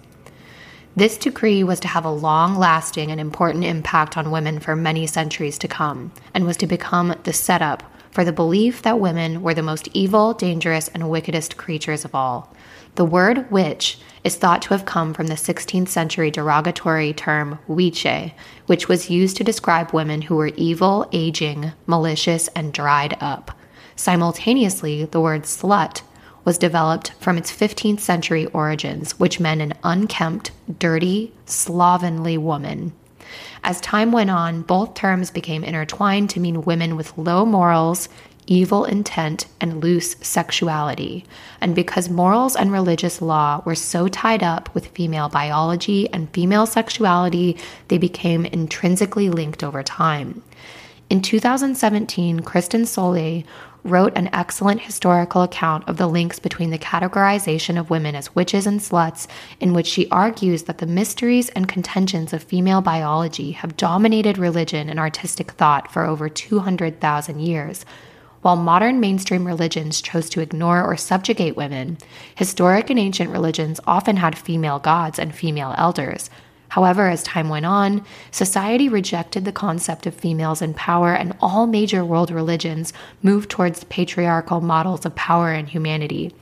This 0.97 1.19
decree 1.19 1.63
was 1.63 1.79
to 1.81 1.89
have 1.89 2.07
a 2.07 2.11
long 2.11 2.57
lasting 2.57 3.11
and 3.11 3.21
important 3.21 3.65
impact 3.65 4.17
on 4.17 4.31
women 4.31 4.61
for 4.61 4.75
many 4.75 5.07
centuries 5.07 5.59
to 5.59 5.69
come, 5.69 6.11
and 6.33 6.47
was 6.47 6.57
to 6.57 6.67
become 6.67 7.15
the 7.25 7.35
setup 7.35 7.83
for 8.11 8.25
the 8.25 8.33
belief 8.33 8.81
that 8.81 8.99
women 8.99 9.43
were 9.43 9.53
the 9.53 9.63
most 9.63 9.89
evil, 9.93 10.33
dangerous, 10.33 10.89
and 10.89 11.11
wickedest 11.11 11.59
creatures 11.59 12.07
of 12.07 12.15
all. 12.15 12.51
The 12.95 13.05
word 13.05 13.51
witch 13.51 13.99
is 14.25 14.37
thought 14.37 14.63
to 14.63 14.71
have 14.71 14.87
come 14.87 15.13
from 15.13 15.27
the 15.27 15.35
16th 15.35 15.89
century 15.89 16.31
derogatory 16.31 17.13
term 17.13 17.59
wiche, 17.69 18.33
which 18.65 18.89
was 18.89 19.11
used 19.11 19.37
to 19.37 19.45
describe 19.45 19.93
women 19.93 20.23
who 20.23 20.37
were 20.37 20.51
evil, 20.57 21.07
aging, 21.13 21.73
malicious, 21.87 22.49
and 22.57 22.73
dried 22.73 23.19
up. 23.21 23.51
Simultaneously, 23.97 25.05
the 25.05 25.21
word 25.21 25.43
slut 25.43 26.01
was 26.47 26.57
developed 26.57 27.13
from 27.21 27.37
its 27.37 27.53
15th 27.53 28.01
century 28.01 28.47
origins, 28.47 29.19
which 29.19 29.41
meant 29.41 29.61
an 29.61 29.75
unkempt, 29.83 30.53
dirty, 30.79 31.35
slovenly 31.45 32.39
woman. 32.39 32.93
As 33.65 33.81
time 33.81 34.13
went 34.13 34.31
on, 34.31 34.63
both 34.63 34.95
terms 34.95 35.33
became 35.33 35.65
intertwined 35.65 36.31
to 36.31 36.41
mean 36.41 36.63
women 36.63 36.97
with 36.97 37.19
low 37.19 37.45
morals, 37.45 38.09
evil 38.47 38.85
intent, 38.85 39.47
and 39.61 39.83
loose 39.83 40.15
sexuality. 40.21 41.25
And 41.61 41.75
because 41.75 42.09
morals 42.09 42.55
and 42.55 42.71
religious 42.71 43.21
law 43.21 43.61
were 43.65 43.75
so 43.75 44.07
tied 44.07 44.45
up 44.45 44.73
with 44.73 44.87
female 44.87 45.29
biology 45.29 46.09
and 46.13 46.31
female 46.31 46.67
sexuality, 46.67 47.57
they 47.89 47.99
became 47.99 48.47
intrinsically 48.47 49.31
linked 49.31 49.65
over 49.65 49.83
time. 49.83 50.45
In 51.11 51.23
2017, 51.23 52.41
Kristen 52.41 52.83
Sollée 52.83 53.45
wrote 53.87 54.17
an 54.17 54.29
excellent 54.33 54.81
historical 54.81 55.43
account 55.43 55.89
of 55.89 55.97
the 55.97 56.07
links 56.07 56.39
between 56.39 56.71
the 56.71 56.79
categorization 56.79 57.79
of 57.79 57.91
women 57.91 58.15
as 58.15 58.35
witches 58.35 58.67
and 58.67 58.81
sluts, 58.81 59.27
in 59.61 59.73
which 59.73 59.87
she 59.87 60.09
argues 60.11 60.65
that 60.65 60.79
the 60.79 60.87
mysteries 60.87 61.49
and 61.51 61.69
contentions 61.69 62.33
of 62.33 62.43
female 62.43 62.81
biology 62.81 63.53
have 63.53 63.77
dominated 63.77 64.39
religion 64.39 64.89
and 64.89 64.99
artistic 64.99 65.53
thought 65.53 65.91
for 65.93 66.05
over 66.05 66.29
200,000 66.29 67.41
years. 67.41 67.85
While 68.43 68.57
modern 68.57 69.01
mainstream 69.01 69.47
religions 69.47 70.01
chose 70.01 70.29
to 70.31 70.41
ignore 70.41 70.85
or 70.85 70.97
subjugate 70.97 71.57
women, 71.57 71.99
historic 72.37 72.91
and 72.91 72.99
ancient 72.99 73.31
religions 73.31 73.81
often 73.87 74.17
had 74.17 74.39
female 74.39 74.79
gods 74.79 75.19
and 75.19 75.35
female 75.35 75.75
elders. 75.77 76.31
However, 76.69 77.09
as 77.09 77.23
time 77.23 77.49
went 77.49 77.67
on, 77.67 78.05
society 78.31 78.89
rejected 78.89 79.45
the 79.45 79.53
concept 79.53 80.07
of 80.07 80.15
females 80.15 80.61
in 80.61 80.75
power, 80.75 81.15
and 81.15 81.37
all 81.41 81.67
major 81.67 82.05
world 82.05 82.31
religions 82.31 82.93
moved 83.23 83.51
towards 83.51 83.85
patriarchal 83.85 84.61
models 84.61 85.07
of 85.07 85.15
power 85.15 85.53
and 85.53 85.69
humanity. 85.69 86.35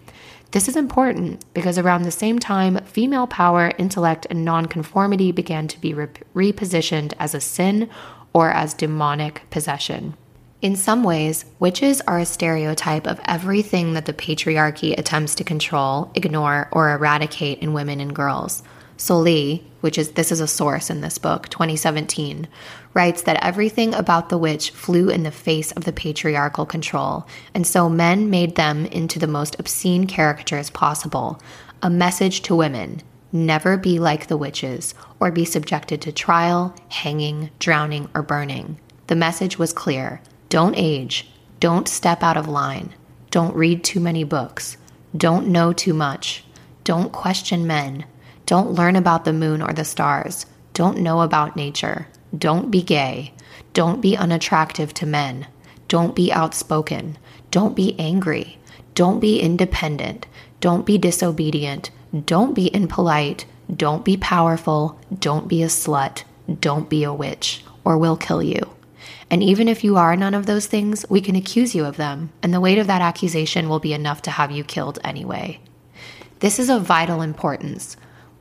This 0.51 0.68
is 0.68 0.77
important 0.77 1.45
because 1.53 1.79
around 1.79 2.03
the 2.03 2.11
same 2.12 2.39
time, 2.39 2.79
female 2.85 3.27
power, 3.27 3.72
intellect, 3.77 4.27
and 4.31 4.45
nonconformity 4.45 5.33
began 5.33 5.66
to 5.66 5.81
be 5.81 5.93
re- 5.93 6.07
repositioned 6.35 7.12
as 7.18 7.35
a 7.35 7.41
sin 7.41 7.91
or 8.33 8.51
as 8.51 8.72
demonic 8.72 9.43
possession. 9.51 10.14
In 10.62 10.77
some 10.77 11.03
ways, 11.05 11.45
witches 11.59 12.01
are 12.03 12.18
a 12.18 12.25
stereotype 12.25 13.07
of 13.07 13.20
everything 13.25 13.95
that 13.95 14.07
the 14.07 14.12
patriarchy 14.12 14.97
attempts 14.97 15.35
to 15.35 15.45
control, 15.45 16.11
ignore, 16.14 16.68
or 16.72 16.91
eradicate 16.91 17.59
in 17.59 17.75
women 17.75 18.01
and 18.01 18.14
girls. 18.14 18.62
Sollée, 18.97 19.62
which 19.85 19.99
is 19.99 20.12
this 20.12 20.32
is 20.32 20.41
a 20.41 20.49
source 20.49 20.89
in 20.89 21.03
this 21.03 21.18
book, 21.18 21.47
2017, 21.51 22.49
writes 22.95 23.20
that 23.20 23.45
everything 23.45 23.93
about 23.93 24.30
the 24.30 24.39
witch 24.39 24.70
flew 24.70 25.11
in 25.11 25.24
the 25.24 25.30
face 25.30 25.72
of 25.72 25.85
the 25.85 25.93
patriarchal 25.93 26.64
control, 26.64 27.28
and 27.53 27.66
so 27.66 27.87
men 27.91 28.30
made 28.30 28.55
them 28.55 28.87
into 28.87 29.18
the 29.18 29.26
most 29.26 29.55
obscene 29.59 30.07
caricatures 30.07 30.70
possible. 30.70 31.39
A 31.82 31.91
message 31.91 32.41
to 32.45 32.57
women 32.57 33.03
never 33.30 33.76
be 33.76 33.99
like 33.99 34.26
the 34.26 34.39
witches 34.39 34.95
or 35.20 35.30
be 35.30 35.45
subjected 35.45 36.01
to 36.01 36.12
trial, 36.12 36.74
hanging, 36.89 37.51
drowning, 37.59 38.09
or 38.14 38.22
burning. 38.22 38.80
The 39.09 39.16
message 39.16 39.59
was 39.59 39.74
clear. 39.74 40.22
Don't 40.49 40.78
age, 40.78 41.28
don't 41.61 41.89
step 41.89 42.22
out 42.22 42.39
of 42.39 42.49
line, 42.49 42.95
don't 43.30 43.55
read 43.55 43.85
too 43.85 44.01
many 44.01 44.24
books, 44.24 44.78
don't 45.14 45.49
know 45.49 45.74
too 45.74 45.93
much, 45.93 46.43
don't 46.85 47.12
question 47.12 47.66
men 47.66 48.07
don't 48.47 48.72
learn 48.72 48.97
about 48.97 49.24
the 49.24 49.32
moon 49.32 49.62
or 49.62 49.72
the 49.72 49.84
stars. 49.84 50.47
Don't 50.74 50.99
know 50.99 51.20
about 51.20 51.57
nature. 51.57 52.09
Don't 52.36 52.70
be 52.70 52.82
gay. 52.82 53.32
Don't 53.72 54.01
be 54.01 54.16
unattractive 54.16 54.92
to 54.95 55.07
men. 55.07 55.47
Don't 55.88 56.14
be 56.14 56.32
outspoken. 56.32 57.16
Don't 57.51 57.74
be 57.74 57.99
angry. 57.99 58.59
Don't 58.95 59.20
be 59.20 59.40
independent. 59.40 60.26
Don't 60.61 60.84
be 60.84 60.99
disobedient. 60.99 61.90
Don't 62.24 62.55
be 62.55 62.74
impolite. 62.74 63.47
Don't 63.74 64.05
be 64.05 64.16
powerful. 64.16 64.99
Don't 65.18 65.49
be 65.49 65.62
a 65.62 65.66
slut. 65.66 66.24
Don't 66.61 66.90
be 66.90 67.05
a 67.05 67.14
witch, 67.14 67.64
or 67.84 67.97
we'll 67.97 68.16
kill 68.16 68.42
you. 68.42 68.61
And 69.30 69.42
even 69.42 69.68
if 69.68 69.82
you 69.82 69.97
are 69.97 70.16
none 70.16 70.34
of 70.34 70.47
those 70.47 70.66
things, 70.66 71.07
we 71.09 71.20
can 71.20 71.34
accuse 71.34 71.74
you 71.74 71.84
of 71.84 71.97
them, 71.97 72.30
and 72.42 72.53
the 72.53 72.61
weight 72.61 72.78
of 72.78 72.86
that 72.86 73.01
accusation 73.01 73.68
will 73.68 73.80
be 73.80 73.95
enough 73.95 74.22
to 74.22 74.30
have 74.30 74.51
you 74.51 74.62
killed 74.64 74.99
anyway. 75.03 75.61
This 76.40 76.59
is 76.59 76.68
of 76.68 76.82
vital 76.82 77.22
importance. 77.22 77.97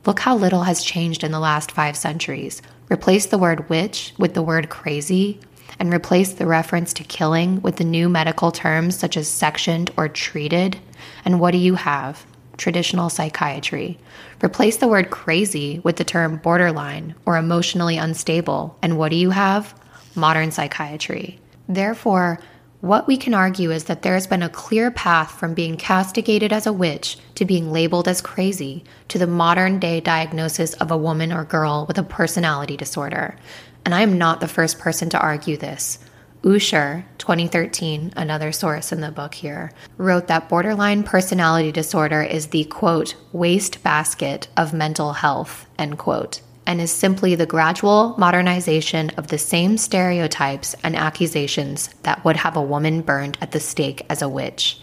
Look 0.06 0.20
how 0.20 0.36
little 0.36 0.64
has 0.64 0.84
changed 0.84 1.24
in 1.24 1.32
the 1.32 1.40
last 1.40 1.72
five 1.72 1.96
centuries. 1.96 2.60
Replace 2.90 3.26
the 3.26 3.38
word 3.38 3.70
witch 3.70 4.12
with 4.18 4.34
the 4.34 4.42
word 4.42 4.68
crazy, 4.68 5.40
and 5.78 5.92
replace 5.92 6.34
the 6.34 6.46
reference 6.46 6.92
to 6.94 7.04
killing 7.04 7.62
with 7.62 7.76
the 7.76 7.84
new 7.84 8.08
medical 8.08 8.52
terms 8.52 8.98
such 8.98 9.16
as 9.16 9.26
sectioned 9.26 9.90
or 9.96 10.08
treated. 10.08 10.78
And 11.24 11.40
what 11.40 11.52
do 11.52 11.58
you 11.58 11.74
have? 11.74 12.26
Traditional 12.58 13.08
psychiatry. 13.08 13.98
Replace 14.42 14.76
the 14.76 14.88
word 14.88 15.10
crazy 15.10 15.80
with 15.80 15.96
the 15.96 16.04
term 16.04 16.36
borderline 16.36 17.14
or 17.24 17.36
emotionally 17.36 17.96
unstable. 17.96 18.76
And 18.82 18.98
what 18.98 19.08
do 19.08 19.16
you 19.16 19.30
have? 19.30 19.74
Modern 20.14 20.50
psychiatry. 20.50 21.40
Therefore, 21.68 22.38
what 22.84 23.06
we 23.06 23.16
can 23.16 23.32
argue 23.32 23.70
is 23.70 23.84
that 23.84 24.02
there 24.02 24.12
has 24.12 24.26
been 24.26 24.42
a 24.42 24.48
clear 24.50 24.90
path 24.90 25.30
from 25.30 25.54
being 25.54 25.74
castigated 25.74 26.52
as 26.52 26.66
a 26.66 26.72
witch 26.72 27.16
to 27.34 27.46
being 27.46 27.72
labeled 27.72 28.06
as 28.06 28.20
crazy 28.20 28.84
to 29.08 29.16
the 29.16 29.26
modern 29.26 29.78
day 29.78 30.00
diagnosis 30.00 30.74
of 30.74 30.90
a 30.90 30.96
woman 30.96 31.32
or 31.32 31.44
girl 31.44 31.86
with 31.88 31.96
a 31.96 32.02
personality 32.02 32.76
disorder. 32.76 33.38
And 33.86 33.94
I 33.94 34.02
am 34.02 34.18
not 34.18 34.40
the 34.40 34.48
first 34.48 34.78
person 34.78 35.08
to 35.10 35.18
argue 35.18 35.56
this. 35.56 35.98
Ussher, 36.44 37.06
2013, 37.16 38.12
another 38.18 38.52
source 38.52 38.92
in 38.92 39.00
the 39.00 39.10
book 39.10 39.32
here, 39.32 39.72
wrote 39.96 40.26
that 40.26 40.50
borderline 40.50 41.04
personality 41.04 41.72
disorder 41.72 42.22
is 42.22 42.48
the 42.48 42.64
quote, 42.64 43.14
waste 43.32 43.82
basket 43.82 44.48
of 44.58 44.74
mental 44.74 45.14
health, 45.14 45.66
end 45.78 45.96
quote 45.96 46.42
and 46.66 46.80
is 46.80 46.90
simply 46.90 47.34
the 47.34 47.46
gradual 47.46 48.14
modernization 48.18 49.10
of 49.16 49.28
the 49.28 49.38
same 49.38 49.76
stereotypes 49.76 50.74
and 50.82 50.96
accusations 50.96 51.88
that 52.02 52.24
would 52.24 52.36
have 52.36 52.56
a 52.56 52.62
woman 52.62 53.00
burned 53.02 53.38
at 53.40 53.52
the 53.52 53.60
stake 53.60 54.04
as 54.08 54.22
a 54.22 54.28
witch. 54.28 54.80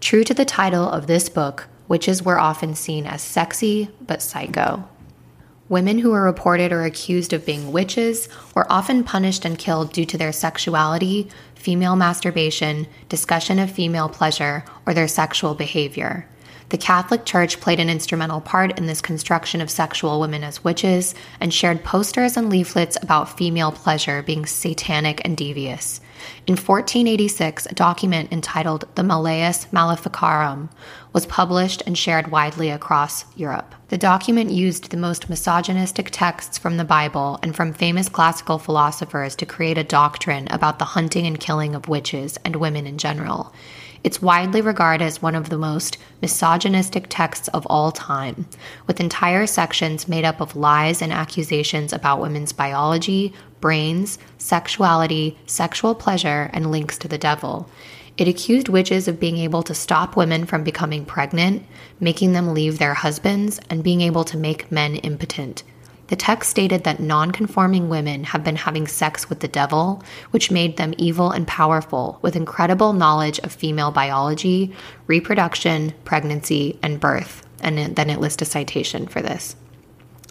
True 0.00 0.24
to 0.24 0.34
the 0.34 0.44
title 0.44 0.88
of 0.88 1.06
this 1.06 1.28
book, 1.28 1.68
witches 1.88 2.22
were 2.22 2.38
often 2.38 2.74
seen 2.74 3.06
as 3.06 3.22
sexy 3.22 3.90
but 4.00 4.22
psycho. 4.22 4.88
Women 5.68 5.98
who 5.98 6.12
were 6.12 6.22
reported 6.22 6.72
or 6.72 6.84
accused 6.84 7.34
of 7.34 7.44
being 7.44 7.72
witches 7.72 8.28
were 8.54 8.70
often 8.72 9.04
punished 9.04 9.44
and 9.44 9.58
killed 9.58 9.92
due 9.92 10.06
to 10.06 10.16
their 10.16 10.32
sexuality, 10.32 11.28
female 11.54 11.94
masturbation, 11.94 12.86
discussion 13.10 13.58
of 13.58 13.70
female 13.70 14.08
pleasure, 14.08 14.64
or 14.86 14.94
their 14.94 15.08
sexual 15.08 15.54
behavior. 15.54 16.26
The 16.70 16.76
Catholic 16.76 17.24
Church 17.24 17.60
played 17.60 17.80
an 17.80 17.88
instrumental 17.88 18.42
part 18.42 18.78
in 18.78 18.84
this 18.84 19.00
construction 19.00 19.62
of 19.62 19.70
sexual 19.70 20.20
women 20.20 20.44
as 20.44 20.62
witches 20.62 21.14
and 21.40 21.52
shared 21.52 21.82
posters 21.82 22.36
and 22.36 22.50
leaflets 22.50 22.98
about 23.00 23.38
female 23.38 23.72
pleasure 23.72 24.22
being 24.22 24.44
satanic 24.44 25.22
and 25.24 25.34
devious. 25.34 26.02
In 26.46 26.56
1486, 26.56 27.66
a 27.66 27.74
document 27.74 28.30
entitled 28.32 28.86
the 28.96 29.02
Malleus 29.02 29.72
Maleficarum 29.72 30.68
was 31.14 31.24
published 31.24 31.82
and 31.86 31.96
shared 31.96 32.30
widely 32.30 32.68
across 32.68 33.24
Europe. 33.34 33.74
The 33.88 33.96
document 33.96 34.50
used 34.50 34.90
the 34.90 34.98
most 34.98 35.30
misogynistic 35.30 36.10
texts 36.10 36.58
from 36.58 36.76
the 36.76 36.84
Bible 36.84 37.38
and 37.42 37.56
from 37.56 37.72
famous 37.72 38.10
classical 38.10 38.58
philosophers 38.58 39.34
to 39.36 39.46
create 39.46 39.78
a 39.78 39.84
doctrine 39.84 40.48
about 40.50 40.78
the 40.78 40.84
hunting 40.84 41.26
and 41.26 41.40
killing 41.40 41.74
of 41.74 41.88
witches 41.88 42.38
and 42.44 42.56
women 42.56 42.86
in 42.86 42.98
general. 42.98 43.54
It's 44.04 44.22
widely 44.22 44.60
regarded 44.60 45.04
as 45.04 45.20
one 45.20 45.34
of 45.34 45.48
the 45.48 45.58
most 45.58 45.98
misogynistic 46.22 47.06
texts 47.08 47.48
of 47.48 47.66
all 47.66 47.90
time, 47.90 48.46
with 48.86 49.00
entire 49.00 49.46
sections 49.46 50.08
made 50.08 50.24
up 50.24 50.40
of 50.40 50.54
lies 50.54 51.02
and 51.02 51.12
accusations 51.12 51.92
about 51.92 52.20
women's 52.20 52.52
biology, 52.52 53.32
brains, 53.60 54.18
sexuality, 54.38 55.36
sexual 55.46 55.94
pleasure, 55.94 56.48
and 56.52 56.70
links 56.70 56.96
to 56.98 57.08
the 57.08 57.18
devil. 57.18 57.68
It 58.16 58.28
accused 58.28 58.68
witches 58.68 59.06
of 59.08 59.20
being 59.20 59.38
able 59.38 59.62
to 59.62 59.74
stop 59.74 60.16
women 60.16 60.44
from 60.46 60.64
becoming 60.64 61.04
pregnant, 61.04 61.64
making 62.00 62.32
them 62.32 62.54
leave 62.54 62.78
their 62.78 62.94
husbands, 62.94 63.60
and 63.70 63.84
being 63.84 64.00
able 64.00 64.24
to 64.24 64.36
make 64.36 64.72
men 64.72 64.96
impotent. 64.96 65.62
The 66.08 66.16
text 66.16 66.48
stated 66.50 66.84
that 66.84 67.00
non-conforming 67.00 67.90
women 67.90 68.24
have 68.24 68.42
been 68.42 68.56
having 68.56 68.86
sex 68.86 69.28
with 69.28 69.40
the 69.40 69.48
devil, 69.48 70.02
which 70.30 70.50
made 70.50 70.78
them 70.78 70.94
evil 70.96 71.30
and 71.30 71.46
powerful 71.46 72.18
with 72.22 72.34
incredible 72.34 72.94
knowledge 72.94 73.38
of 73.40 73.52
female 73.52 73.90
biology, 73.90 74.74
reproduction, 75.06 75.92
pregnancy, 76.04 76.78
and 76.82 76.98
birth. 76.98 77.46
And 77.60 77.94
then 77.94 78.08
it 78.08 78.20
lists 78.20 78.40
a 78.40 78.46
citation 78.46 79.06
for 79.06 79.20
this. 79.20 79.54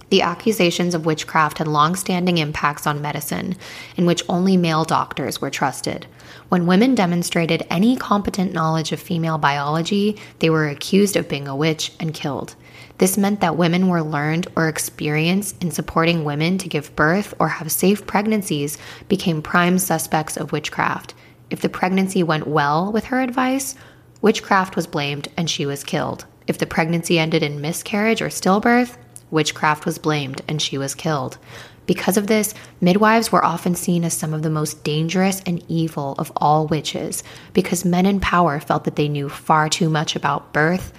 The 0.09 0.21
accusations 0.21 0.95
of 0.95 1.05
witchcraft 1.05 1.57
had 1.57 1.67
long 1.67 1.95
standing 1.95 2.37
impacts 2.37 2.87
on 2.87 3.01
medicine, 3.01 3.55
in 3.97 4.05
which 4.05 4.23
only 4.29 4.55
male 4.55 4.85
doctors 4.85 5.41
were 5.41 5.49
trusted. 5.49 6.07
When 6.47 6.65
women 6.65 6.95
demonstrated 6.95 7.67
any 7.69 7.97
competent 7.97 8.53
knowledge 8.53 8.93
of 8.93 9.01
female 9.01 9.37
biology, 9.37 10.17
they 10.39 10.49
were 10.49 10.69
accused 10.69 11.17
of 11.17 11.27
being 11.27 11.47
a 11.47 11.55
witch 11.55 11.91
and 11.99 12.13
killed. 12.13 12.55
This 12.97 13.17
meant 13.17 13.41
that 13.41 13.57
women 13.57 13.89
were 13.89 14.01
learned 14.01 14.47
or 14.55 14.67
experienced 14.67 15.61
in 15.63 15.71
supporting 15.71 16.23
women 16.23 16.57
to 16.57 16.69
give 16.69 16.95
birth 16.95 17.33
or 17.39 17.47
have 17.47 17.71
safe 17.71 18.07
pregnancies 18.07 18.77
became 19.07 19.41
prime 19.41 19.77
suspects 19.77 20.35
of 20.35 20.51
witchcraft. 20.51 21.13
If 21.49 21.61
the 21.61 21.69
pregnancy 21.69 22.23
went 22.23 22.47
well 22.47 22.91
with 22.91 23.05
her 23.05 23.21
advice, 23.21 23.75
witchcraft 24.21 24.75
was 24.75 24.87
blamed 24.87 25.27
and 25.37 25.49
she 25.49 25.65
was 25.65 25.83
killed. 25.83 26.25
If 26.47 26.57
the 26.57 26.65
pregnancy 26.65 27.19
ended 27.19 27.43
in 27.43 27.61
miscarriage 27.61 28.21
or 28.21 28.29
stillbirth, 28.29 28.97
witchcraft 29.29 29.85
was 29.85 29.99
blamed 29.99 30.41
and 30.47 30.61
she 30.61 30.77
was 30.77 30.95
killed. 30.95 31.37
Because 31.85 32.17
of 32.17 32.27
this, 32.27 32.53
midwives 32.81 33.31
were 33.31 33.45
often 33.45 33.75
seen 33.75 34.03
as 34.03 34.13
some 34.13 34.33
of 34.33 34.41
the 34.41 34.49
most 34.49 34.83
dangerous 34.83 35.41
and 35.45 35.63
evil 35.69 36.15
of 36.17 36.31
all 36.35 36.67
witches 36.67 37.23
because 37.53 37.85
men 37.85 38.05
in 38.05 38.19
power 38.19 38.59
felt 38.59 38.83
that 38.85 38.95
they 38.95 39.07
knew 39.07 39.29
far 39.29 39.69
too 39.69 39.89
much 39.89 40.15
about 40.15 40.51
birth, 40.51 40.91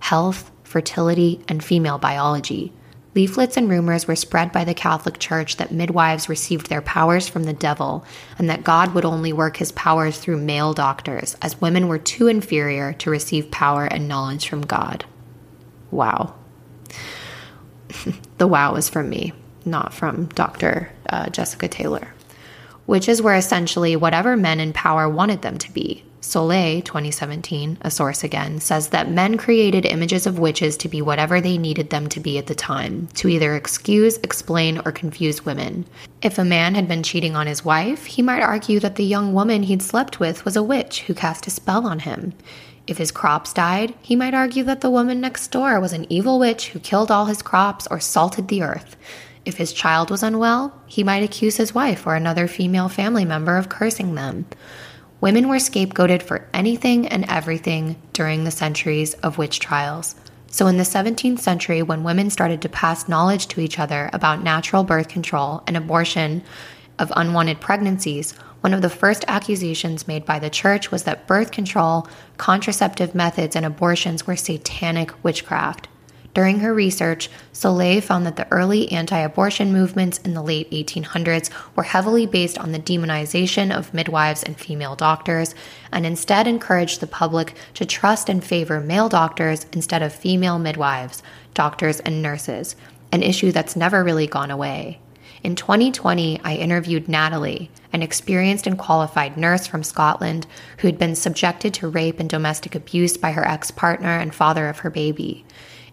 health, 0.00 0.51
fertility, 0.72 1.44
and 1.48 1.62
female 1.62 1.98
biology. 1.98 2.72
Leaflets 3.14 3.58
and 3.58 3.68
rumors 3.68 4.08
were 4.08 4.16
spread 4.16 4.50
by 4.52 4.64
the 4.64 4.72
Catholic 4.72 5.18
Church 5.18 5.58
that 5.58 5.70
midwives 5.70 6.30
received 6.30 6.68
their 6.68 6.80
powers 6.80 7.28
from 7.28 7.44
the 7.44 7.52
devil 7.52 8.06
and 8.38 8.48
that 8.48 8.64
God 8.64 8.94
would 8.94 9.04
only 9.04 9.34
work 9.34 9.58
his 9.58 9.70
powers 9.72 10.18
through 10.18 10.38
male 10.38 10.72
doctors, 10.72 11.36
as 11.42 11.60
women 11.60 11.88
were 11.88 11.98
too 11.98 12.26
inferior 12.26 12.94
to 12.94 13.10
receive 13.10 13.50
power 13.50 13.84
and 13.84 14.08
knowledge 14.08 14.48
from 14.48 14.62
God. 14.62 15.04
Wow. 15.90 16.34
the 18.38 18.46
wow 18.46 18.74
is 18.76 18.88
from 18.88 19.10
me, 19.10 19.34
not 19.66 19.92
from 19.92 20.26
Dr. 20.28 20.90
Uh, 21.06 21.28
Jessica 21.28 21.68
Taylor. 21.68 22.14
Witches 22.86 23.20
were 23.20 23.34
essentially 23.34 23.94
whatever 23.94 24.38
men 24.38 24.58
in 24.58 24.72
power 24.72 25.06
wanted 25.06 25.42
them 25.42 25.58
to 25.58 25.70
be. 25.70 26.02
Sollée, 26.22 26.84
2017, 26.84 27.78
a 27.80 27.90
source 27.90 28.22
again, 28.22 28.60
says 28.60 28.88
that 28.88 29.10
men 29.10 29.36
created 29.36 29.84
images 29.84 30.24
of 30.24 30.38
witches 30.38 30.76
to 30.78 30.88
be 30.88 31.02
whatever 31.02 31.40
they 31.40 31.58
needed 31.58 31.90
them 31.90 32.08
to 32.10 32.20
be 32.20 32.38
at 32.38 32.46
the 32.46 32.54
time, 32.54 33.08
to 33.14 33.28
either 33.28 33.56
excuse, 33.56 34.18
explain, 34.18 34.80
or 34.84 34.92
confuse 34.92 35.44
women. 35.44 35.84
If 36.22 36.38
a 36.38 36.44
man 36.44 36.76
had 36.76 36.86
been 36.86 37.02
cheating 37.02 37.34
on 37.34 37.48
his 37.48 37.64
wife, 37.64 38.06
he 38.06 38.22
might 38.22 38.40
argue 38.40 38.78
that 38.80 38.94
the 38.94 39.04
young 39.04 39.34
woman 39.34 39.64
he'd 39.64 39.82
slept 39.82 40.20
with 40.20 40.44
was 40.44 40.54
a 40.54 40.62
witch 40.62 41.02
who 41.02 41.14
cast 41.14 41.48
a 41.48 41.50
spell 41.50 41.86
on 41.88 41.98
him. 41.98 42.34
If 42.86 42.98
his 42.98 43.10
crops 43.10 43.52
died, 43.52 43.92
he 44.00 44.14
might 44.14 44.32
argue 44.32 44.62
that 44.64 44.80
the 44.80 44.90
woman 44.90 45.20
next 45.20 45.48
door 45.48 45.80
was 45.80 45.92
an 45.92 46.06
evil 46.08 46.38
witch 46.38 46.68
who 46.68 46.78
killed 46.78 47.10
all 47.10 47.26
his 47.26 47.42
crops 47.42 47.88
or 47.90 47.98
salted 47.98 48.46
the 48.46 48.62
earth. 48.62 48.96
If 49.44 49.56
his 49.56 49.72
child 49.72 50.08
was 50.08 50.22
unwell, 50.22 50.72
he 50.86 51.02
might 51.02 51.24
accuse 51.24 51.56
his 51.56 51.74
wife 51.74 52.06
or 52.06 52.14
another 52.14 52.46
female 52.46 52.88
family 52.88 53.24
member 53.24 53.56
of 53.56 53.68
cursing 53.68 54.14
them. 54.14 54.46
Women 55.22 55.46
were 55.46 55.58
scapegoated 55.58 56.20
for 56.20 56.48
anything 56.52 57.06
and 57.06 57.24
everything 57.28 57.94
during 58.12 58.42
the 58.42 58.50
centuries 58.50 59.14
of 59.14 59.38
witch 59.38 59.60
trials. 59.60 60.16
So, 60.48 60.66
in 60.66 60.78
the 60.78 60.82
17th 60.82 61.38
century, 61.38 61.80
when 61.80 62.02
women 62.02 62.28
started 62.28 62.60
to 62.62 62.68
pass 62.68 63.08
knowledge 63.08 63.46
to 63.48 63.60
each 63.60 63.78
other 63.78 64.10
about 64.12 64.42
natural 64.42 64.82
birth 64.82 65.06
control 65.06 65.62
and 65.68 65.76
abortion 65.76 66.42
of 66.98 67.12
unwanted 67.14 67.60
pregnancies, 67.60 68.32
one 68.62 68.74
of 68.74 68.82
the 68.82 68.90
first 68.90 69.24
accusations 69.28 70.08
made 70.08 70.24
by 70.24 70.40
the 70.40 70.50
church 70.50 70.90
was 70.90 71.04
that 71.04 71.28
birth 71.28 71.52
control, 71.52 72.08
contraceptive 72.36 73.14
methods, 73.14 73.54
and 73.54 73.64
abortions 73.64 74.26
were 74.26 74.34
satanic 74.34 75.12
witchcraft. 75.22 75.86
During 76.34 76.60
her 76.60 76.72
research, 76.72 77.28
Sollée 77.52 78.02
found 78.02 78.24
that 78.24 78.36
the 78.36 78.50
early 78.50 78.90
anti 78.90 79.18
abortion 79.18 79.70
movements 79.70 80.16
in 80.18 80.32
the 80.32 80.42
late 80.42 80.70
1800s 80.70 81.50
were 81.76 81.82
heavily 81.82 82.24
based 82.24 82.56
on 82.58 82.72
the 82.72 82.78
demonization 82.78 83.70
of 83.70 83.92
midwives 83.92 84.42
and 84.42 84.58
female 84.58 84.96
doctors, 84.96 85.54
and 85.92 86.06
instead 86.06 86.46
encouraged 86.46 87.00
the 87.00 87.06
public 87.06 87.54
to 87.74 87.84
trust 87.84 88.30
and 88.30 88.42
favor 88.42 88.80
male 88.80 89.10
doctors 89.10 89.66
instead 89.72 90.02
of 90.02 90.14
female 90.14 90.58
midwives, 90.58 91.22
doctors, 91.52 92.00
and 92.00 92.22
nurses, 92.22 92.76
an 93.12 93.22
issue 93.22 93.52
that's 93.52 93.76
never 93.76 94.02
really 94.02 94.26
gone 94.26 94.50
away. 94.50 94.98
In 95.42 95.54
2020, 95.54 96.40
I 96.42 96.54
interviewed 96.54 97.08
Natalie, 97.08 97.70
an 97.92 98.00
experienced 98.00 98.66
and 98.66 98.78
qualified 98.78 99.36
nurse 99.36 99.66
from 99.66 99.82
Scotland 99.82 100.46
who 100.78 100.88
had 100.88 100.98
been 100.98 101.14
subjected 101.14 101.74
to 101.74 101.88
rape 101.88 102.20
and 102.20 102.30
domestic 102.30 102.74
abuse 102.74 103.18
by 103.18 103.32
her 103.32 103.46
ex 103.46 103.70
partner 103.70 104.16
and 104.16 104.34
father 104.34 104.68
of 104.68 104.78
her 104.78 104.90
baby. 104.90 105.44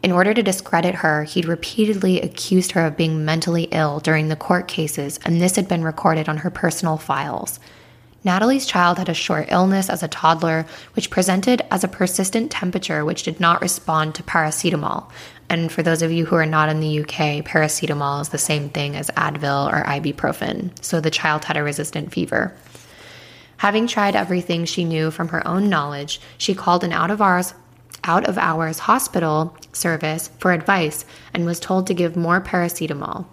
In 0.01 0.13
order 0.13 0.33
to 0.33 0.43
discredit 0.43 0.95
her, 0.95 1.23
he'd 1.25 1.45
repeatedly 1.45 2.21
accused 2.21 2.71
her 2.71 2.85
of 2.85 2.95
being 2.95 3.25
mentally 3.25 3.63
ill 3.71 3.99
during 3.99 4.29
the 4.29 4.35
court 4.35 4.67
cases, 4.67 5.19
and 5.25 5.41
this 5.41 5.57
had 5.57 5.67
been 5.67 5.83
recorded 5.83 6.29
on 6.29 6.37
her 6.37 6.49
personal 6.49 6.97
files. 6.97 7.59
Natalie's 8.23 8.65
child 8.65 8.97
had 8.97 9.09
a 9.09 9.13
short 9.13 9.47
illness 9.49 9.89
as 9.89 10.03
a 10.03 10.07
toddler, 10.07 10.65
which 10.93 11.09
presented 11.09 11.61
as 11.71 11.83
a 11.83 11.89
persistent 11.89 12.51
temperature 12.51 13.03
which 13.03 13.23
did 13.23 13.39
not 13.39 13.61
respond 13.61 14.15
to 14.15 14.23
paracetamol, 14.23 15.09
and 15.49 15.71
for 15.71 15.83
those 15.83 16.01
of 16.01 16.11
you 16.11 16.25
who 16.25 16.35
are 16.35 16.45
not 16.45 16.69
in 16.69 16.79
the 16.79 16.99
UK, 17.01 17.43
paracetamol 17.45 18.21
is 18.21 18.29
the 18.29 18.37
same 18.37 18.69
thing 18.69 18.95
as 18.95 19.09
Advil 19.11 19.71
or 19.71 19.83
ibuprofen. 19.83 20.71
So 20.83 21.01
the 21.01 21.09
child 21.09 21.45
had 21.45 21.57
a 21.57 21.63
resistant 21.63 22.13
fever. 22.13 22.53
Having 23.57 23.87
tried 23.87 24.15
everything 24.15 24.63
she 24.63 24.85
knew 24.85 25.11
from 25.11 25.29
her 25.29 25.45
own 25.45 25.69
knowledge, 25.69 26.21
she 26.37 26.55
called 26.55 26.83
an 26.83 26.93
out 26.93 27.11
of 27.11 27.21
hours 27.21 27.53
out 28.03 28.27
of 28.27 28.37
hours 28.37 28.79
hospital 28.79 29.55
service 29.73 30.29
for 30.39 30.51
advice 30.51 31.05
and 31.33 31.45
was 31.45 31.59
told 31.59 31.87
to 31.87 31.93
give 31.93 32.15
more 32.15 32.41
paracetamol. 32.41 33.25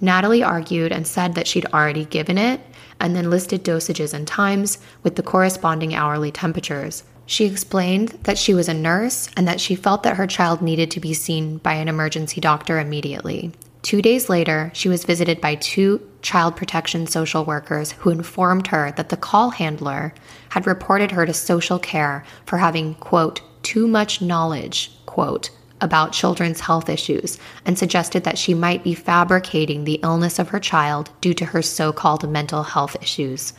Natalie 0.00 0.42
argued 0.42 0.92
and 0.92 1.06
said 1.06 1.34
that 1.34 1.46
she'd 1.46 1.66
already 1.66 2.04
given 2.04 2.38
it 2.38 2.60
and 3.00 3.14
then 3.14 3.30
listed 3.30 3.64
dosages 3.64 4.14
and 4.14 4.26
times 4.26 4.78
with 5.02 5.16
the 5.16 5.22
corresponding 5.22 5.94
hourly 5.94 6.30
temperatures. 6.30 7.04
She 7.26 7.44
explained 7.44 8.10
that 8.22 8.38
she 8.38 8.54
was 8.54 8.68
a 8.68 8.74
nurse 8.74 9.28
and 9.36 9.46
that 9.46 9.60
she 9.60 9.74
felt 9.74 10.02
that 10.04 10.16
her 10.16 10.26
child 10.26 10.62
needed 10.62 10.90
to 10.92 11.00
be 11.00 11.12
seen 11.14 11.58
by 11.58 11.74
an 11.74 11.88
emergency 11.88 12.40
doctor 12.40 12.78
immediately. 12.78 13.52
Two 13.82 14.02
days 14.02 14.28
later, 14.28 14.70
she 14.74 14.88
was 14.88 15.04
visited 15.04 15.40
by 15.40 15.54
two 15.56 16.00
child 16.22 16.56
protection 16.56 17.06
social 17.06 17.44
workers 17.44 17.92
who 17.92 18.10
informed 18.10 18.68
her 18.68 18.92
that 18.92 19.08
the 19.08 19.16
call 19.16 19.50
handler 19.50 20.14
had 20.50 20.66
reported 20.66 21.10
her 21.12 21.26
to 21.26 21.32
social 21.32 21.78
care 21.78 22.24
for 22.44 22.58
having, 22.58 22.94
quote, 22.94 23.40
too 23.68 23.86
much 23.86 24.22
knowledge, 24.22 24.90
quote, 25.04 25.50
about 25.82 26.10
children's 26.10 26.60
health 26.60 26.88
issues 26.88 27.38
and 27.66 27.78
suggested 27.78 28.24
that 28.24 28.38
she 28.38 28.54
might 28.54 28.82
be 28.82 28.94
fabricating 28.94 29.84
the 29.84 30.00
illness 30.02 30.38
of 30.38 30.48
her 30.48 30.58
child 30.58 31.10
due 31.20 31.34
to 31.34 31.44
her 31.44 31.60
so 31.60 31.92
called 31.92 32.26
mental 32.30 32.62
health 32.62 32.96
issues. 33.02 33.52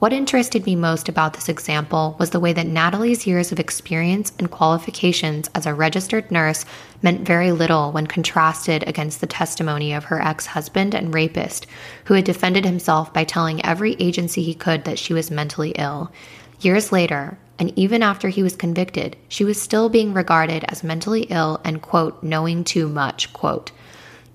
What 0.00 0.12
interested 0.12 0.66
me 0.66 0.74
most 0.74 1.08
about 1.08 1.34
this 1.34 1.48
example 1.48 2.16
was 2.18 2.30
the 2.30 2.40
way 2.40 2.52
that 2.52 2.66
Natalie's 2.66 3.28
years 3.28 3.52
of 3.52 3.60
experience 3.60 4.32
and 4.40 4.50
qualifications 4.50 5.48
as 5.54 5.66
a 5.66 5.72
registered 5.72 6.32
nurse 6.32 6.64
meant 7.00 7.24
very 7.24 7.52
little 7.52 7.92
when 7.92 8.08
contrasted 8.08 8.82
against 8.88 9.20
the 9.20 9.28
testimony 9.28 9.92
of 9.94 10.06
her 10.06 10.20
ex 10.20 10.46
husband 10.46 10.96
and 10.96 11.14
rapist, 11.14 11.68
who 12.06 12.14
had 12.14 12.24
defended 12.24 12.64
himself 12.64 13.14
by 13.14 13.22
telling 13.22 13.64
every 13.64 13.94
agency 14.00 14.42
he 14.42 14.52
could 14.52 14.82
that 14.82 14.98
she 14.98 15.14
was 15.14 15.30
mentally 15.30 15.70
ill. 15.78 16.10
Years 16.58 16.90
later, 16.90 17.38
and 17.58 17.72
even 17.76 18.02
after 18.02 18.28
he 18.28 18.42
was 18.42 18.56
convicted, 18.56 19.16
she 19.28 19.44
was 19.44 19.60
still 19.60 19.88
being 19.88 20.12
regarded 20.12 20.64
as 20.68 20.82
mentally 20.82 21.22
ill 21.30 21.60
and, 21.64 21.80
quote, 21.80 22.22
knowing 22.22 22.64
too 22.64 22.88
much, 22.88 23.32
quote, 23.32 23.70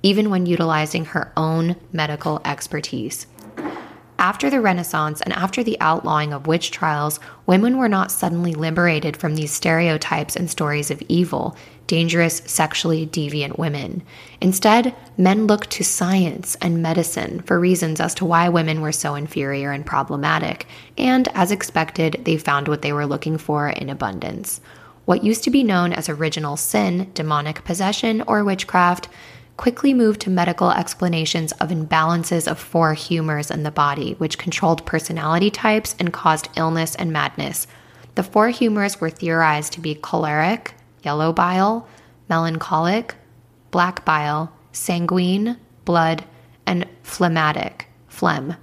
even 0.01 0.29
when 0.29 0.45
utilizing 0.45 1.05
her 1.05 1.31
own 1.35 1.75
medical 1.91 2.41
expertise. 2.45 3.27
After 4.17 4.49
the 4.49 4.59
Renaissance 4.59 5.21
and 5.21 5.33
after 5.33 5.63
the 5.63 5.79
outlawing 5.79 6.33
of 6.33 6.47
witch 6.47 6.71
trials, 6.71 7.19
women 7.45 7.77
were 7.77 7.87
not 7.87 8.11
suddenly 8.11 8.53
liberated 8.53 9.15
from 9.15 9.35
these 9.35 9.51
stereotypes 9.51 10.35
and 10.35 10.49
stories 10.49 10.91
of 10.91 11.01
evil, 11.07 11.55
dangerous, 11.89 12.43
sexually 12.45 13.07
deviant 13.07 13.57
women. 13.57 14.03
Instead, 14.39 14.95
men 15.17 15.47
looked 15.47 15.71
to 15.71 15.83
science 15.83 16.55
and 16.61 16.83
medicine 16.83 17.41
for 17.41 17.59
reasons 17.59 17.99
as 17.99 18.13
to 18.13 18.25
why 18.25 18.47
women 18.47 18.79
were 18.79 18.91
so 18.91 19.15
inferior 19.15 19.71
and 19.71 19.87
problematic, 19.87 20.67
and 20.99 21.27
as 21.29 21.51
expected, 21.51 22.21
they 22.25 22.37
found 22.37 22.67
what 22.67 22.83
they 22.83 22.93
were 22.93 23.07
looking 23.07 23.39
for 23.39 23.69
in 23.69 23.89
abundance. 23.89 24.61
What 25.05 25.23
used 25.23 25.43
to 25.45 25.49
be 25.49 25.63
known 25.63 25.91
as 25.91 26.07
original 26.07 26.57
sin, 26.57 27.09
demonic 27.15 27.63
possession, 27.63 28.21
or 28.27 28.43
witchcraft 28.43 29.09
quickly 29.57 29.91
moved 29.91 30.21
to 30.21 30.29
medical 30.29 30.69
explanations 30.69 31.53
of 31.53 31.69
imbalances 31.69 32.47
of 32.47 32.59
four 32.59 32.93
humors 32.93 33.49
in 33.49 33.63
the 33.63 33.71
body, 33.71 34.13
which 34.19 34.37
controlled 34.37 34.85
personality 34.85 35.49
types 35.49 35.95
and 35.97 36.13
caused 36.13 36.49
illness 36.55 36.93
and 36.95 37.11
madness. 37.11 37.65
The 38.13 38.21
four 38.21 38.49
humors 38.49 39.01
were 39.01 39.09
theorized 39.09 39.73
to 39.73 39.81
be 39.81 39.95
choleric, 39.95 40.75
yellow 41.03 41.33
bile, 41.33 41.87
melancholic, 42.29 43.15
black 43.71 44.05
bile, 44.05 44.51
sanguine, 44.71 45.57
blood, 45.85 46.23
and 46.65 46.87
phlegmatic, 47.03 47.87
phlegm. 48.07 48.55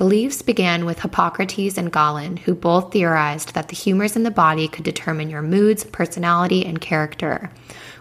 Beliefs 0.00 0.40
began 0.40 0.86
with 0.86 1.00
Hippocrates 1.00 1.76
and 1.76 1.92
Galen, 1.92 2.38
who 2.38 2.54
both 2.54 2.90
theorized 2.90 3.52
that 3.52 3.68
the 3.68 3.76
humors 3.76 4.16
in 4.16 4.22
the 4.22 4.30
body 4.30 4.66
could 4.66 4.84
determine 4.84 5.28
your 5.28 5.42
moods, 5.42 5.84
personality, 5.84 6.64
and 6.64 6.80
character. 6.80 7.50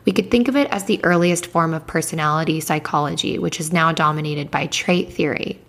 We 0.06 0.14
could 0.14 0.32
think 0.32 0.48
of 0.48 0.56
it 0.56 0.70
as 0.72 0.86
the 0.86 1.04
earliest 1.04 1.46
form 1.46 1.74
of 1.74 1.86
personality 1.86 2.62
psychology, 2.62 3.38
which 3.38 3.60
is 3.60 3.74
now 3.74 3.92
dominated 3.92 4.50
by 4.50 4.68
trait 4.68 5.12
theory. 5.12 5.60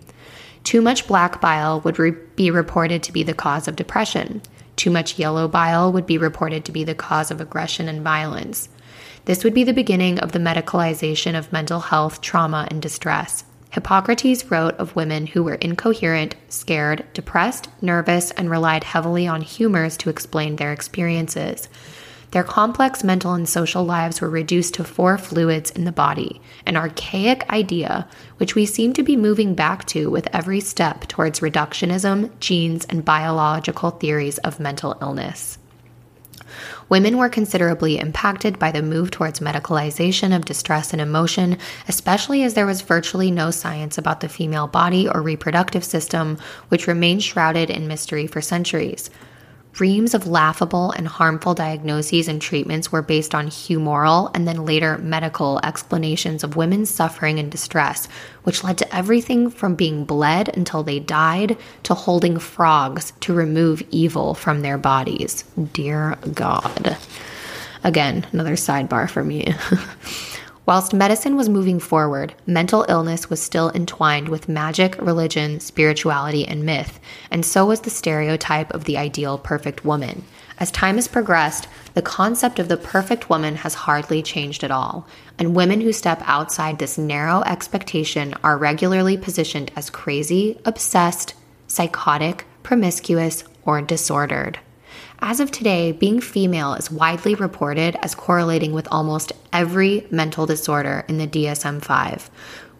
Too 0.63 0.81
much 0.81 1.05
black 1.05 1.41
bile 1.41 1.81
would 1.81 1.99
re- 1.99 2.13
be 2.37 2.49
reported 2.49 3.03
to 3.03 3.11
be 3.11 3.23
the 3.23 3.33
cause 3.33 3.67
of 3.67 3.75
depression. 3.75 4.41
Too 4.75 4.89
much 4.89 5.19
yellow 5.19 5.47
bile 5.47 5.91
would 5.91 6.05
be 6.05 6.17
reported 6.17 6.65
to 6.65 6.71
be 6.71 6.83
the 6.83 6.95
cause 6.95 7.31
of 7.31 7.41
aggression 7.41 7.87
and 7.87 8.01
violence. 8.01 8.69
This 9.25 9.43
would 9.43 9.53
be 9.53 9.63
the 9.63 9.73
beginning 9.73 10.19
of 10.19 10.31
the 10.31 10.39
medicalization 10.39 11.37
of 11.37 11.51
mental 11.53 11.79
health, 11.79 12.21
trauma, 12.21 12.67
and 12.71 12.81
distress. 12.81 13.43
Hippocrates 13.71 14.51
wrote 14.51 14.75
of 14.75 14.95
women 14.95 15.27
who 15.27 15.43
were 15.43 15.55
incoherent, 15.55 16.35
scared, 16.49 17.05
depressed, 17.13 17.69
nervous, 17.81 18.31
and 18.31 18.49
relied 18.49 18.83
heavily 18.83 19.27
on 19.27 19.41
humors 19.41 19.95
to 19.97 20.09
explain 20.09 20.57
their 20.57 20.73
experiences. 20.73 21.69
Their 22.31 22.43
complex 22.43 23.03
mental 23.03 23.33
and 23.33 23.47
social 23.47 23.83
lives 23.83 24.21
were 24.21 24.29
reduced 24.29 24.75
to 24.75 24.85
four 24.85 25.17
fluids 25.17 25.69
in 25.69 25.83
the 25.83 25.91
body, 25.91 26.41
an 26.65 26.77
archaic 26.77 27.49
idea 27.49 28.07
which 28.37 28.55
we 28.55 28.65
seem 28.65 28.93
to 28.93 29.03
be 29.03 29.17
moving 29.17 29.53
back 29.53 29.85
to 29.87 30.09
with 30.09 30.29
every 30.33 30.61
step 30.61 31.07
towards 31.07 31.41
reductionism, 31.41 32.31
genes, 32.39 32.85
and 32.85 33.03
biological 33.03 33.91
theories 33.91 34.37
of 34.39 34.61
mental 34.61 34.97
illness. 35.01 35.57
Women 36.87 37.17
were 37.17 37.29
considerably 37.29 37.97
impacted 37.99 38.59
by 38.59 38.71
the 38.71 38.81
move 38.81 39.11
towards 39.11 39.39
medicalization 39.39 40.35
of 40.35 40.45
distress 40.45 40.93
and 40.93 41.01
emotion, 41.01 41.57
especially 41.87 42.43
as 42.43 42.53
there 42.53 42.65
was 42.65 42.81
virtually 42.81 43.31
no 43.31 43.51
science 43.51 43.97
about 43.97 44.21
the 44.21 44.29
female 44.29 44.67
body 44.67 45.07
or 45.07 45.21
reproductive 45.21 45.83
system, 45.83 46.37
which 46.69 46.87
remained 46.87 47.23
shrouded 47.23 47.69
in 47.69 47.87
mystery 47.87 48.27
for 48.27 48.41
centuries. 48.41 49.09
Reams 49.79 50.13
of 50.13 50.27
laughable 50.27 50.91
and 50.91 51.07
harmful 51.07 51.53
diagnoses 51.53 52.27
and 52.27 52.41
treatments 52.41 52.91
were 52.91 53.01
based 53.01 53.33
on 53.33 53.47
humoral 53.47 54.29
and 54.35 54.47
then 54.47 54.65
later 54.65 54.97
medical 54.97 55.59
explanations 55.63 56.43
of 56.43 56.57
women's 56.57 56.89
suffering 56.89 57.39
and 57.39 57.49
distress, 57.49 58.07
which 58.43 58.63
led 58.63 58.77
to 58.77 58.95
everything 58.95 59.49
from 59.49 59.75
being 59.75 60.03
bled 60.03 60.55
until 60.55 60.83
they 60.83 60.99
died 60.99 61.57
to 61.83 61.93
holding 61.93 62.37
frogs 62.37 63.13
to 63.21 63.33
remove 63.33 63.81
evil 63.91 64.33
from 64.33 64.61
their 64.61 64.77
bodies. 64.77 65.45
Dear 65.71 66.17
God. 66.33 66.97
Again, 67.83 68.27
another 68.31 68.55
sidebar 68.55 69.09
for 69.09 69.23
me. 69.23 69.53
Whilst 70.71 70.93
medicine 70.93 71.35
was 71.35 71.49
moving 71.49 71.81
forward, 71.81 72.33
mental 72.47 72.85
illness 72.87 73.29
was 73.29 73.41
still 73.41 73.71
entwined 73.71 74.29
with 74.29 74.47
magic, 74.47 74.97
religion, 75.01 75.59
spirituality, 75.59 76.47
and 76.47 76.63
myth, 76.63 76.97
and 77.29 77.45
so 77.45 77.65
was 77.65 77.81
the 77.81 77.89
stereotype 77.89 78.71
of 78.71 78.85
the 78.85 78.97
ideal 78.97 79.37
perfect 79.37 79.83
woman. 79.83 80.23
As 80.59 80.71
time 80.71 80.95
has 80.95 81.09
progressed, 81.09 81.67
the 81.93 82.01
concept 82.01 82.57
of 82.57 82.69
the 82.69 82.77
perfect 82.77 83.29
woman 83.29 83.57
has 83.57 83.73
hardly 83.73 84.23
changed 84.23 84.63
at 84.63 84.71
all, 84.71 85.05
and 85.37 85.57
women 85.57 85.81
who 85.81 85.91
step 85.91 86.21
outside 86.23 86.79
this 86.79 86.97
narrow 86.97 87.41
expectation 87.41 88.33
are 88.41 88.57
regularly 88.57 89.17
positioned 89.17 89.73
as 89.75 89.89
crazy, 89.89 90.57
obsessed, 90.63 91.33
psychotic, 91.67 92.45
promiscuous, 92.63 93.43
or 93.65 93.81
disordered. 93.81 94.57
As 95.23 95.39
of 95.39 95.51
today, 95.51 95.91
being 95.91 96.19
female 96.19 96.73
is 96.73 96.89
widely 96.89 97.35
reported 97.35 97.95
as 98.01 98.15
correlating 98.15 98.73
with 98.73 98.87
almost 98.91 99.31
every 99.53 100.07
mental 100.09 100.47
disorder 100.47 101.05
in 101.07 101.19
the 101.19 101.27
DSM 101.27 101.79
5. 101.83 102.31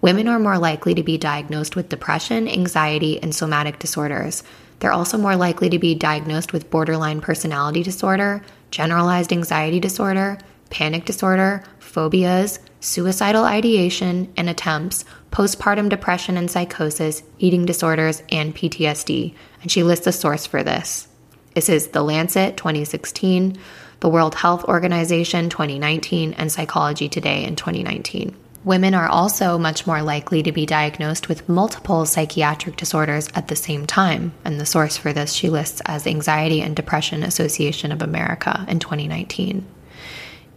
Women 0.01 0.27
are 0.27 0.39
more 0.39 0.57
likely 0.57 0.95
to 0.95 1.03
be 1.03 1.19
diagnosed 1.19 1.75
with 1.75 1.89
depression, 1.89 2.47
anxiety, 2.47 3.21
and 3.21 3.35
somatic 3.35 3.77
disorders. 3.77 4.43
They're 4.79 4.91
also 4.91 5.19
more 5.19 5.35
likely 5.35 5.69
to 5.69 5.77
be 5.77 5.93
diagnosed 5.93 6.51
with 6.51 6.71
borderline 6.71 7.21
personality 7.21 7.83
disorder, 7.83 8.41
generalized 8.71 9.31
anxiety 9.31 9.79
disorder, 9.79 10.39
panic 10.71 11.05
disorder, 11.05 11.63
phobias, 11.77 12.57
suicidal 12.79 13.43
ideation 13.43 14.33
and 14.35 14.49
attempts, 14.49 15.05
postpartum 15.31 15.89
depression 15.89 16.37
and 16.37 16.49
psychosis, 16.49 17.21
eating 17.37 17.67
disorders, 17.67 18.23
and 18.31 18.55
PTSD. 18.55 19.35
And 19.61 19.71
she 19.71 19.83
lists 19.83 20.07
a 20.07 20.11
source 20.11 20.47
for 20.47 20.63
this. 20.63 21.07
This 21.53 21.67
is 21.67 21.87
The 21.87 22.01
Lancet 22.01 22.55
2016, 22.55 23.57
the 23.99 24.07
World 24.07 24.35
Health 24.35 24.63
Organization 24.63 25.49
2019, 25.49 26.31
and 26.35 26.49
Psychology 26.49 27.09
Today 27.09 27.43
in 27.43 27.57
2019. 27.57 28.33
Women 28.63 28.93
are 28.93 29.09
also 29.09 29.57
much 29.57 29.85
more 29.85 30.01
likely 30.01 30.43
to 30.43 30.53
be 30.53 30.65
diagnosed 30.65 31.27
with 31.27 31.49
multiple 31.49 32.05
psychiatric 32.05 32.77
disorders 32.77 33.27
at 33.35 33.49
the 33.49 33.57
same 33.57 33.85
time, 33.85 34.31
and 34.45 34.61
the 34.61 34.65
source 34.65 34.95
for 34.95 35.11
this 35.11 35.33
she 35.33 35.49
lists 35.49 35.81
as 35.85 36.07
Anxiety 36.07 36.61
and 36.61 36.73
Depression 36.73 37.21
Association 37.21 37.91
of 37.91 38.01
America 38.01 38.65
in 38.69 38.79
2019. 38.79 39.65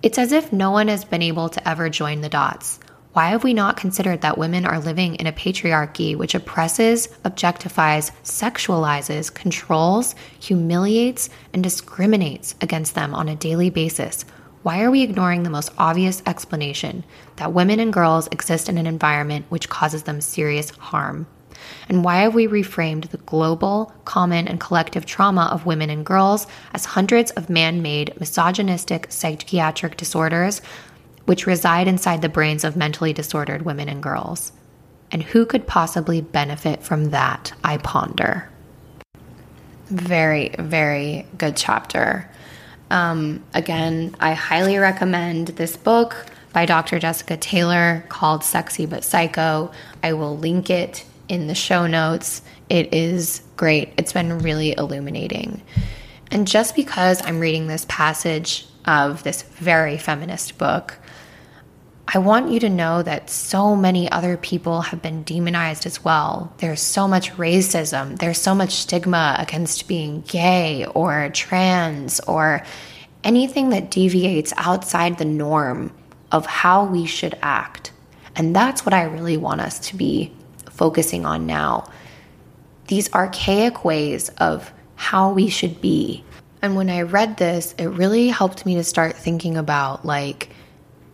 It's 0.01 0.19
as 0.19 0.31
if 0.31 0.53
no 0.53 0.71
one 0.71 0.87
has 0.87 1.05
been 1.05 1.23
able 1.23 1.49
to 1.49 1.69
ever 1.69 1.91
join 1.91 2.21
the 2.21 2.29
dots. 2.29 2.79
Why 3.15 3.29
have 3.29 3.45
we 3.45 3.55
not 3.55 3.77
considered 3.77 4.23
that 4.23 4.39
women 4.39 4.67
are 4.67 4.81
living 4.81 5.15
in 5.15 5.29
a 5.29 5.33
patriarchy 5.33 6.17
which 6.17 6.35
oppresses, 6.35 7.07
objectifies, 7.25 8.11
sexualizes, 8.25 9.33
controls, 9.33 10.17
humiliates, 10.41 11.31
and 11.53 11.63
discriminates 11.63 12.57
against 12.61 12.97
them 12.97 13.15
on 13.15 13.29
a 13.29 13.37
daily 13.37 13.71
basis? 13.71 14.25
Why 14.65 14.83
are 14.83 14.91
we 14.91 15.03
ignoring 15.03 15.45
the 15.45 15.51
most 15.51 15.71
obvious 15.79 16.25
explanation 16.27 17.05
that 17.37 17.53
women 17.53 17.79
and 17.79 17.93
girls 17.93 18.27
exist 18.33 18.69
in 18.69 18.79
an 18.79 18.87
environment 18.89 19.47
which 19.49 19.69
causes 19.69 20.03
them 20.03 20.21
serious 20.21 20.71
harm? 20.71 21.29
And 21.89 22.03
why 22.03 22.17
have 22.23 22.35
we 22.35 22.49
reframed 22.49 23.11
the 23.11 23.19
global, 23.19 23.95
common, 24.05 24.49
and 24.49 24.59
collective 24.59 25.07
trauma 25.07 25.49
of 25.53 25.67
women 25.67 25.89
and 25.89 26.05
girls 26.05 26.49
as 26.73 26.85
hundreds 26.85 27.31
of 27.33 27.49
man 27.49 27.81
made, 27.81 28.19
misogynistic 28.19 29.07
psychiatric 29.09 29.97
disorders 29.97 30.61
which 31.27 31.47
reside 31.47 31.89
inside 31.89 32.23
the 32.23 32.29
brains 32.29 32.65
of 32.65 32.77
mentally 32.77 33.13
disordered 33.13 33.63
women 33.63 33.89
and 33.89 34.03
girls. 34.03 34.53
And 35.11 35.23
who 35.23 35.47
could 35.47 35.67
possibly 35.67 36.21
benefit 36.21 36.83
from 36.83 37.11
that, 37.11 37.53
I 37.63 37.79
ponder. 37.79 38.49
Very, 39.87 40.55
very 40.59 41.27
good 41.39 41.57
chapter. 41.57 42.29
Um, 42.91 43.43
again, 43.55 44.15
I 44.21 44.35
highly 44.35 44.79
recommend 44.79 45.49
this 45.49 45.77
book 45.77 46.27
by 46.53 46.67
Dr. 46.67 46.99
Jessica 46.99 47.37
Taylor 47.37 48.05
called 48.09 48.45
Sexy 48.45 48.87
But 48.87 49.05
Psycho. 49.05 49.73
I 50.03 50.13
will 50.13 50.37
link 50.37 50.71
it 50.71 51.05
in 51.29 51.47
the 51.47 51.55
show 51.55 51.87
notes. 51.87 52.43
It 52.69 52.93
is 52.95 53.43
great, 53.57 53.93
it's 53.97 54.13
been 54.13 54.39
really 54.39 54.75
illuminating. 54.77 55.63
And 56.31 56.47
just 56.47 56.75
because 56.75 57.23
I'm 57.25 57.41
reading 57.41 57.67
this 57.67 57.87
passage 57.89 58.67
of 58.87 59.23
this 59.23 59.43
very 59.43 59.99
feminist 59.99 60.59
book, 60.59 60.99
I 62.07 62.19
want 62.19 62.51
you 62.51 62.61
to 62.61 62.69
know 62.69 63.03
that 63.03 63.31
so 63.31 63.75
many 63.75 64.11
other 64.11 64.37
people 64.37 64.83
have 64.83 65.01
been 65.01 65.23
demonized 65.23 65.87
as 65.87 66.05
well. 66.05 66.53
There's 66.59 66.83
so 66.83 67.09
much 67.09 67.33
racism, 67.33 68.19
there's 68.19 68.41
so 68.41 68.55
much 68.55 68.73
stigma 68.73 69.37
against 69.39 69.89
being 69.89 70.21
gay 70.23 70.87
or 70.95 71.31
trans 71.33 72.21
or 72.21 72.63
anything 73.25 73.71
that 73.71 73.91
deviates 73.91 74.53
outside 74.57 75.17
the 75.17 75.25
norm 75.25 75.93
of 76.31 76.45
how 76.45 76.85
we 76.85 77.07
should 77.07 77.39
act. 77.43 77.91
And 78.37 78.55
that's 78.55 78.85
what 78.85 78.93
I 78.93 79.05
really 79.05 79.37
want 79.37 79.63
us 79.63 79.79
to 79.89 79.97
be 79.97 80.33
focusing 80.71 81.25
on 81.25 81.47
now. 81.47 81.91
These 82.89 83.13
archaic 83.15 83.85
ways 83.85 84.29
of 84.39 84.73
how 84.97 85.33
we 85.33 85.49
should 85.49 85.81
be. 85.81 86.23
And 86.61 86.77
when 86.77 86.91
I 86.91 87.03
read 87.03 87.39
this, 87.39 87.75
it 87.79 87.87
really 87.87 88.29
helped 88.29 88.67
me 88.67 88.75
to 88.75 88.85
start 88.85 89.17
thinking 89.17 89.57
about 89.57 90.05
like, 90.05 90.51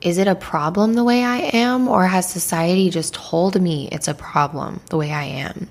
is 0.00 0.18
it 0.18 0.28
a 0.28 0.34
problem 0.34 0.94
the 0.94 1.04
way 1.04 1.24
I 1.24 1.38
am, 1.52 1.88
or 1.88 2.06
has 2.06 2.28
society 2.28 2.90
just 2.90 3.14
told 3.14 3.60
me 3.60 3.88
it's 3.92 4.08
a 4.08 4.14
problem 4.14 4.80
the 4.88 4.96
way 4.96 5.12
I 5.12 5.24
am? 5.24 5.68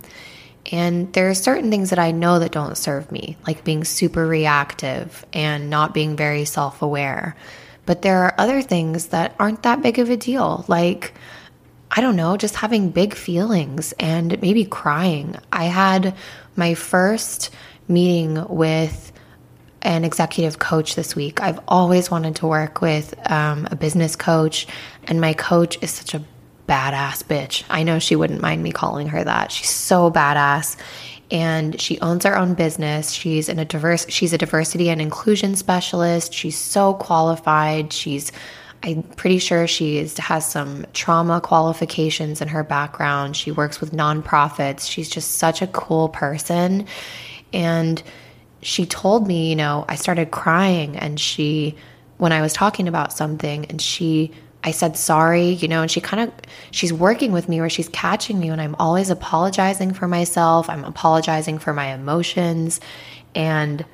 And 0.71 1.11
there 1.13 1.29
are 1.29 1.35
certain 1.35 1.71
things 1.71 1.89
that 1.89 1.99
I 1.99 2.11
know 2.11 2.39
that 2.39 2.51
don't 2.51 2.77
serve 2.77 3.11
me, 3.11 3.37
like 3.47 3.63
being 3.63 3.83
super 3.83 4.27
reactive 4.27 5.25
and 5.33 5.69
not 5.69 5.93
being 5.93 6.15
very 6.15 6.45
self 6.45 6.81
aware. 6.81 7.35
But 7.85 8.03
there 8.03 8.23
are 8.23 8.35
other 8.37 8.61
things 8.61 9.07
that 9.07 9.35
aren't 9.39 9.63
that 9.63 9.81
big 9.81 9.97
of 9.97 10.11
a 10.11 10.17
deal, 10.17 10.63
like, 10.67 11.15
I 11.89 12.01
don't 12.01 12.15
know, 12.15 12.37
just 12.37 12.55
having 12.55 12.91
big 12.91 13.15
feelings 13.15 13.93
and 13.93 14.39
maybe 14.43 14.63
crying. 14.63 15.37
I 15.51 15.65
had 15.65 16.15
my 16.55 16.75
first 16.75 17.49
meeting 17.87 18.45
with 18.47 19.11
an 19.81 20.03
executive 20.03 20.59
coach 20.59 20.95
this 20.95 21.15
week. 21.15 21.41
I've 21.41 21.59
always 21.67 22.11
wanted 22.11 22.35
to 22.37 22.47
work 22.47 22.81
with 22.81 23.13
um, 23.29 23.67
a 23.71 23.75
business 23.75 24.15
coach, 24.15 24.67
and 25.05 25.21
my 25.21 25.33
coach 25.33 25.77
is 25.81 25.91
such 25.91 26.13
a 26.13 26.23
badass 26.67 27.23
bitch. 27.23 27.63
I 27.69 27.83
know 27.83 27.99
she 27.99 28.15
wouldn't 28.15 28.41
mind 28.41 28.61
me 28.61 28.71
calling 28.71 29.07
her 29.07 29.23
that. 29.23 29.51
She's 29.51 29.69
so 29.69 30.11
badass. 30.11 30.77
And 31.31 31.79
she 31.79 31.99
owns 31.99 32.25
her 32.25 32.35
own 32.35 32.55
business. 32.55 33.11
She's 33.11 33.49
in 33.49 33.59
a 33.59 33.65
diverse 33.65 34.07
she's 34.09 34.33
a 34.33 34.37
diversity 34.37 34.89
and 34.89 34.99
inclusion 34.99 35.55
specialist. 35.55 36.33
She's 36.33 36.57
so 36.57 36.95
qualified. 36.95 37.93
She's 37.93 38.31
I'm 38.81 39.03
pretty 39.03 39.39
sure 39.39 39.67
she 39.67 39.97
is, 39.97 40.17
has 40.17 40.49
some 40.49 40.85
trauma 40.93 41.41
qualifications 41.41 42.41
in 42.41 42.47
her 42.47 42.63
background. 42.63 43.35
She 43.35 43.51
works 43.51 43.81
with 43.81 43.91
nonprofits. 43.91 44.89
She's 44.89 45.09
just 45.09 45.31
such 45.31 45.61
a 45.61 45.67
cool 45.67 46.09
person. 46.09 46.87
And 47.51 48.01
she 48.61 48.85
told 48.85 49.27
me, 49.27 49.49
you 49.49 49.55
know, 49.55 49.85
I 49.87 49.95
started 49.95 50.31
crying 50.31 50.97
and 50.97 51.19
she, 51.19 51.75
when 52.17 52.31
I 52.31 52.41
was 52.41 52.53
talking 52.53 52.87
about 52.87 53.13
something, 53.13 53.65
and 53.65 53.81
she, 53.81 54.31
I 54.63 54.71
said 54.71 54.97
sorry, 54.97 55.51
you 55.51 55.69
know, 55.69 55.81
and 55.81 55.89
she 55.89 56.01
kind 56.01 56.23
of, 56.23 56.33
she's 56.71 56.91
working 56.91 57.31
with 57.31 57.47
me 57.47 57.61
where 57.61 57.69
she's 57.69 57.87
catching 57.89 58.39
me 58.39 58.49
and 58.49 58.59
I'm 58.59 58.75
always 58.75 59.09
apologizing 59.09 59.93
for 59.93 60.07
myself. 60.07 60.69
I'm 60.69 60.83
apologizing 60.83 61.59
for 61.59 61.73
my 61.73 61.93
emotions. 61.93 62.81
And 63.35 63.85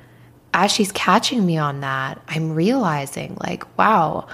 as 0.52 0.72
she's 0.72 0.90
catching 0.90 1.46
me 1.46 1.58
on 1.58 1.80
that, 1.80 2.20
I'm 2.26 2.52
realizing, 2.52 3.36
like, 3.40 3.78
wow, 3.78 4.26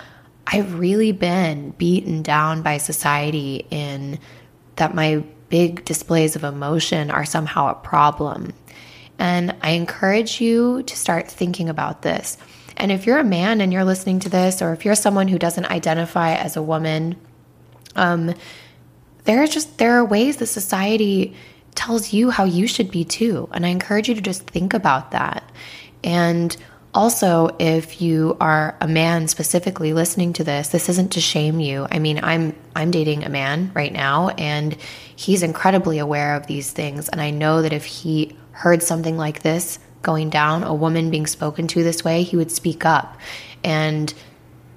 I've 0.46 0.78
really 0.78 1.12
been 1.12 1.70
beaten 1.72 2.22
down 2.22 2.62
by 2.62 2.78
society 2.78 3.66
in 3.70 4.18
that 4.76 4.94
my 4.94 5.22
big 5.48 5.84
displays 5.84 6.34
of 6.34 6.44
emotion 6.44 7.10
are 7.10 7.26
somehow 7.26 7.68
a 7.68 7.74
problem. 7.74 8.54
And 9.22 9.54
I 9.62 9.70
encourage 9.70 10.40
you 10.40 10.82
to 10.82 10.96
start 10.96 11.30
thinking 11.30 11.68
about 11.68 12.02
this. 12.02 12.36
And 12.76 12.90
if 12.90 13.06
you're 13.06 13.20
a 13.20 13.24
man 13.24 13.60
and 13.60 13.72
you're 13.72 13.84
listening 13.84 14.18
to 14.20 14.28
this, 14.28 14.60
or 14.60 14.72
if 14.72 14.84
you're 14.84 14.96
someone 14.96 15.28
who 15.28 15.38
doesn't 15.38 15.66
identify 15.66 16.34
as 16.34 16.56
a 16.56 16.62
woman, 16.62 17.14
um, 17.94 18.34
there 19.22 19.40
are 19.40 19.46
just 19.46 19.78
there 19.78 19.92
are 19.92 20.04
ways 20.04 20.38
that 20.38 20.46
society 20.46 21.36
tells 21.76 22.12
you 22.12 22.30
how 22.30 22.42
you 22.42 22.66
should 22.66 22.90
be 22.90 23.04
too. 23.04 23.48
And 23.52 23.64
I 23.64 23.68
encourage 23.68 24.08
you 24.08 24.16
to 24.16 24.20
just 24.20 24.42
think 24.50 24.74
about 24.74 25.12
that. 25.12 25.48
And 26.02 26.56
also, 26.92 27.54
if 27.60 28.02
you 28.02 28.36
are 28.40 28.76
a 28.80 28.88
man 28.88 29.28
specifically 29.28 29.92
listening 29.92 30.32
to 30.32 30.42
this, 30.42 30.68
this 30.68 30.88
isn't 30.88 31.12
to 31.12 31.20
shame 31.20 31.60
you. 31.60 31.86
I 31.92 32.00
mean, 32.00 32.18
I'm 32.24 32.56
I'm 32.74 32.90
dating 32.90 33.22
a 33.22 33.28
man 33.28 33.70
right 33.72 33.92
now 33.92 34.30
and 34.30 34.76
he's 35.14 35.44
incredibly 35.44 36.00
aware 36.00 36.34
of 36.34 36.48
these 36.48 36.72
things 36.72 37.08
and 37.08 37.20
I 37.20 37.30
know 37.30 37.62
that 37.62 37.72
if 37.72 37.84
he 37.84 38.36
heard 38.52 38.82
something 38.82 39.16
like 39.16 39.42
this 39.42 39.78
going 40.02 40.30
down, 40.30 40.64
a 40.64 40.74
woman 40.74 41.10
being 41.10 41.26
spoken 41.26 41.66
to 41.68 41.82
this 41.82 42.04
way, 42.04 42.22
he 42.22 42.36
would 42.36 42.50
speak 42.50 42.84
up. 42.84 43.16
And 43.64 44.12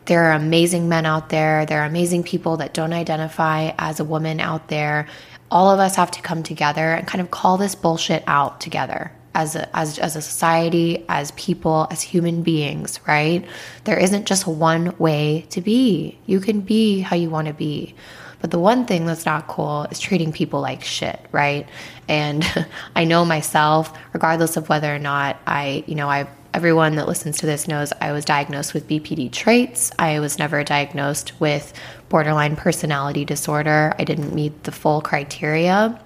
there 0.05 0.25
are 0.25 0.33
amazing 0.33 0.87
men 0.87 1.05
out 1.05 1.29
there, 1.29 1.65
there 1.65 1.81
are 1.81 1.85
amazing 1.85 2.23
people 2.23 2.57
that 2.57 2.73
don't 2.73 2.93
identify 2.93 3.71
as 3.77 3.99
a 3.99 4.03
woman 4.03 4.39
out 4.39 4.67
there. 4.67 5.07
All 5.49 5.71
of 5.71 5.79
us 5.79 5.95
have 5.95 6.11
to 6.11 6.21
come 6.21 6.43
together 6.43 6.93
and 6.93 7.07
kind 7.07 7.21
of 7.21 7.31
call 7.31 7.57
this 7.57 7.75
bullshit 7.75 8.23
out 8.27 8.61
together 8.61 9.11
as 9.33 9.55
a, 9.55 9.75
as, 9.75 9.99
as 9.99 10.15
a 10.15 10.21
society, 10.21 11.05
as 11.09 11.31
people, 11.31 11.87
as 11.91 12.01
human 12.01 12.41
beings, 12.41 12.99
right? 13.07 13.45
There 13.83 13.97
isn't 13.97 14.25
just 14.25 14.47
one 14.47 14.95
way 14.97 15.45
to 15.49 15.61
be. 15.61 16.17
You 16.25 16.39
can 16.39 16.61
be 16.61 17.01
how 17.01 17.15
you 17.15 17.29
want 17.29 17.47
to 17.47 17.53
be. 17.53 17.95
But 18.39 18.51
the 18.51 18.59
one 18.59 18.85
thing 18.85 19.05
that's 19.05 19.25
not 19.25 19.47
cool 19.47 19.83
is 19.91 19.99
treating 19.99 20.31
people 20.31 20.61
like 20.61 20.83
shit, 20.83 21.19
right? 21.31 21.67
And 22.07 22.45
I 22.95 23.05
know 23.05 23.25
myself, 23.25 23.91
regardless 24.13 24.57
of 24.57 24.69
whether 24.69 24.93
or 24.93 24.99
not 24.99 25.37
I, 25.47 25.83
you 25.87 25.95
know, 25.95 26.09
I 26.09 26.27
everyone 26.55 26.95
that 26.95 27.05
listens 27.05 27.39
to 27.39 27.45
this 27.45 27.67
knows 27.67 27.91
I 27.99 28.13
was 28.13 28.23
diagnosed 28.23 28.73
with 28.73 28.87
BPD 28.87 29.29
traits. 29.29 29.91
I 29.99 30.21
was 30.21 30.39
never 30.39 30.63
diagnosed 30.63 31.37
with 31.41 31.73
borderline 32.07 32.55
personality 32.55 33.25
disorder. 33.25 33.93
I 33.99 34.05
didn't 34.05 34.33
meet 34.33 34.63
the 34.63 34.71
full 34.71 35.01
criteria. 35.01 35.99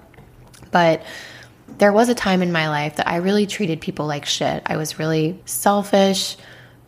But 0.72 1.04
there 1.78 1.92
was 1.92 2.08
a 2.08 2.16
time 2.16 2.42
in 2.42 2.50
my 2.50 2.68
life 2.68 2.96
that 2.96 3.06
I 3.06 3.16
really 3.16 3.46
treated 3.46 3.80
people 3.80 4.06
like 4.06 4.26
shit. 4.26 4.64
I 4.66 4.76
was 4.76 4.98
really 4.98 5.40
selfish, 5.44 6.36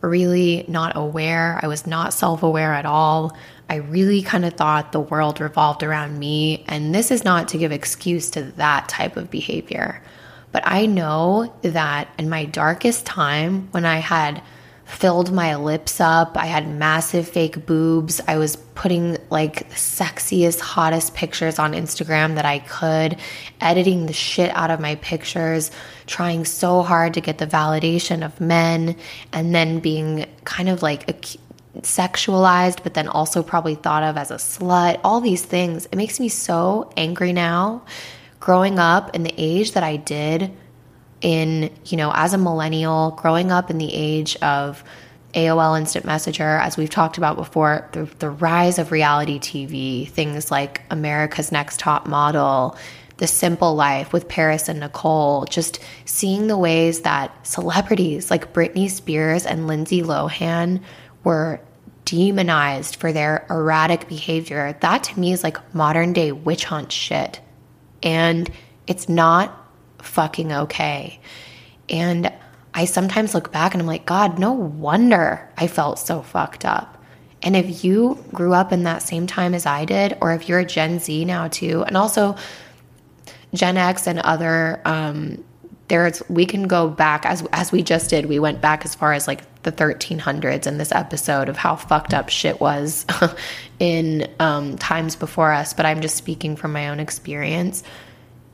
really 0.01 0.65
not 0.67 0.97
aware. 0.97 1.57
I 1.63 1.67
was 1.67 1.87
not 1.87 2.13
self 2.13 2.43
aware 2.43 2.73
at 2.73 2.85
all. 2.85 3.35
I 3.69 3.75
really 3.75 4.21
kind 4.21 4.45
of 4.45 4.53
thought 4.53 4.91
the 4.91 4.99
world 4.99 5.39
revolved 5.39 5.83
around 5.83 6.19
me. 6.19 6.63
And 6.67 6.93
this 6.93 7.11
is 7.11 7.23
not 7.23 7.47
to 7.49 7.57
give 7.57 7.71
excuse 7.71 8.29
to 8.31 8.43
that 8.43 8.89
type 8.89 9.17
of 9.17 9.31
behavior. 9.31 10.01
But 10.51 10.63
I 10.65 10.85
know 10.85 11.53
that 11.61 12.09
in 12.19 12.29
my 12.29 12.45
darkest 12.45 13.05
time, 13.05 13.69
when 13.71 13.85
I 13.85 13.97
had 13.97 14.43
filled 14.85 15.31
my 15.31 15.55
lips 15.55 15.99
up. 15.99 16.37
I 16.37 16.45
had 16.45 16.67
massive 16.67 17.27
fake 17.27 17.65
boobs. 17.65 18.21
I 18.27 18.37
was 18.37 18.55
putting 18.55 19.17
like 19.29 19.69
the 19.69 19.75
sexiest, 19.75 20.59
hottest 20.59 21.15
pictures 21.15 21.59
on 21.59 21.73
Instagram 21.73 22.35
that 22.35 22.45
I 22.45 22.59
could, 22.59 23.17
editing 23.61 24.05
the 24.05 24.13
shit 24.13 24.51
out 24.51 24.71
of 24.71 24.79
my 24.79 24.95
pictures, 24.95 25.71
trying 26.05 26.45
so 26.45 26.81
hard 26.83 27.13
to 27.13 27.21
get 27.21 27.37
the 27.37 27.47
validation 27.47 28.25
of 28.25 28.39
men, 28.41 28.95
and 29.31 29.53
then 29.53 29.79
being 29.79 30.25
kind 30.43 30.69
of 30.69 30.81
like 30.81 31.09
sexualized, 31.81 32.83
but 32.83 32.93
then 32.93 33.07
also 33.07 33.41
probably 33.43 33.75
thought 33.75 34.03
of 34.03 34.17
as 34.17 34.31
a 34.31 34.35
slut. 34.35 34.99
All 35.03 35.21
these 35.21 35.43
things. 35.43 35.87
It 35.87 35.95
makes 35.95 36.19
me 36.19 36.29
so 36.29 36.91
angry 36.95 37.33
now. 37.33 37.83
Growing 38.39 38.77
up 38.77 39.15
in 39.15 39.23
the 39.23 39.33
age 39.37 39.71
that 39.71 39.83
I 39.83 39.95
did, 39.95 40.51
in, 41.21 41.71
you 41.85 41.97
know, 41.97 42.11
as 42.13 42.33
a 42.33 42.37
millennial, 42.37 43.11
growing 43.11 43.51
up 43.51 43.71
in 43.71 43.77
the 43.77 43.91
age 43.91 44.35
of 44.37 44.83
AOL 45.33 45.79
Instant 45.79 46.05
Messenger, 46.05 46.57
as 46.57 46.77
we've 46.77 46.89
talked 46.89 47.17
about 47.17 47.37
before, 47.37 47.89
the, 47.93 48.03
the 48.19 48.29
rise 48.29 48.77
of 48.77 48.91
reality 48.91 49.39
TV, 49.39 50.07
things 50.07 50.51
like 50.51 50.81
America's 50.91 51.51
Next 51.51 51.79
Top 51.79 52.05
Model, 52.05 52.77
The 53.17 53.25
Simple 53.25 53.73
Life 53.73 54.13
with 54.13 54.27
Paris 54.27 54.67
and 54.67 54.81
Nicole, 54.81 55.45
just 55.45 55.79
seeing 56.05 56.47
the 56.47 56.57
ways 56.57 57.01
that 57.01 57.47
celebrities 57.47 58.29
like 58.29 58.53
Britney 58.53 58.89
Spears 58.89 59.45
and 59.45 59.65
Lindsay 59.65 60.03
Lohan 60.03 60.81
were 61.23 61.59
demonized 62.05 62.97
for 62.97 63.11
their 63.11 63.45
erratic 63.49 64.07
behavior. 64.07 64.77
That 64.81 65.03
to 65.05 65.19
me 65.19 65.31
is 65.31 65.43
like 65.43 65.73
modern 65.73 66.13
day 66.13 66.31
witch 66.31 66.65
hunt 66.65 66.91
shit. 66.91 67.39
And 68.01 68.49
it's 68.87 69.07
not 69.07 69.57
fucking 69.99 70.51
okay. 70.51 71.19
And 71.89 72.31
I 72.73 72.85
sometimes 72.85 73.33
look 73.33 73.51
back 73.51 73.73
and 73.73 73.81
I'm 73.81 73.87
like, 73.87 74.05
God, 74.05 74.39
no 74.39 74.51
wonder 74.51 75.49
I 75.57 75.67
felt 75.67 75.99
so 75.99 76.21
fucked 76.21 76.65
up. 76.65 77.03
And 77.41 77.55
if 77.55 77.83
you 77.83 78.23
grew 78.33 78.53
up 78.53 78.71
in 78.71 78.83
that 78.83 79.01
same 79.01 79.27
time 79.27 79.53
as 79.53 79.65
I 79.65 79.85
did, 79.85 80.17
or 80.21 80.33
if 80.33 80.47
you're 80.47 80.59
a 80.59 80.65
Gen 80.65 80.99
Z 80.99 81.25
now 81.25 81.49
too, 81.49 81.83
and 81.83 81.97
also 81.97 82.35
Gen 83.53 83.77
X 83.77 84.07
and 84.07 84.19
other, 84.19 84.81
um, 84.85 85.43
there's 85.93 86.27
we 86.27 86.47
can 86.47 86.63
go 86.63 86.89
back 86.89 87.23
as 87.23 87.45
as 87.53 87.71
we 87.71 87.83
just 87.83 88.09
did. 88.09 88.25
We 88.25 88.39
went 88.39 88.61
back 88.61 88.83
as 88.83 88.95
far 88.95 89.13
as 89.13 89.27
like 89.27 89.43
the 89.61 89.71
1300s 89.71 90.65
in 90.65 90.79
this 90.79 90.91
episode 90.91 91.49
of 91.49 91.55
how 91.55 91.75
fucked 91.75 92.15
up 92.15 92.29
shit 92.29 92.59
was 92.59 93.05
in 93.79 94.27
um, 94.39 94.75
times 94.79 95.15
before 95.15 95.51
us. 95.51 95.71
But 95.71 95.85
I'm 95.85 96.01
just 96.01 96.17
speaking 96.17 96.55
from 96.55 96.73
my 96.73 96.89
own 96.89 96.99
experience. 96.99 97.83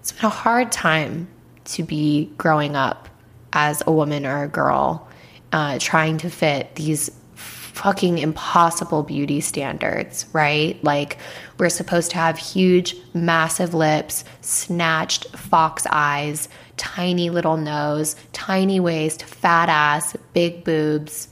It's 0.02 0.12
been 0.12 0.26
a 0.26 0.30
hard 0.30 0.74
time 0.74 1.30
to 1.64 1.84
be 1.84 2.30
growing 2.38 2.76
up 2.76 3.08
as 3.54 3.82
a 3.88 3.92
woman 3.94 4.26
or 4.26 4.44
a 4.44 4.50
girl, 4.50 5.08
uh, 5.54 5.80
trying 5.80 6.18
to 6.18 6.30
fit 6.30 6.76
these 6.76 7.10
fucking 7.36 8.18
impossible 8.18 9.04
beauty 9.04 9.40
standards, 9.40 10.26
right? 10.34 10.84
Like, 10.84 11.18
we're 11.58 11.70
supposed 11.70 12.12
to 12.12 12.18
have 12.18 12.38
huge, 12.38 12.98
massive 13.14 13.74
lips, 13.74 14.26
snatched 14.42 15.30
fox 15.38 15.88
eyes, 15.90 16.50
tiny 16.80 17.30
little 17.30 17.58
nose, 17.58 18.16
tiny 18.34 18.80
waist, 18.80 19.24
fat 19.24 19.70
ass, 19.70 20.16
big 20.34 20.64
boobs. 20.64 21.28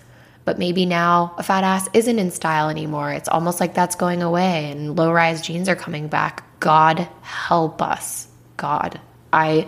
But 0.46 0.60
maybe 0.60 0.86
now 0.86 1.34
a 1.38 1.44
fat 1.44 1.64
ass 1.64 1.90
isn't 1.94 2.20
in 2.20 2.32
style 2.32 2.70
anymore. 2.70 3.12
It's 3.12 3.28
almost 3.28 3.60
like 3.60 3.74
that's 3.74 3.96
going 3.96 4.22
away 4.22 4.70
and 4.72 4.96
low 4.96 5.12
rise 5.12 5.42
jeans 5.42 5.68
are 5.68 5.76
coming 5.76 6.08
back. 6.08 6.44
God 6.60 7.08
help 7.22 7.82
us. 7.82 8.28
God. 8.58 9.00
I 9.34 9.68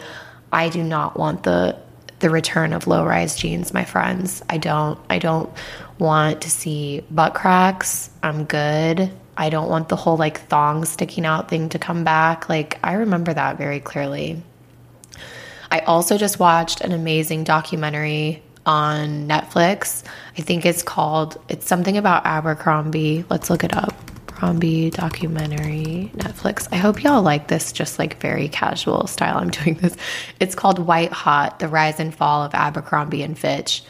I 0.51 0.69
do 0.69 0.84
not 0.84 1.17
want 1.17 1.43
the 1.43 1.77
the 2.19 2.30
return 2.30 2.73
of 2.73 2.88
low 2.88 3.05
rise 3.05 3.36
jeans, 3.36 3.73
my 3.73 3.86
friends. 3.86 4.43
I 4.49 4.57
don't 4.57 4.99
I 5.09 5.19
don't 5.19 5.49
want 5.97 6.41
to 6.41 6.49
see 6.49 7.03
butt 7.11 7.34
cracks. 7.34 8.09
I'm 8.23 8.45
good. 8.45 9.11
I 9.38 9.49
don't 9.49 9.69
want 9.69 9.89
the 9.89 9.95
whole 9.95 10.17
like 10.17 10.41
thong 10.47 10.86
sticking 10.86 11.25
out 11.25 11.49
thing 11.49 11.69
to 11.69 11.80
come 11.80 12.03
back. 12.03 12.49
Like 12.49 12.80
I 12.84 12.93
remember 12.93 13.34
that 13.34 13.57
very 13.57 13.80
clearly. 13.80 14.41
I 15.72 15.80
also 15.80 16.17
just 16.17 16.39
watched 16.39 16.82
an 16.82 16.91
amazing 16.91 17.43
documentary 17.43 18.41
on 18.65 19.28
Netflix. 19.28 20.03
I 20.38 20.41
think 20.41 20.65
it's 20.65 20.84
called 20.84 21.39
it's 21.49 21.67
something 21.67 21.97
about 21.97 22.26
Abercrombie. 22.26 23.26
Let's 23.30 23.49
look 23.49 23.63
it 23.63 23.76
up. 23.76 23.93
Abercrombie 24.39 24.89
documentary, 24.91 26.11
Netflix. 26.15 26.70
I 26.72 26.78
hope 26.78 27.03
y'all 27.03 27.22
like 27.22 27.49
this, 27.49 27.74
just 27.74 27.99
like 27.99 28.22
very 28.22 28.47
casual 28.47 29.05
style. 29.05 29.38
I'm 29.38 29.49
doing 29.49 29.76
this. 29.76 29.97
It's 30.39 30.55
called 30.55 30.80
White 30.80 31.11
Hot 31.11 31.59
The 31.59 31.67
Rise 31.67 31.99
and 31.99 32.15
Fall 32.15 32.43
of 32.43 32.53
Abercrombie 32.53 33.22
and 33.22 33.38
Fitch, 33.38 33.84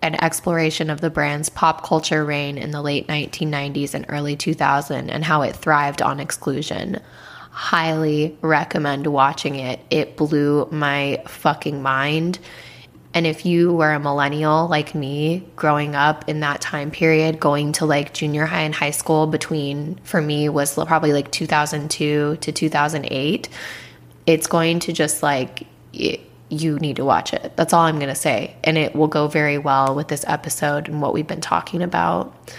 an 0.00 0.22
exploration 0.24 0.88
of 0.88 1.02
the 1.02 1.10
brand's 1.10 1.50
pop 1.50 1.84
culture 1.84 2.24
reign 2.24 2.56
in 2.56 2.70
the 2.70 2.80
late 2.80 3.06
1990s 3.06 3.92
and 3.92 4.06
early 4.08 4.34
2000 4.34 5.10
and 5.10 5.24
how 5.24 5.42
it 5.42 5.54
thrived 5.54 6.00
on 6.00 6.20
exclusion. 6.20 6.98
Highly 7.56 8.36
recommend 8.42 9.06
watching 9.06 9.54
it. 9.54 9.80
It 9.88 10.14
blew 10.18 10.68
my 10.70 11.22
fucking 11.26 11.80
mind 11.80 12.38
And 13.16 13.26
if 13.26 13.46
you 13.46 13.72
were 13.72 13.94
a 13.94 13.98
millennial 13.98 14.68
like 14.68 14.94
me, 14.94 15.42
growing 15.56 15.94
up 15.94 16.28
in 16.28 16.40
that 16.40 16.60
time 16.60 16.90
period, 16.90 17.40
going 17.40 17.72
to 17.72 17.86
like 17.86 18.12
junior 18.12 18.44
high 18.44 18.60
and 18.60 18.74
high 18.74 18.90
school 18.90 19.26
between, 19.26 19.98
for 20.04 20.20
me, 20.20 20.50
was 20.50 20.74
probably 20.74 21.14
like 21.14 21.30
2002 21.30 22.36
to 22.36 22.52
2008, 22.52 23.48
it's 24.26 24.46
going 24.46 24.80
to 24.80 24.92
just 24.92 25.22
like, 25.22 25.66
you 25.92 26.78
need 26.78 26.96
to 26.96 27.06
watch 27.06 27.32
it. 27.32 27.56
That's 27.56 27.72
all 27.72 27.86
I'm 27.86 27.96
going 27.96 28.10
to 28.10 28.14
say. 28.14 28.54
And 28.62 28.76
it 28.76 28.94
will 28.94 29.08
go 29.08 29.28
very 29.28 29.56
well 29.56 29.94
with 29.94 30.08
this 30.08 30.22
episode 30.28 30.86
and 30.86 31.00
what 31.00 31.14
we've 31.14 31.26
been 31.26 31.40
talking 31.40 31.80
about. 31.80 32.52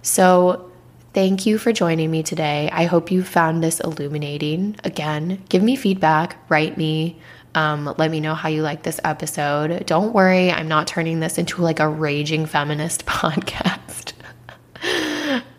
So, 0.00 0.69
thank 1.12 1.46
you 1.46 1.58
for 1.58 1.72
joining 1.72 2.10
me 2.10 2.22
today. 2.22 2.70
I 2.72 2.84
hope 2.84 3.10
you 3.10 3.22
found 3.22 3.62
this 3.62 3.80
illuminating. 3.80 4.76
Again, 4.84 5.42
give 5.48 5.62
me 5.62 5.76
feedback, 5.76 6.36
write 6.48 6.76
me. 6.76 7.18
Um, 7.54 7.92
let 7.98 8.10
me 8.10 8.20
know 8.20 8.34
how 8.34 8.48
you 8.48 8.62
like 8.62 8.84
this 8.84 9.00
episode. 9.02 9.84
Don't 9.86 10.12
worry, 10.12 10.50
I'm 10.52 10.68
not 10.68 10.86
turning 10.86 11.20
this 11.20 11.36
into 11.36 11.62
like 11.62 11.80
a 11.80 11.88
raging 11.88 12.46
feminist 12.46 13.06
podcast. 13.06 14.12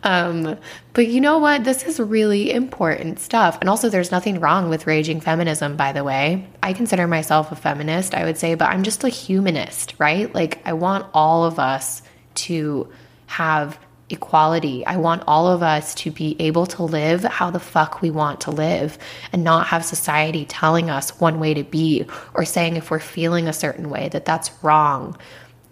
um, 0.03 0.57
but 0.93 1.07
you 1.07 1.21
know 1.21 1.37
what? 1.37 1.63
This 1.63 1.83
is 1.83 1.99
really 1.99 2.51
important 2.51 3.19
stuff. 3.19 3.57
And 3.59 3.69
also, 3.69 3.89
there's 3.89 4.11
nothing 4.11 4.39
wrong 4.39 4.69
with 4.69 4.87
raging 4.87 5.19
feminism, 5.19 5.75
by 5.75 5.91
the 5.91 6.03
way. 6.03 6.47
I 6.63 6.73
consider 6.73 7.07
myself 7.07 7.51
a 7.51 7.55
feminist, 7.55 8.15
I 8.15 8.23
would 8.23 8.37
say, 8.37 8.55
but 8.55 8.69
I'm 8.69 8.83
just 8.83 9.03
a 9.03 9.09
humanist, 9.09 9.95
right? 9.99 10.33
Like, 10.33 10.65
I 10.65 10.73
want 10.73 11.07
all 11.13 11.43
of 11.43 11.59
us 11.59 12.01
to 12.35 12.89
have 13.27 13.77
equality. 14.11 14.85
I 14.85 14.97
want 14.97 15.23
all 15.27 15.47
of 15.47 15.63
us 15.63 15.95
to 15.95 16.11
be 16.11 16.35
able 16.39 16.65
to 16.67 16.83
live 16.83 17.23
how 17.23 17.51
the 17.51 17.59
fuck 17.59 18.01
we 18.01 18.11
want 18.11 18.41
to 18.41 18.51
live 18.51 18.97
and 19.31 19.43
not 19.43 19.67
have 19.67 19.85
society 19.85 20.45
telling 20.45 20.89
us 20.89 21.19
one 21.19 21.39
way 21.39 21.53
to 21.53 21.63
be 21.63 22.05
or 22.33 22.45
saying 22.45 22.75
if 22.75 22.91
we're 22.91 22.99
feeling 22.99 23.47
a 23.47 23.53
certain 23.53 23.89
way 23.89 24.09
that 24.09 24.25
that's 24.25 24.51
wrong. 24.63 25.17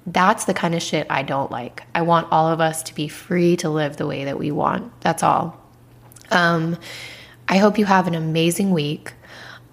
That's 0.06 0.46
the 0.46 0.54
kind 0.54 0.74
of 0.74 0.82
shit 0.82 1.08
I 1.10 1.24
don't 1.24 1.52
like. 1.52 1.84
I 1.94 2.02
want 2.02 2.32
all 2.32 2.48
of 2.48 2.62
us 2.62 2.84
to 2.84 2.96
be 2.96 3.08
free 3.08 3.58
to 3.58 3.70
live 3.70 3.98
the 3.98 4.08
way 4.08 4.26
that 4.26 4.40
we 4.40 4.52
want. 4.52 5.00
That's 5.02 5.24
all. 5.24 5.60
Um, 6.32 6.78
I 7.48 7.58
hope 7.58 7.78
you 7.78 7.86
have 7.86 8.08
an 8.08 8.16
amazing 8.16 8.72
week. 8.72 9.14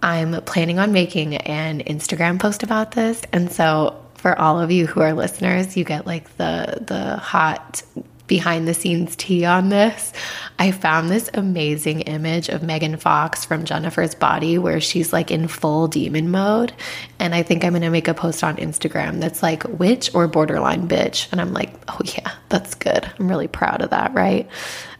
I'm 0.02 0.42
planning 0.42 0.78
on 0.78 0.92
making 0.92 1.36
an 1.36 1.80
Instagram 1.80 2.38
post 2.38 2.62
about 2.62 2.92
this. 2.92 3.22
And 3.32 3.50
so 3.50 4.02
for 4.14 4.38
all 4.38 4.60
of 4.60 4.70
you 4.70 4.86
who 4.86 5.00
are 5.00 5.12
listeners, 5.12 5.76
you 5.76 5.84
get 5.84 6.06
like 6.06 6.36
the 6.36 6.82
the 6.86 7.16
hot 7.16 7.82
behind 8.26 8.66
the 8.66 8.74
scenes 8.74 9.16
tea 9.16 9.44
on 9.44 9.68
this. 9.68 10.12
I 10.58 10.72
found 10.72 11.10
this 11.10 11.30
amazing 11.34 12.02
image 12.02 12.48
of 12.48 12.62
Megan 12.62 12.96
Fox 12.96 13.44
from 13.44 13.64
Jennifer's 13.64 14.14
Body 14.14 14.58
where 14.58 14.80
she's 14.80 15.12
like 15.12 15.30
in 15.30 15.48
full 15.48 15.88
demon 15.88 16.30
mode. 16.30 16.72
And 17.18 17.34
I 17.34 17.42
think 17.42 17.64
I'm 17.64 17.72
going 17.72 17.82
to 17.82 17.90
make 17.90 18.08
a 18.08 18.14
post 18.14 18.42
on 18.42 18.56
Instagram 18.56 19.20
that's 19.20 19.42
like 19.42 19.64
witch 19.64 20.14
or 20.14 20.28
borderline 20.28 20.88
bitch. 20.88 21.30
And 21.32 21.40
I'm 21.40 21.52
like, 21.52 21.72
oh 21.88 22.00
yeah, 22.04 22.32
that's 22.48 22.74
good. 22.74 23.10
I'm 23.18 23.28
really 23.28 23.48
proud 23.48 23.82
of 23.82 23.90
that, 23.90 24.12
right? 24.14 24.48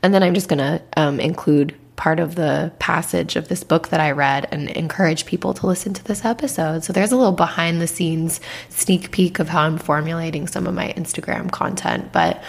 And 0.03 0.14
then 0.14 0.22
I'm 0.22 0.35
just 0.35 0.49
going 0.49 0.59
to 0.59 0.83
um, 0.97 1.20
include 1.20 1.74
part 1.97 2.20
of 2.20 2.35
the 2.35 2.70
passage 2.79 3.37
of 3.37 3.49
this 3.49 3.64
book 3.64 3.89
that 3.89 4.01
I 4.01 4.11
read 4.11 4.47
and 4.53 4.68
encourage 4.70 5.27
people 5.27 5.55
to 5.55 5.66
listen 5.66 5.95
to 5.95 6.05
this 6.05 6.24
episode. 6.24 6.85
So 6.85 6.93
there's 6.93 7.11
a 7.11 7.16
little 7.16 7.33
behind 7.33 7.81
the 7.81 7.87
scenes 7.87 8.41
sneak 8.68 9.11
peek 9.11 9.39
of 9.39 9.49
how 9.49 9.62
I'm 9.62 9.79
formulating 9.79 10.47
some 10.47 10.66
of 10.66 10.74
my 10.74 10.93
Instagram 10.93 11.51
content. 11.51 12.12
But 12.12 12.43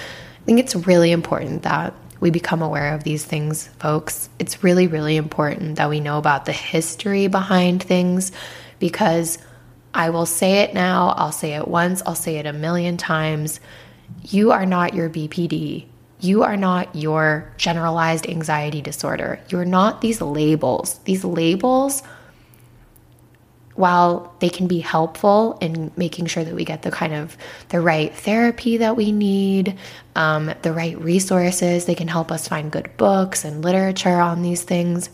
think 0.47 0.61
it's 0.61 0.75
really 0.77 1.11
important 1.11 1.63
that 1.63 1.93
we 2.21 2.31
become 2.31 2.61
aware 2.61 2.93
of 2.93 3.03
these 3.03 3.25
things, 3.25 3.67
folks. 3.79 4.29
It's 4.39 4.63
really, 4.63 4.87
really 4.87 5.17
important 5.17 5.75
that 5.75 5.89
we 5.89 5.99
know 5.99 6.17
about 6.17 6.45
the 6.45 6.53
history 6.53 7.27
behind 7.27 7.83
things 7.83 8.31
because 8.79 9.39
I 9.93 10.09
will 10.09 10.25
say 10.25 10.59
it 10.59 10.73
now, 10.73 11.09
I'll 11.17 11.33
say 11.33 11.55
it 11.55 11.67
once, 11.67 12.01
I'll 12.05 12.15
say 12.15 12.37
it 12.37 12.45
a 12.45 12.53
million 12.53 12.95
times. 12.95 13.59
You 14.23 14.53
are 14.53 14.65
not 14.65 14.93
your 14.93 15.09
BPD. 15.09 15.85
You 16.21 16.43
are 16.43 16.55
not 16.55 16.95
your 16.95 17.51
generalized 17.57 18.25
anxiety 18.25 18.81
disorder. 18.81 19.41
You're 19.49 19.65
not 19.65 19.99
these 19.99 20.21
labels. 20.21 20.99
These 20.99 21.25
labels 21.25 22.03
while 23.77 24.33
they 24.39 24.49
can 24.49 24.67
be 24.67 24.79
helpful 24.79 25.57
in 25.61 25.91
making 25.95 26.25
sure 26.25 26.43
that 26.43 26.53
we 26.53 26.65
get 26.65 26.81
the 26.81 26.91
kind 26.91 27.13
of 27.13 27.37
the 27.69 27.79
right 27.79 28.13
therapy 28.13 28.77
that 28.77 28.97
we 28.97 29.11
need 29.11 29.77
um, 30.15 30.51
the 30.63 30.73
right 30.73 30.99
resources 30.99 31.85
they 31.85 31.95
can 31.95 32.07
help 32.07 32.31
us 32.31 32.47
find 32.47 32.71
good 32.71 32.95
books 32.97 33.45
and 33.45 33.63
literature 33.63 34.19
on 34.19 34.41
these 34.41 34.63
things. 34.63 35.09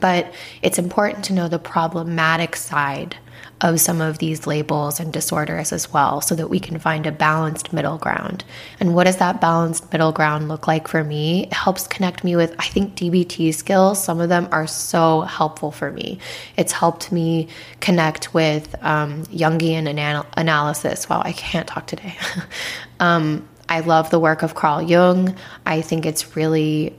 But 0.00 0.32
it's 0.62 0.78
important 0.78 1.26
to 1.26 1.34
know 1.34 1.48
the 1.48 1.58
problematic 1.58 2.56
side 2.56 3.16
of 3.62 3.80
some 3.80 4.00
of 4.00 4.18
these 4.18 4.46
labels 4.46 4.98
and 4.98 5.12
disorders 5.12 5.72
as 5.72 5.92
well 5.92 6.20
so 6.20 6.34
that 6.34 6.48
we 6.48 6.58
can 6.58 6.78
find 6.78 7.06
a 7.06 7.12
balanced 7.12 7.72
middle 7.72 7.96
ground. 7.96 8.44
And 8.80 8.94
what 8.94 9.04
does 9.04 9.18
that 9.18 9.40
balanced 9.40 9.90
middle 9.92 10.10
ground 10.10 10.48
look 10.48 10.66
like 10.66 10.88
for 10.88 11.04
me? 11.04 11.44
It 11.44 11.52
helps 11.52 11.86
connect 11.86 12.24
me 12.24 12.34
with, 12.34 12.54
I 12.58 12.66
think, 12.66 12.96
DBT 12.96 13.54
skills. 13.54 14.02
Some 14.02 14.20
of 14.20 14.28
them 14.28 14.48
are 14.50 14.66
so 14.66 15.22
helpful 15.22 15.70
for 15.70 15.92
me. 15.92 16.18
It's 16.56 16.72
helped 16.72 17.12
me 17.12 17.48
connect 17.78 18.34
with 18.34 18.74
um, 18.84 19.22
Jungian 19.26 19.86
anal- 19.88 20.26
analysis. 20.36 21.08
Wow, 21.08 21.22
I 21.24 21.32
can't 21.32 21.68
talk 21.68 21.86
today. 21.86 22.16
um, 23.00 23.48
I 23.68 23.80
love 23.80 24.10
the 24.10 24.18
work 24.18 24.42
of 24.42 24.56
Carl 24.56 24.82
Jung. 24.82 25.36
I 25.64 25.80
think 25.80 26.04
it's 26.04 26.36
really 26.36 26.96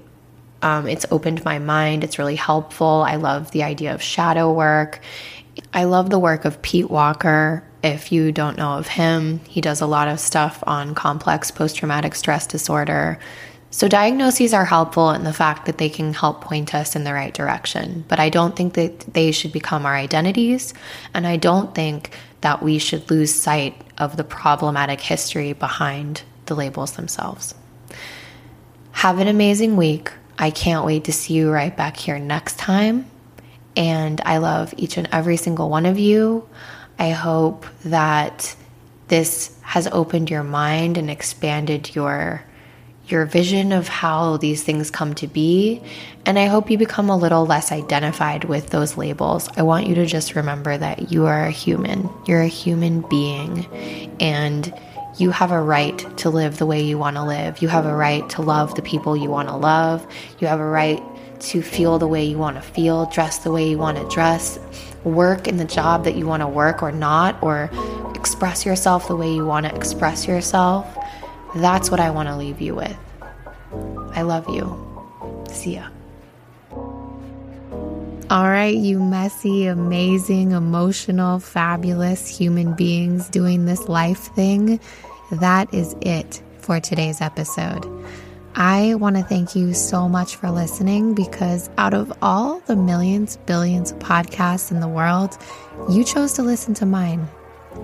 um, 0.64 0.88
it's 0.88 1.05
opened 1.11 1.43
my 1.43 1.59
mind. 1.59 2.05
It's 2.05 2.18
really 2.18 2.38
helpful. 2.38 3.03
I 3.05 3.18
love 3.18 3.51
the 3.51 3.64
idea 3.64 3.93
of 3.93 4.01
shadow 4.01 4.51
work. 4.51 5.01
I 5.74 5.84
love 5.86 6.10
the 6.10 6.20
work 6.20 6.45
of 6.45 6.62
Pete 6.62 6.89
Walker. 6.89 7.64
If 7.84 8.12
you 8.12 8.32
don't 8.32 8.58
know 8.58 8.78
of 8.78 8.88
him, 8.88 9.39
he 9.47 9.62
does 9.62 9.82
a 9.82 9.88
lot 9.88 10.08
of 10.08 10.20
stuff 10.20 10.64
on 10.66 10.95
complex 10.95 11.51
post 11.51 11.78
traumatic 11.78 12.16
stress 12.16 12.47
disorder. 12.47 13.20
So, 13.70 13.88
diagnoses 13.88 14.54
are 14.54 14.66
helpful 14.66 15.10
in 15.12 15.24
the 15.24 15.34
fact 15.34 15.66
that 15.66 15.80
they 15.80 15.89
can 15.89 16.14
help 16.14 16.41
point 16.41 16.76
us 16.76 16.95
in 16.95 17.04
the 17.04 17.14
right 17.14 17.34
direction. 17.34 18.06
But 18.08 18.20
I 18.20 18.30
don't 18.30 18.56
think 18.56 18.76
that 18.76 18.99
they 19.14 19.32
should 19.32 19.51
become 19.51 19.86
our 19.86 19.95
identities. 19.95 20.76
And 21.14 21.26
I 21.26 21.38
don't 21.38 21.74
think 21.74 22.12
that 22.41 22.62
we 22.62 22.78
should 22.78 23.10
lose 23.10 23.34
sight 23.34 23.82
of 23.97 24.16
the 24.16 24.24
problematic 24.24 25.01
history 25.01 25.54
behind 25.54 26.22
the 26.45 26.56
labels 26.56 26.91
themselves. 26.91 27.56
Have 28.91 29.18
an 29.18 29.28
amazing 29.28 29.76
week. 29.76 30.12
I 30.38 30.51
can't 30.51 30.86
wait 30.86 31.06
to 31.06 31.12
see 31.12 31.34
you 31.34 31.51
right 31.51 31.76
back 31.76 31.97
here 31.97 32.20
next 32.20 32.60
time. 32.60 33.10
And 33.76 34.21
I 34.26 34.38
love 34.38 34.74
each 34.78 34.97
and 34.97 35.09
every 35.11 35.38
single 35.38 35.69
one 35.69 35.86
of 35.86 35.97
you. 35.97 36.47
I 36.99 37.09
hope 37.09 37.65
that 37.86 38.55
this 39.07 39.55
has 39.61 39.88
opened 39.88 40.30
your 40.30 40.43
mind 40.43 40.97
and 40.97 41.09
expanded 41.09 41.95
your 41.95 42.43
your 43.05 43.26
vision 43.26 43.74
of 43.74 43.88
how 43.88 44.38
these 44.38 44.63
things 44.63 44.89
come 44.89 45.13
to 45.15 45.28
be. 45.28 45.82
And 46.26 46.39
I 46.39 46.45
hope 46.45 46.71
you 46.71 46.78
become 46.78 47.09
a 47.09 47.17
little 47.17 47.45
less 47.45 47.71
identified 47.71 48.45
with 48.45 48.69
those 48.69 48.95
labels. 48.95 49.49
I 49.57 49.63
want 49.63 49.88
you 49.88 49.95
to 49.95 50.05
just 50.05 50.36
remember 50.36 50.78
that 50.78 51.11
you 51.11 51.26
are 51.26 51.43
a 51.43 51.51
human. 51.51 52.09
You're 52.26 52.41
a 52.41 52.47
human 52.47 53.01
being. 53.01 53.65
And 54.21 54.74
you 55.17 55.32
have 55.32 55.51
a 55.51 55.61
right 55.61 55.99
to 56.17 56.30
live 56.30 56.57
the 56.57 56.65
way 56.65 56.82
you 56.82 56.97
want 56.97 57.17
to 57.17 57.24
live. 57.24 57.61
You 57.61 57.67
have 57.67 57.86
a 57.86 57.95
right 57.95 58.28
to 58.32 58.41
love 58.41 58.74
the 58.76 58.82
people 58.82 59.15
you 59.15 59.30
want 59.30 59.49
to 59.49 59.55
love. 59.55 60.07
You 60.39 60.47
have 60.47 60.59
a 60.59 60.65
right 60.65 61.03
to 61.44 61.62
feel 61.62 62.00
the 62.00 62.08
way 62.08 62.24
you 62.24 62.38
want 62.38 62.56
to 62.56 62.62
feel, 62.62 63.06
dress 63.08 63.39
the 63.39 63.52
way 63.52 63.70
you 63.70 63.78
want 63.78 63.98
to 63.98 64.08
dress, 64.08 64.58
work 65.04 65.48
in 65.48 65.58
the 65.58 65.66
job 65.66 66.06
that 66.06 66.16
you 66.16 66.26
want 66.26 66.41
to 66.41 66.48
work 66.48 66.82
or 66.82 66.91
not, 66.91 67.41
or 67.44 67.70
express 68.16 68.66
yourself 68.66 69.08
the 69.08 69.16
way 69.16 69.34
you 69.34 69.46
want 69.46 69.66
to 69.66 69.76
express 69.76 70.26
yourself. 70.28 70.98
That's 71.56 71.91
what 71.91 72.00
I 72.00 72.10
want 72.10 72.30
to 72.30 72.38
leave 72.38 72.62
you 72.62 72.76
with. 72.76 72.98
I 74.16 74.22
love 74.22 74.48
you. 74.50 74.80
See 75.50 75.76
ya. 75.76 75.89
All 78.30 78.50
right, 78.50 78.76
you 78.76 79.00
messy, 79.00 79.68
amazing, 79.68 80.54
emotional, 80.54 81.39
fabulous 81.39 82.28
human 82.28 82.74
beings 82.74 83.28
doing 83.30 83.66
this 83.66 83.88
life 83.89 84.34
thing. 84.34 84.80
That 85.32 85.72
is 85.74 85.96
it 86.02 86.41
for 86.60 86.80
today's 86.80 87.22
episode. 87.22 87.86
I 88.56 88.93
want 88.95 89.16
to 89.16 89.24
thank 89.24 89.56
you 89.56 89.74
so 89.74 90.08
much 90.08 90.36
for 90.36 90.51
listening 90.51 91.16
because 91.16 91.72
out 91.78 91.95
of 91.95 92.14
all 92.22 92.60
the 92.62 92.76
millions, 92.76 93.38
billions 93.47 93.91
of 93.91 93.99
podcasts 93.99 94.70
in 94.70 94.80
the 94.80 94.88
world, 94.88 95.36
you 95.89 96.04
chose 96.04 96.34
to 96.34 96.43
listen 96.43 96.76
to 96.76 96.86
mine. 96.86 97.28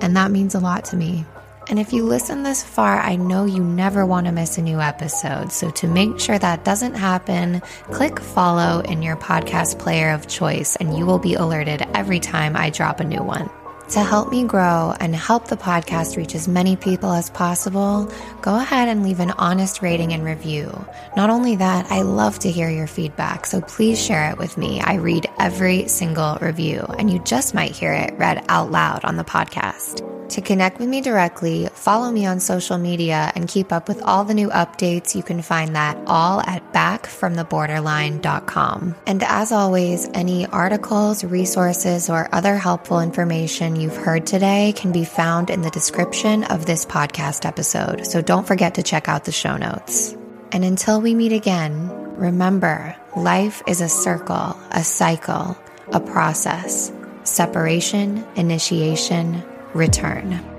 And 0.01 0.15
that 0.15 0.29
means 0.29 0.53
a 0.53 0.59
lot 0.59 0.85
to 0.85 0.95
me. 0.95 1.25
And 1.69 1.79
if 1.79 1.91
you 1.91 2.03
listen 2.03 2.43
this 2.43 2.63
far, 2.63 2.99
I 2.99 3.15
know 3.15 3.45
you 3.45 3.63
never 3.63 4.05
want 4.05 4.27
to 4.27 4.31
miss 4.31 4.59
a 4.59 4.61
new 4.61 4.79
episode. 4.79 5.51
So 5.51 5.71
to 5.71 5.87
make 5.87 6.19
sure 6.19 6.37
that 6.37 6.65
doesn't 6.65 6.95
happen, 6.95 7.61
click 7.85 8.19
follow 8.19 8.81
in 8.81 9.01
your 9.01 9.15
podcast 9.15 9.79
player 9.79 10.11
of 10.11 10.27
choice 10.27 10.75
and 10.75 10.95
you 10.95 11.05
will 11.05 11.19
be 11.19 11.33
alerted 11.33 11.81
every 11.95 12.19
time 12.19 12.55
I 12.55 12.69
drop 12.69 12.99
a 12.99 13.03
new 13.03 13.23
one. 13.23 13.49
To 13.89 14.03
help 14.03 14.29
me 14.29 14.43
grow 14.43 14.93
and 14.99 15.15
help 15.15 15.47
the 15.47 15.57
podcast 15.57 16.15
reach 16.15 16.35
as 16.35 16.47
many 16.47 16.75
people 16.75 17.11
as 17.11 17.31
possible, 17.31 18.07
go 18.43 18.55
ahead 18.55 18.87
and 18.87 19.01
leave 19.01 19.19
an 19.19 19.31
honest 19.31 19.81
rating 19.81 20.13
and 20.13 20.23
review. 20.23 20.85
Not 21.17 21.31
only 21.31 21.55
that, 21.55 21.91
I 21.91 22.03
love 22.03 22.37
to 22.39 22.51
hear 22.51 22.69
your 22.69 22.85
feedback, 22.85 23.47
so 23.47 23.61
please 23.61 23.99
share 23.99 24.29
it 24.29 24.37
with 24.37 24.59
me. 24.59 24.79
I 24.79 24.95
read 24.95 25.27
every 25.39 25.87
single 25.87 26.37
review, 26.39 26.81
and 26.99 27.11
you 27.11 27.17
just 27.23 27.55
might 27.55 27.71
hear 27.71 27.93
it 27.93 28.13
read 28.19 28.45
out 28.47 28.69
loud 28.69 29.05
on 29.05 29.15
the 29.15 29.23
podcast. 29.23 30.05
To 30.29 30.41
connect 30.41 30.79
with 30.79 30.87
me 30.87 31.01
directly, 31.01 31.67
follow 31.73 32.11
me 32.11 32.27
on 32.27 32.39
social 32.39 32.77
media 32.77 33.31
and 33.33 33.47
keep 33.47 33.71
up 33.71 33.87
with 33.87 33.99
all 34.03 34.23
the 34.23 34.35
new 34.35 34.49
updates. 34.49 35.15
You 35.15 35.23
can 35.23 35.41
find 35.41 35.75
that 35.75 35.97
all 36.05 36.41
at 36.41 36.71
backfromtheborderline.com. 36.71 38.95
And 39.07 39.23
as 39.23 39.51
always, 39.51 40.07
any 40.13 40.45
articles, 40.45 41.23
resources, 41.23 42.11
or 42.11 42.29
other 42.31 42.57
helpful 42.57 43.01
information 43.01 43.75
you've 43.81 43.95
heard 43.95 44.25
today 44.25 44.73
can 44.75 44.91
be 44.91 45.05
found 45.05 45.49
in 45.49 45.61
the 45.61 45.69
description 45.69 46.43
of 46.45 46.65
this 46.65 46.85
podcast 46.85 47.45
episode. 47.45 48.05
So 48.05 48.21
don't 48.21 48.47
forget 48.47 48.75
to 48.75 48.83
check 48.83 49.07
out 49.07 49.25
the 49.25 49.31
show 49.31 49.57
notes. 49.57 50.15
And 50.51 50.65
until 50.65 51.01
we 51.01 51.15
meet 51.15 51.31
again, 51.31 51.89
remember 52.15 52.95
life 53.15 53.61
is 53.67 53.81
a 53.81 53.89
circle, 53.89 54.57
a 54.71 54.83
cycle, 54.83 55.57
a 55.91 55.99
process 55.99 56.91
separation, 57.23 58.25
initiation, 58.35 59.43
return. 59.73 60.58